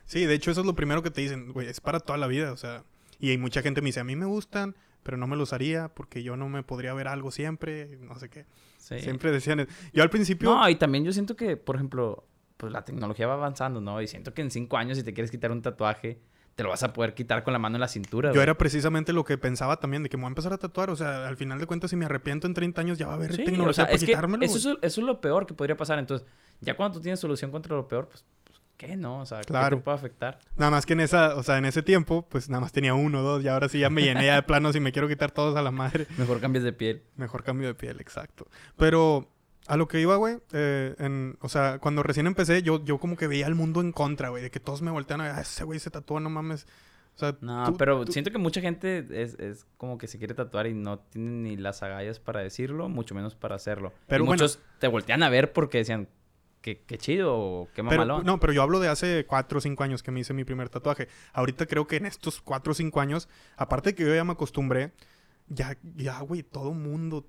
[0.06, 2.26] Sí, de hecho eso es lo primero que te dicen, güey, es para toda la
[2.26, 2.82] vida, o sea,
[3.20, 5.88] y hay mucha gente me dice, a mí me gustan, pero no me los haría
[5.88, 8.46] porque yo no me podría ver algo siempre, no sé qué.
[8.78, 8.98] Sí.
[9.00, 12.26] Siempre decían, yo al principio, No, y también yo siento que, por ejemplo,
[12.62, 14.00] pues la tecnología va avanzando, ¿no?
[14.00, 16.20] Y siento que en cinco años, si te quieres quitar un tatuaje,
[16.54, 18.28] te lo vas a poder quitar con la mano en la cintura.
[18.28, 18.42] yo güey.
[18.44, 20.94] era precisamente lo que pensaba también, de que me voy a empezar a tatuar, o
[20.96, 23.32] sea, al final de cuentas si me arrepiento en 30 años ya va a haber
[23.34, 24.44] Sí, tecnología o sea, para es quitármelo.
[24.44, 25.98] eso, es, eso es lo peor que podría pasar.
[25.98, 26.24] Entonces,
[26.60, 29.20] ya cuando tú tienes solución contra lo peor, pues, pues, ¿qué no?
[29.20, 29.78] O sea, ¿qué Claro.
[29.78, 30.38] te puede afectar?
[30.54, 33.22] Nada más que en esa, o sea, en ese tiempo, pues nada más tenía uno,
[33.22, 35.56] dos, y ahora sí ya me llené ya de planos y me quiero quitar todos
[35.56, 36.06] a la madre.
[36.18, 37.02] Mejor cambies de piel.
[37.16, 38.46] Mejor cambio de piel, exacto.
[38.76, 39.31] Pero
[39.66, 43.16] a lo que iba, güey, eh, en- o sea, cuando recién empecé, yo, yo como
[43.16, 45.40] que veía el mundo en contra, güey, de que todos me voltean a ver, "Ah,
[45.42, 46.66] ese güey se tatúa, no mames.
[47.14, 50.18] O sea, No, tú- pero tú- siento que mucha gente es, es como que se
[50.18, 53.92] quiere tatuar y no tiene ni las agallas para decirlo, mucho menos para hacerlo.
[54.08, 54.42] Pero y bueno.
[54.42, 56.08] muchos te voltean a ver porque decían,
[56.62, 58.24] qué, qué chido qué pero, mamalón.
[58.24, 60.70] no, pero yo hablo de hace cuatro o cinco años que me hice mi primer
[60.70, 61.08] tatuaje.
[61.34, 64.32] Ahorita creo que en estos cuatro o cinco años, aparte de que yo ya me
[64.32, 64.92] acostumbré,
[65.48, 67.26] ya, ya, güey, todo mundo,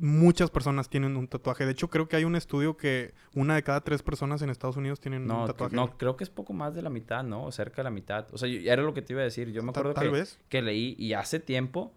[0.00, 1.64] muchas personas tienen un tatuaje.
[1.66, 4.76] De hecho, creo que hay un estudio que una de cada tres personas en Estados
[4.76, 5.74] Unidos tienen No, un tatuaje.
[5.76, 7.44] no, creo que es poco más de la mitad, ¿no?
[7.44, 8.26] O cerca de la mitad.
[8.32, 9.50] O sea, yo- era lo que te iba a decir.
[9.52, 10.38] Yo me acuerdo tal que, vez.
[10.48, 11.92] que leí y hace tiempo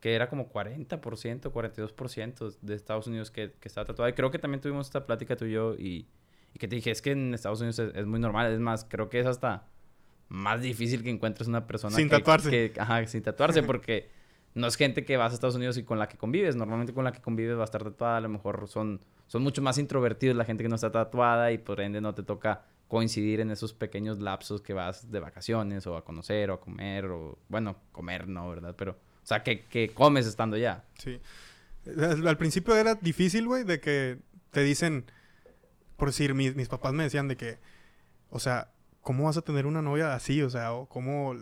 [0.00, 4.08] que era como 40%, 42% de Estados Unidos que, que estaba tatuado.
[4.08, 6.08] Y creo que también tuvimos esta plática tú y yo y,
[6.54, 8.52] y que te dije, es que en Estados Unidos es, es muy normal.
[8.52, 9.66] Es más, creo que es hasta
[10.28, 12.50] más difícil que encuentres una persona Sin que- tatuarse.
[12.50, 14.10] que- ajá, sin tatuarse porque
[14.54, 16.56] no es gente que vas a Estados Unidos y con la que convives.
[16.56, 18.18] Normalmente con la que convives va a estar tatuada.
[18.18, 21.58] A lo mejor son, son mucho más introvertidos la gente que no está tatuada y
[21.58, 25.96] por ende no te toca coincidir en esos pequeños lapsos que vas de vacaciones o
[25.96, 27.38] a conocer o a comer o...
[27.48, 28.74] Bueno, comer no, ¿verdad?
[28.76, 28.92] Pero...
[28.92, 30.84] O sea, que, que comes estando ya.
[30.98, 31.20] Sí.
[32.26, 34.18] Al, principio era difícil, güey, de que
[34.50, 35.06] te dicen,
[35.96, 37.58] por decir, mis, mis papás me decían de que,
[38.30, 40.42] o sea, ¿cómo vas a tener una novia así?
[40.42, 41.36] O sea, o cómo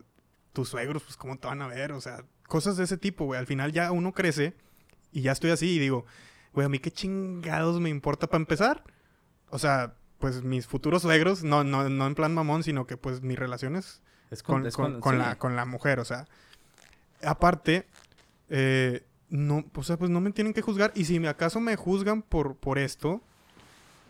[0.52, 1.92] tus suegros, pues, ¿cómo te van a ver?
[1.92, 3.40] O sea, cosas de ese tipo, güey.
[3.40, 4.54] Al final ya uno crece
[5.12, 6.04] y ya estoy así y digo,
[6.52, 8.84] güey, a mí qué chingados me importa para empezar.
[9.48, 13.22] O sea, pues mis futuros suegros, no, no, no en plan mamón, sino que pues
[13.22, 15.18] mis relaciones Es con, es con- con- con sí.
[15.22, 16.26] la, con la mujer, o sea.
[17.22, 17.86] Aparte,
[18.48, 20.92] eh, no, o sea, pues no me tienen que juzgar.
[20.94, 23.22] Y si acaso me juzgan por, por esto,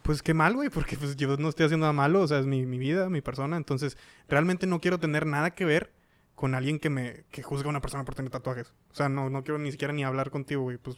[0.02, 2.46] pues qué mal, güey, porque pues yo no estoy haciendo nada malo, o sea, es
[2.46, 3.56] mi, mi vida, mi persona.
[3.56, 3.96] Entonces,
[4.28, 5.92] realmente no quiero tener nada que ver
[6.40, 8.72] con alguien que me que juzga a una persona por tener tatuajes.
[8.90, 10.78] O sea, no, no quiero ni siquiera ni hablar contigo, güey.
[10.78, 10.96] Pues,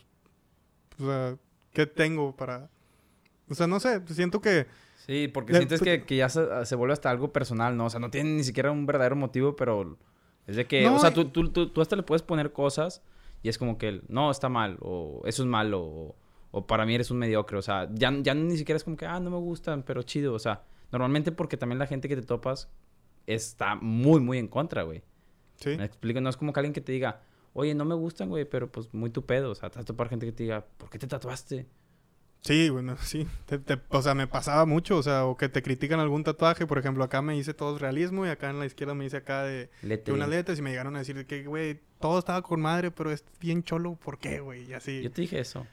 [1.00, 1.36] o sea,
[1.72, 2.70] ¿qué tengo para...?
[3.50, 4.68] O sea, no sé, siento que...
[5.04, 7.86] Sí, porque sientes que, que ya se, se vuelve hasta algo personal, ¿no?
[7.86, 9.98] O sea, no tiene ni siquiera un verdadero motivo, pero
[10.46, 13.02] es de que, No, o sea, tú, tú, tú, tú hasta le puedes poner cosas
[13.42, 16.16] y es como que, el, no, está mal, o eso es malo, o,
[16.52, 19.06] o para mí eres un mediocre, o sea, ya, ya ni siquiera es como que,
[19.06, 20.62] ah, no me gustan, pero chido, o sea,
[20.92, 22.68] normalmente porque también la gente que te topas
[23.26, 25.02] está muy, muy en contra, güey.
[25.62, 25.76] Sí.
[25.76, 27.22] Me explico, no es como que alguien que te diga,
[27.54, 29.86] oye, no me gustan, güey, pero pues muy tu pedo, o sea, te vas a
[29.86, 31.66] topar gente que te diga, ¿por qué te tatuaste?
[32.40, 33.24] Sí, bueno, sí.
[33.46, 36.66] Te- te- o sea, me pasaba mucho, o sea, o que te critican algún tatuaje,
[36.66, 39.44] por ejemplo, acá me hice todo realismo y acá en la izquierda me hice acá
[39.44, 42.90] de, de unas letras y me llegaron a decir que, güey, todo estaba con madre,
[42.90, 44.68] pero es bien cholo, ¿por qué, güey?
[44.68, 45.02] Y así.
[45.02, 45.64] Yo te dije eso.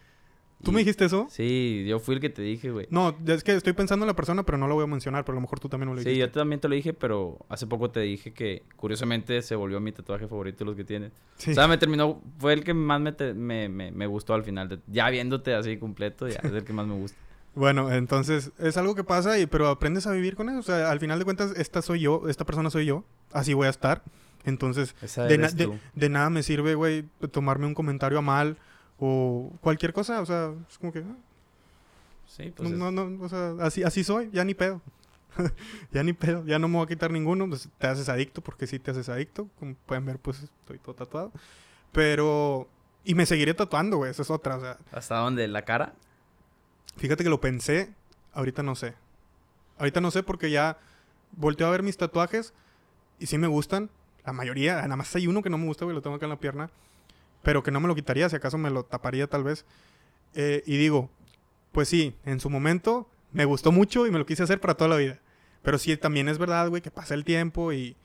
[0.63, 1.27] ¿Tú Y- me dijiste eso?
[1.29, 2.85] Sí, yo fui el que te dije, güey.
[2.89, 5.33] No, es que estoy pensando en la persona, pero no lo voy a mencionar, pero
[5.33, 6.27] a lo mejor tú también me lo Sí, dijiste.
[6.27, 9.91] yo también te lo dije, pero hace poco te dije que curiosamente se volvió mi
[9.93, 11.11] tatuaje favorito de los que tienes.
[11.37, 11.51] Sí.
[11.51, 14.43] O sea, me terminó, fue el que más me, te- me, me, me gustó al
[14.43, 14.67] final.
[14.67, 17.17] de- ya viéndote así completo, ya es el que más me gusta.
[17.55, 20.59] Bueno, entonces es algo que pasa, y, pero aprendes a vivir con eso.
[20.59, 23.03] O sea, al final de cuentas, esta soy yo, esta persona soy yo,
[23.33, 24.03] así voy a estar.
[24.45, 24.93] Entonces,
[25.27, 25.49] de, na-
[25.95, 28.57] de nada me sirve, güey, tomarme un comentario a mal
[28.99, 30.21] o cualquier cosa.
[30.21, 30.99] O sea, es como que...
[30.99, 31.15] ah,
[32.27, 34.81] Sí, pues es- no, no, no, o sea, así, así soy, ya ni pedo.
[35.91, 37.47] ya ni pedo, ya no me voy a quitar ninguno.
[37.49, 39.47] pues, te haces adicto, porque sí te haces adicto.
[39.59, 41.31] Como pueden ver, pues estoy todo tatuado.
[41.91, 42.67] Pero.
[43.05, 44.57] Y me seguiré tatuando, güey, esa es otra.
[44.57, 45.47] O sea, ¿Hasta dónde?
[45.47, 45.93] ¿La cara?
[46.97, 47.93] fíjate que lo pensé,
[48.33, 48.93] ahorita no sé.
[49.77, 50.77] Ahorita no sé porque ya
[51.31, 52.53] volteo a ver mis tatuajes
[53.19, 53.89] y sí me gustan.
[54.25, 56.31] La mayoría, nada más hay uno que no me gusta, güey, lo tengo acá en
[56.31, 56.69] la pierna.
[57.43, 59.65] Pero que no me lo quitaría, si acaso me lo taparía tal vez.
[60.35, 61.09] Eh, y digo,
[61.71, 64.89] pues sí, en su momento me gustó mucho y me lo quise hacer para toda
[64.89, 65.19] la vida.
[65.61, 67.95] Pero sí, también es verdad, güey, que pasa el tiempo y,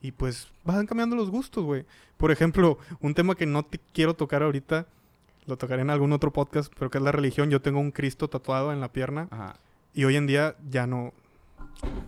[0.00, 1.84] y pues van cambiando los gustos, güey.
[2.16, 4.86] Por ejemplo, un tema que no te quiero tocar ahorita,
[5.46, 7.50] lo tocaré en algún otro podcast, pero que es la religión.
[7.50, 9.56] Yo tengo un Cristo tatuado en la pierna Ajá.
[9.92, 11.12] y hoy en día ya no...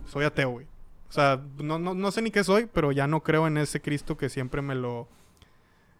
[0.07, 0.65] Soy ateo, güey.
[1.09, 3.81] O sea, no, no, no sé ni qué soy, pero ya no creo en ese
[3.81, 5.07] Cristo que siempre me lo...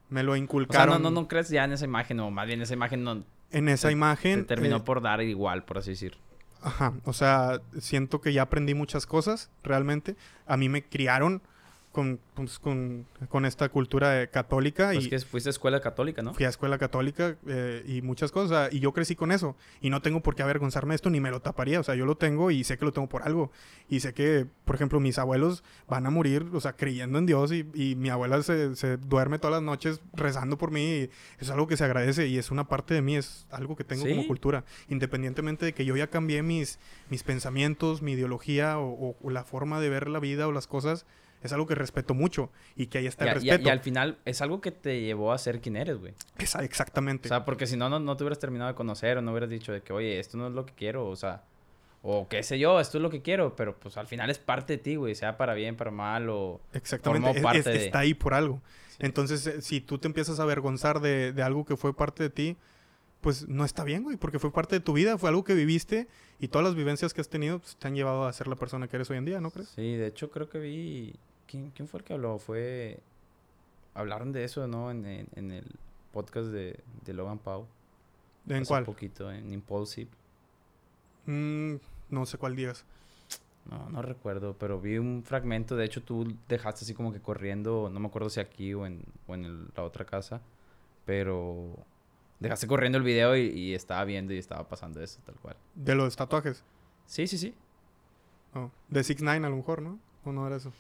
[0.10, 2.48] Me lo O sea, inculcaron no, no, no crees ya en esa imagen, o más
[2.48, 4.42] bien esa imagen no en esa te- imagen.
[4.42, 6.18] te terminó eh, por dar igual, por así decir.
[6.62, 10.16] Ajá, o sea, siento que ya aprendí muchas cosas, realmente.
[10.48, 11.42] A mí me criaron
[11.98, 16.22] con, pues, con, con esta cultura eh, católica Pues y que fuiste a escuela católica,
[16.22, 16.32] ¿no?
[16.36, 18.72] fui a escuela católica eh, y muchas cosas.
[18.72, 19.56] y yo crecí con eso.
[19.82, 21.80] Y no tengo por qué avergonzarme de esto ni me lo taparía.
[21.80, 23.52] O sea, yo lo tengo y sé que lo tengo por algo.
[23.90, 27.52] Y sé que, por ejemplo, mis abuelos van a morir, o sea, creyendo en Dios.
[27.52, 30.84] Y, y mi abuela se, se duerme todas las noches rezando por mí.
[30.84, 31.10] Y
[31.40, 34.04] es algo que se agradece y es una parte de mí, es algo que tengo
[34.08, 34.64] como cultura.
[34.90, 36.78] Independientemente de que yo ya cambié mis,
[37.10, 40.68] mis pensamientos, mi ideología o, o- o la forma de ver la vida o las
[40.68, 41.06] cosas,
[41.42, 42.50] es algo que respeto mucho.
[42.76, 43.68] Y que ahí está el y respeto.
[43.68, 46.14] y al final es algo que te llevó a ser quien eres, güey.
[46.38, 47.28] Esa- exactamente.
[47.28, 49.50] O sea, porque si no, no, no te hubieras terminado de conocer o no hubieras
[49.50, 51.44] dicho de que, oye, esto no es lo que quiero, o sea,
[52.02, 54.74] o qué sé yo, esto es lo que quiero, pero pues al final es parte
[54.74, 56.62] de ti, güey, sea para bien, para mal o...
[56.74, 58.62] Exactamente, formó es- parte es- de- está ahí por algo.
[58.90, 58.98] Sí.
[59.00, 62.30] Entonces, eh, si tú te empiezas a avergonzar de, de algo que fue parte de
[62.30, 62.58] ti,
[63.22, 66.08] pues no está bien, güey, porque fue parte de tu vida, fue algo que viviste
[66.40, 68.88] y todas las vivencias que has tenido pues, te han llevado a ser la persona
[68.88, 69.70] que eres hoy en día, ¿no crees?
[69.70, 71.16] Sí, de hecho creo que vi...
[71.48, 72.38] ¿Quién, quién fue el que habló?
[72.40, 73.00] Fue...
[73.94, 74.92] Hablaron de eso, ¿no?
[74.92, 75.66] En, en- en el
[76.14, 77.66] podcast de, de Logan Paul.
[78.48, 78.84] ¿En hace cuál?
[78.86, 80.10] poquito, en Impulsive.
[81.26, 81.76] Mm,
[82.10, 82.86] no sé cuál digas.
[83.70, 85.76] No, no recuerdo, pero vi un fragmento.
[85.76, 89.04] De hecho, tú dejaste así como que corriendo, no me acuerdo si aquí o en,
[89.28, 90.42] o en el- la otra casa,
[91.06, 91.76] pero
[92.40, 95.58] dejaste corriendo el video y, y estaba viendo y estaba pasando eso, tal cual.
[95.76, 96.64] De los tatuajes.
[97.06, 97.56] Sí, sí, sí.
[98.54, 100.00] Oh, de 6 9 a lo mejor, ¿no?
[100.24, 100.72] ¿O no era eso?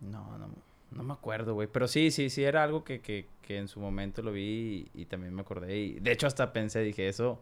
[0.00, 0.48] No, no,
[0.90, 1.68] no me acuerdo, güey.
[1.68, 5.02] Pero sí, sí, sí, era algo que, que, que en su momento lo vi y,
[5.02, 5.76] y también me acordé.
[5.76, 7.40] Y de hecho, hasta pensé, dije, eso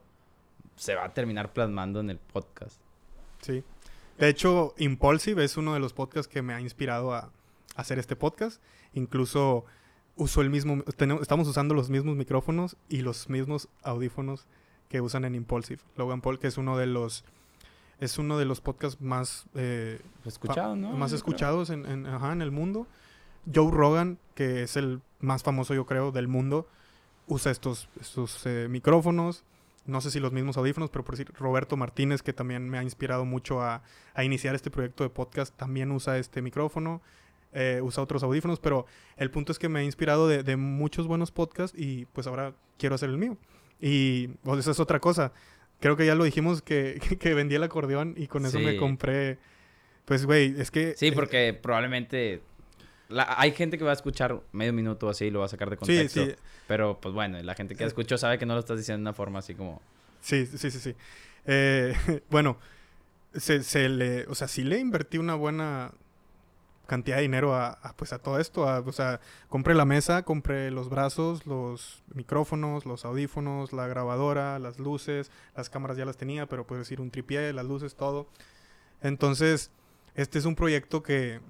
[0.76, 2.80] se va a terminar plasmando en el podcast.
[3.40, 3.62] Sí.
[4.18, 7.30] De hecho, Impulsive es uno de los podcasts que me ha inspirado a, a
[7.76, 8.62] hacer este podcast.
[8.92, 9.64] Incluso
[10.16, 14.46] uso el mismo, tenemos- estamos usando los mismos micrófonos y los mismos audífonos
[14.88, 15.80] que usan en Impulsive.
[15.96, 17.24] Logan Paul, que es uno de los,
[18.00, 20.92] es uno de los podcasts más, eh, Escuchado, ¿no?
[20.92, 22.86] más Yo escuchados en, en- ajá, en el mundo.
[23.52, 26.68] Joe Rogan, que es el más famoso, yo creo, del mundo,
[27.26, 29.44] usa estos, estos eh, micrófonos.
[29.86, 32.82] No sé si los mismos audífonos, pero por decir, Roberto Martínez, que también me ha
[32.82, 33.82] inspirado mucho a,
[34.14, 37.02] a iniciar este proyecto de podcast, también usa este micrófono.
[37.54, 38.84] Eh, usa otros audífonos, pero
[39.16, 42.52] el punto es que me ha inspirado de, de muchos buenos podcasts y pues ahora
[42.78, 43.38] quiero hacer el mío.
[43.80, 45.32] Y pues, esa es otra cosa.
[45.80, 48.76] Creo que ya lo dijimos que, que vendí el acordeón y con eso me Sí.
[48.78, 49.38] compré.
[50.04, 50.94] Pues, güey, es que.
[50.96, 52.42] Sí, eh, porque probablemente
[53.08, 55.70] la- hay gente que va a escuchar medio minuto así y lo va a sacar
[55.70, 56.24] de Sí, contexto.
[56.26, 56.32] sí,
[56.66, 57.86] Pero pues bueno, la gente que Eh.
[57.86, 59.80] escuchó sabe que no lo estás diciendo de una forma así como...
[60.20, 60.94] sí, sí, sí, sí.
[61.46, 61.94] Eh,
[62.30, 62.58] bueno,
[63.34, 64.24] se, se le.
[64.28, 65.92] O sea, sí le invertí una buena
[66.86, 68.68] cantidad de dinero a, a, pues a todo esto.
[68.68, 74.58] a- o sea, compré la mesa, compré los brazos, los micrófonos, los audífonos, la grabadora,
[74.58, 78.26] las luces, las cámaras ya las tenía, pero puedo decir un tripié, las luces, todo.
[79.02, 79.70] Entonces,
[80.14, 81.40] este es un proyecto que,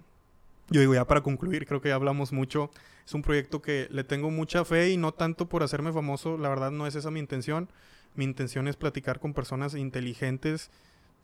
[0.71, 2.71] yo digo ya para concluir, creo que ya hablamos mucho.
[3.07, 6.49] Es un proyecto que le tengo mucha fe y no tanto por hacerme famoso, la
[6.49, 7.69] verdad no es esa mi intención.
[8.15, 10.71] Mi intención es platicar con personas inteligentes,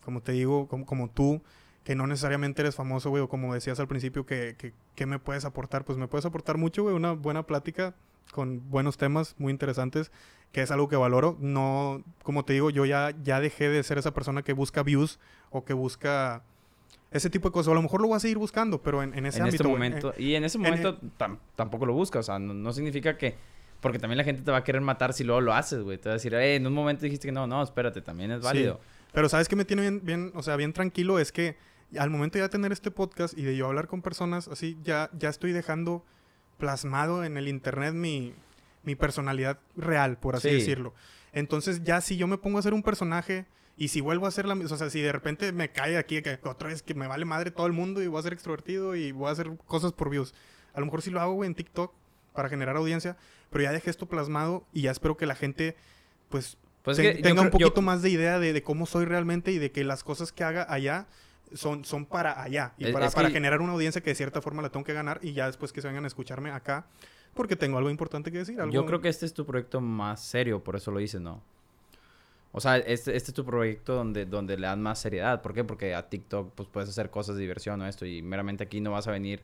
[0.03, 1.41] como te digo, como, como tú,
[1.83, 5.17] que no necesariamente eres famoso, güey, o como decías al principio, que, que, que me
[5.19, 5.83] puedes aportar.
[5.83, 7.95] Pues me puedes aportar mucho, güey, una buena plática
[8.31, 10.11] con buenos temas muy interesantes,
[10.51, 11.37] que es algo que valoro.
[11.39, 15.19] No, como te digo, yo ya, ya dejé de ser esa persona que busca views
[15.49, 16.43] o que busca
[17.11, 17.69] ese tipo de cosas.
[17.69, 19.63] O a lo mejor lo voy a seguir buscando, pero en, en ese en ámbito.
[19.63, 20.13] este momento.
[20.17, 22.19] y en ese en momento tam- tampoco lo buscas.
[22.21, 23.35] O sea, no, no significa que...
[23.81, 25.97] Porque también la gente te va a querer matar si luego lo haces, güey.
[25.97, 28.41] Te va a decir, eh, en un momento dijiste que no, no, espérate, también es
[28.41, 28.45] Sí.
[28.45, 28.79] válido.
[29.11, 31.57] Pero sabes que me tiene bien, bien, o sea, bien tranquilo es que
[31.97, 35.29] al momento de tener este podcast y de yo hablar con personas así, ya, ya
[35.29, 36.05] estoy dejando
[36.57, 38.33] plasmado en el internet mi,
[38.83, 40.55] mi personalidad real, por así Sí.
[40.55, 40.93] decirlo.
[41.33, 43.45] Entonces ya si yo me pongo a hacer un personaje
[43.77, 46.21] y si vuelvo a hacer la misma, o sea, si de repente me cae aquí
[46.21, 48.95] que otra vez que me vale madre todo el mundo y voy a ser extrovertido
[48.95, 50.33] y voy a hacer cosas por views.
[50.73, 51.93] A lo mejor sí lo hago güey, en TikTok
[52.33, 53.17] para generar audiencia,
[53.49, 55.75] pero ya dejé esto plasmado y ya espero que la gente
[56.29, 59.57] pues Pues tenga un yo- poquito más de idea de, de cómo soy realmente y
[59.57, 61.07] de que las cosas que haga allá
[61.53, 64.15] son, son para allá y Es- para, es para que- generar una audiencia que de
[64.15, 66.85] cierta forma la tengo que ganar y ya después que se vengan a escucharme acá
[67.33, 68.59] porque tengo algo importante que decir.
[68.59, 68.73] Algo...
[68.73, 71.41] Yo creo que este es tu proyecto más serio, por eso lo dices, ¿no?
[72.53, 75.41] O sea, este, este es tu proyecto donde, donde le dan más seriedad.
[75.41, 75.63] ¿Por qué?
[75.63, 78.91] Porque a TikTok pues, puedes hacer cosas de diversión o esto y meramente aquí no
[78.91, 79.41] vas a venir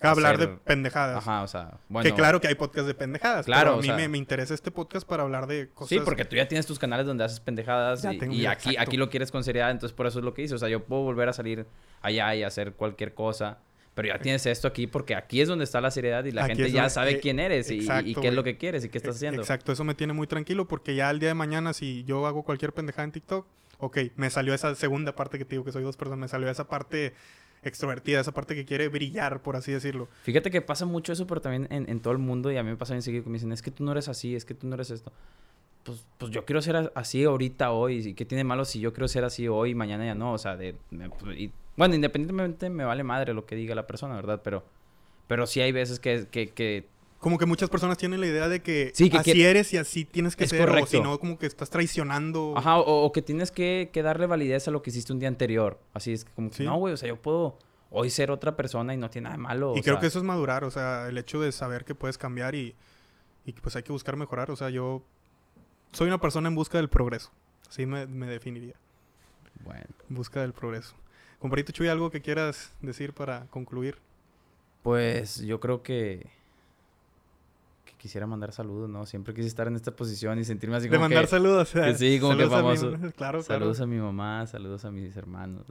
[0.00, 1.16] hablar de pendejadas.
[1.18, 2.08] Ajá, o sea, bueno.
[2.08, 3.46] que claro que hay podcast de pendejadas.
[3.46, 5.88] Claro, a o mí sea- me, me interesa este podcast para hablar de cosas.
[5.88, 8.76] Sí, porque tú ya tienes tus canales donde haces pendejadas Ya y, tengo, y aquí,
[8.76, 10.54] aquí lo quieres con seriedad, entonces por eso es lo que hice.
[10.54, 11.66] O sea, yo puedo volver a salir
[12.02, 13.58] allá y hacer cualquier cosa,
[13.94, 16.56] pero ya tienes esto aquí porque aquí es donde está la seriedad y la Aquí
[16.56, 18.90] gente ya donde- sabe eh, quién eres y- y, qué es lo que quieres y
[18.90, 19.40] qué estás E- haciendo.
[19.42, 22.42] Exacto, eso me tiene muy tranquilo porque ya el día de mañana si yo hago
[22.42, 23.46] cualquier pendejada en TikTok,
[23.78, 26.50] ok, me salió esa segunda parte que te digo que soy dos personas, me salió
[26.50, 27.14] esa parte
[27.68, 30.08] extrovertida, esa parte que quiere brillar, por así decirlo.
[30.22, 32.76] Fíjate que pasa mucho eso, pero también en, todo el mundo y a mí me
[32.76, 34.66] pasa bien seguido que me dicen, es que tú no eres así, es que tú
[34.66, 35.12] no eres esto.
[35.82, 38.08] Pues, pues yo quiero ser así ahorita, hoy.
[38.08, 40.32] ¿Y qué tiene malo si yo quiero ser así hoy mañana ya no?
[40.32, 40.74] O sea, de...
[40.90, 44.40] pues, bueno, independientemente me vale madre lo que diga la persona, ¿verdad?
[44.42, 44.64] Pero,
[45.28, 46.86] pero sí hay veces que, que, que
[47.18, 50.04] Como que muchas personas tienen la idea de que, Sí, que así eres y así
[50.04, 50.90] tienes que Es ser, o correcto.
[50.90, 52.54] si no, como que estás traicionando.
[52.56, 55.28] Ajá, o, o que tienes que, que darle validez a lo que hiciste un día
[55.28, 55.80] anterior.
[55.94, 56.64] Así es que como que, Sí.
[56.64, 57.58] no, güey, o sea, yo puedo
[57.90, 59.72] hoy ser otra persona y no tiene nada de malo.
[59.76, 61.94] Y o creo sea, que eso es madurar, o sea, el hecho de saber que
[61.94, 62.74] puedes cambiar y,
[63.46, 64.50] y pues hay que buscar mejorar.
[64.50, 65.02] O sea, yo
[65.92, 67.30] soy una persona en busca del progreso.
[67.68, 68.74] Así me, me definiría.
[69.64, 70.94] Bueno, En busca del progreso.
[71.38, 73.96] Comparito Chuy, ¿algo que quieras decir para concluir?
[74.82, 76.26] pues yo creo que
[78.06, 79.04] quisiera mandar saludos, ¿no?
[79.04, 81.30] Siempre quise estar en esta posición y sentirme así de como mandar que...
[81.30, 81.72] saludos.
[81.72, 82.90] que sí, como que a mi- famoso.
[83.16, 83.90] claro, Saludos claro.
[83.90, 85.66] a mi mamá, saludos a mis hermanos.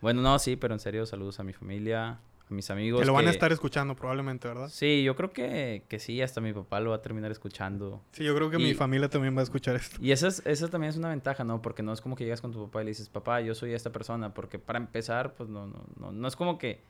[0.00, 2.08] Bueno, no, sí, pero en serio, saludos a mi familia,
[2.48, 3.00] a mis amigos.
[3.00, 4.68] Que lo van a estar escuchando probablemente, ¿verdad?
[4.68, 8.02] Sí, yo creo que, que sí, hasta mi papá lo va a terminar escuchando.
[8.12, 9.96] Sí, yo creo que Y- mi familia también va a escuchar esto.
[10.00, 11.60] Y esa, es, esa también es una ventaja, ¿no?
[11.62, 13.72] Porque no es como que llegas con tu papá y le dices, papá, yo soy
[13.74, 14.32] esta persona.
[14.34, 16.80] Porque para empezar, pues no, no, no, no es como que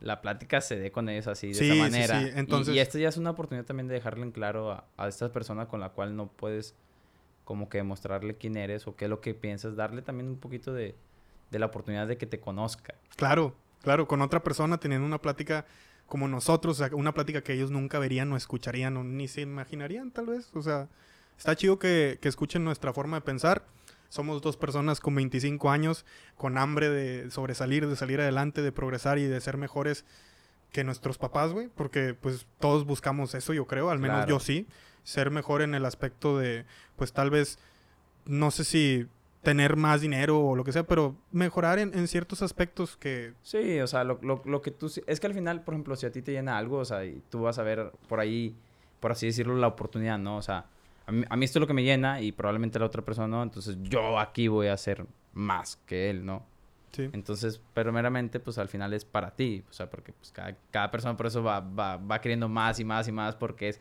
[0.00, 2.20] la plática se dé con ellos así, de Sí, esa sí, manera.
[2.20, 2.26] sí.
[2.34, 5.08] Y- Entonces- Y, esta ya es una oportunidad también de dejarle en claro a, a
[5.08, 6.74] esta persona con la cual no puedes
[7.44, 9.76] como que demostrarle quién eres o qué es lo que piensas.
[9.76, 10.94] Darle también un poquito de,
[11.50, 12.94] de la oportunidad de que te conozca.
[13.16, 15.66] Claro, claro, con otra persona teniendo una plática
[16.06, 19.42] como nosotros, o sea, una plática que ellos nunca verían o escucharían o ni se
[19.42, 20.50] imaginarían tal vez.
[20.54, 20.88] O sea,
[21.38, 23.64] está chido que, que escuchen nuestra forma de pensar.
[24.10, 26.04] Somos dos personas con 25 años,
[26.36, 30.04] con hambre de sobresalir, de salir adelante, de progresar y de ser mejores
[30.72, 31.68] que nuestros papás, güey.
[31.74, 34.28] Porque pues todos buscamos eso, yo creo, al menos Claro.
[34.30, 34.66] yo sí.
[35.04, 36.66] Ser mejor en el aspecto de,
[36.96, 37.58] pues tal vez,
[38.26, 39.06] no sé si
[39.42, 43.32] tener más dinero o lo que sea, pero mejorar en, en ciertos aspectos que...
[43.42, 44.92] Sí, o sea, lo, lo, lo que tú...
[45.06, 47.22] Es que al final, por ejemplo, si a ti te llena algo, o sea, y
[47.30, 48.54] tú vas a ver por ahí,
[49.00, 50.36] por así decirlo, la oportunidad, ¿no?
[50.36, 50.66] O sea,
[51.10, 53.26] a mí, a mí esto es lo que me llena y probablemente la otra persona
[53.26, 56.46] no, entonces yo aquí voy a hacer más que él, ¿no?
[56.92, 57.08] Sí.
[57.12, 60.90] Entonces, pero meramente, pues al final es para ti, o sea, porque pues cada, cada
[60.90, 63.80] persona por eso va, va, va queriendo más y más y más porque es,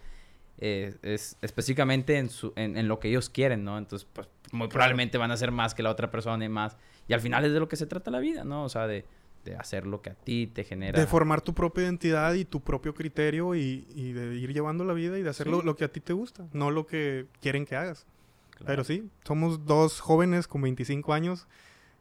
[0.57, 3.77] eh, es específicamente en, su, en, en lo que ellos quieren, ¿no?
[3.77, 6.77] Entonces, pues muy probablemente van a hacer más que la otra persona y más.
[7.07, 8.63] Y al final es de lo que se trata la vida, ¿no?
[8.63, 9.05] O sea, de,
[9.45, 10.99] de hacer lo que a ti te genera.
[10.99, 14.93] De formar tu propia identidad y tu propio criterio y, y de ir llevando la
[14.93, 15.51] vida y de hacer Sí.
[15.51, 18.05] lo, lo que a ti te gusta, no lo que quieren que hagas.
[18.51, 18.65] Claro.
[18.67, 21.47] Pero sí, somos dos jóvenes con 25 años,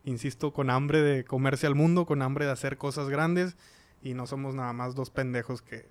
[0.05, 3.57] insisto, con hambre de comerse al mundo, con hambre de hacer cosas grandes
[4.03, 5.87] y no somos nada más dos pendejos que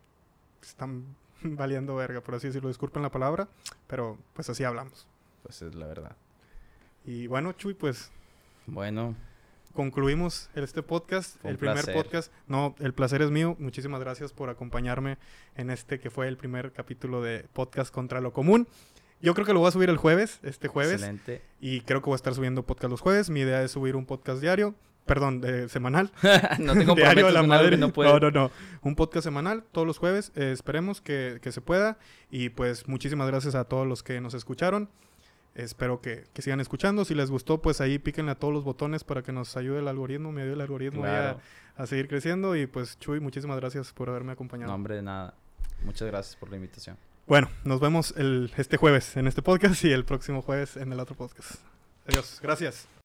[0.62, 1.06] están
[1.42, 3.48] valiendo verga, por así decirlo, disculpen la palabra,
[3.88, 5.08] pero pues así hablamos.
[5.44, 6.16] Pues es la verdad.
[7.06, 8.12] Y bueno, Chuy, pues
[8.66, 9.16] Bueno,
[9.78, 11.94] concluimos este podcast, Fue el primer placer.
[11.94, 12.34] podcast.
[12.48, 13.56] No, el placer es mío.
[13.60, 15.20] Muchísimas gracias por acompañarme
[15.56, 18.68] en este que fue el primer capítulo de Podcast contra lo común.
[19.22, 21.44] Yo creo que lo voy a subir el jueves, este jueves, excelente.
[21.62, 23.30] y creo que voy a estar subiendo podcast los jueves.
[23.30, 24.74] Mi idea es subir un podcast diario,
[25.06, 26.12] perdón, de semanal.
[26.58, 27.78] no te diario de la madre.
[27.78, 28.52] no, no, no.
[28.82, 30.32] Un podcast semanal todos los jueves.
[30.36, 32.00] Eh, esperemos que, que se pueda.
[32.32, 34.90] Y pues muchísimas gracias a todos los que nos escucharon.
[35.58, 37.04] Espero que, que sigan escuchando.
[37.04, 39.88] Si les gustó, pues ahí píquenle a todos los botones para que nos ayude el
[39.88, 41.40] algoritmo, me ayude el algoritmo Claro.
[41.76, 42.56] a, a seguir creciendo.
[42.56, 44.70] Y pues, Chuy, muchísimas gracias por haberme acompañado.
[44.70, 45.34] No, hombre, de nada.
[45.84, 46.98] Muchas gracias por la invitación.
[47.26, 51.00] Bueno, nos vemos el, este jueves en este podcast y el próximo jueves en el
[51.00, 51.56] otro podcast.
[52.08, 52.40] Adiós.
[52.42, 52.88] Gracias.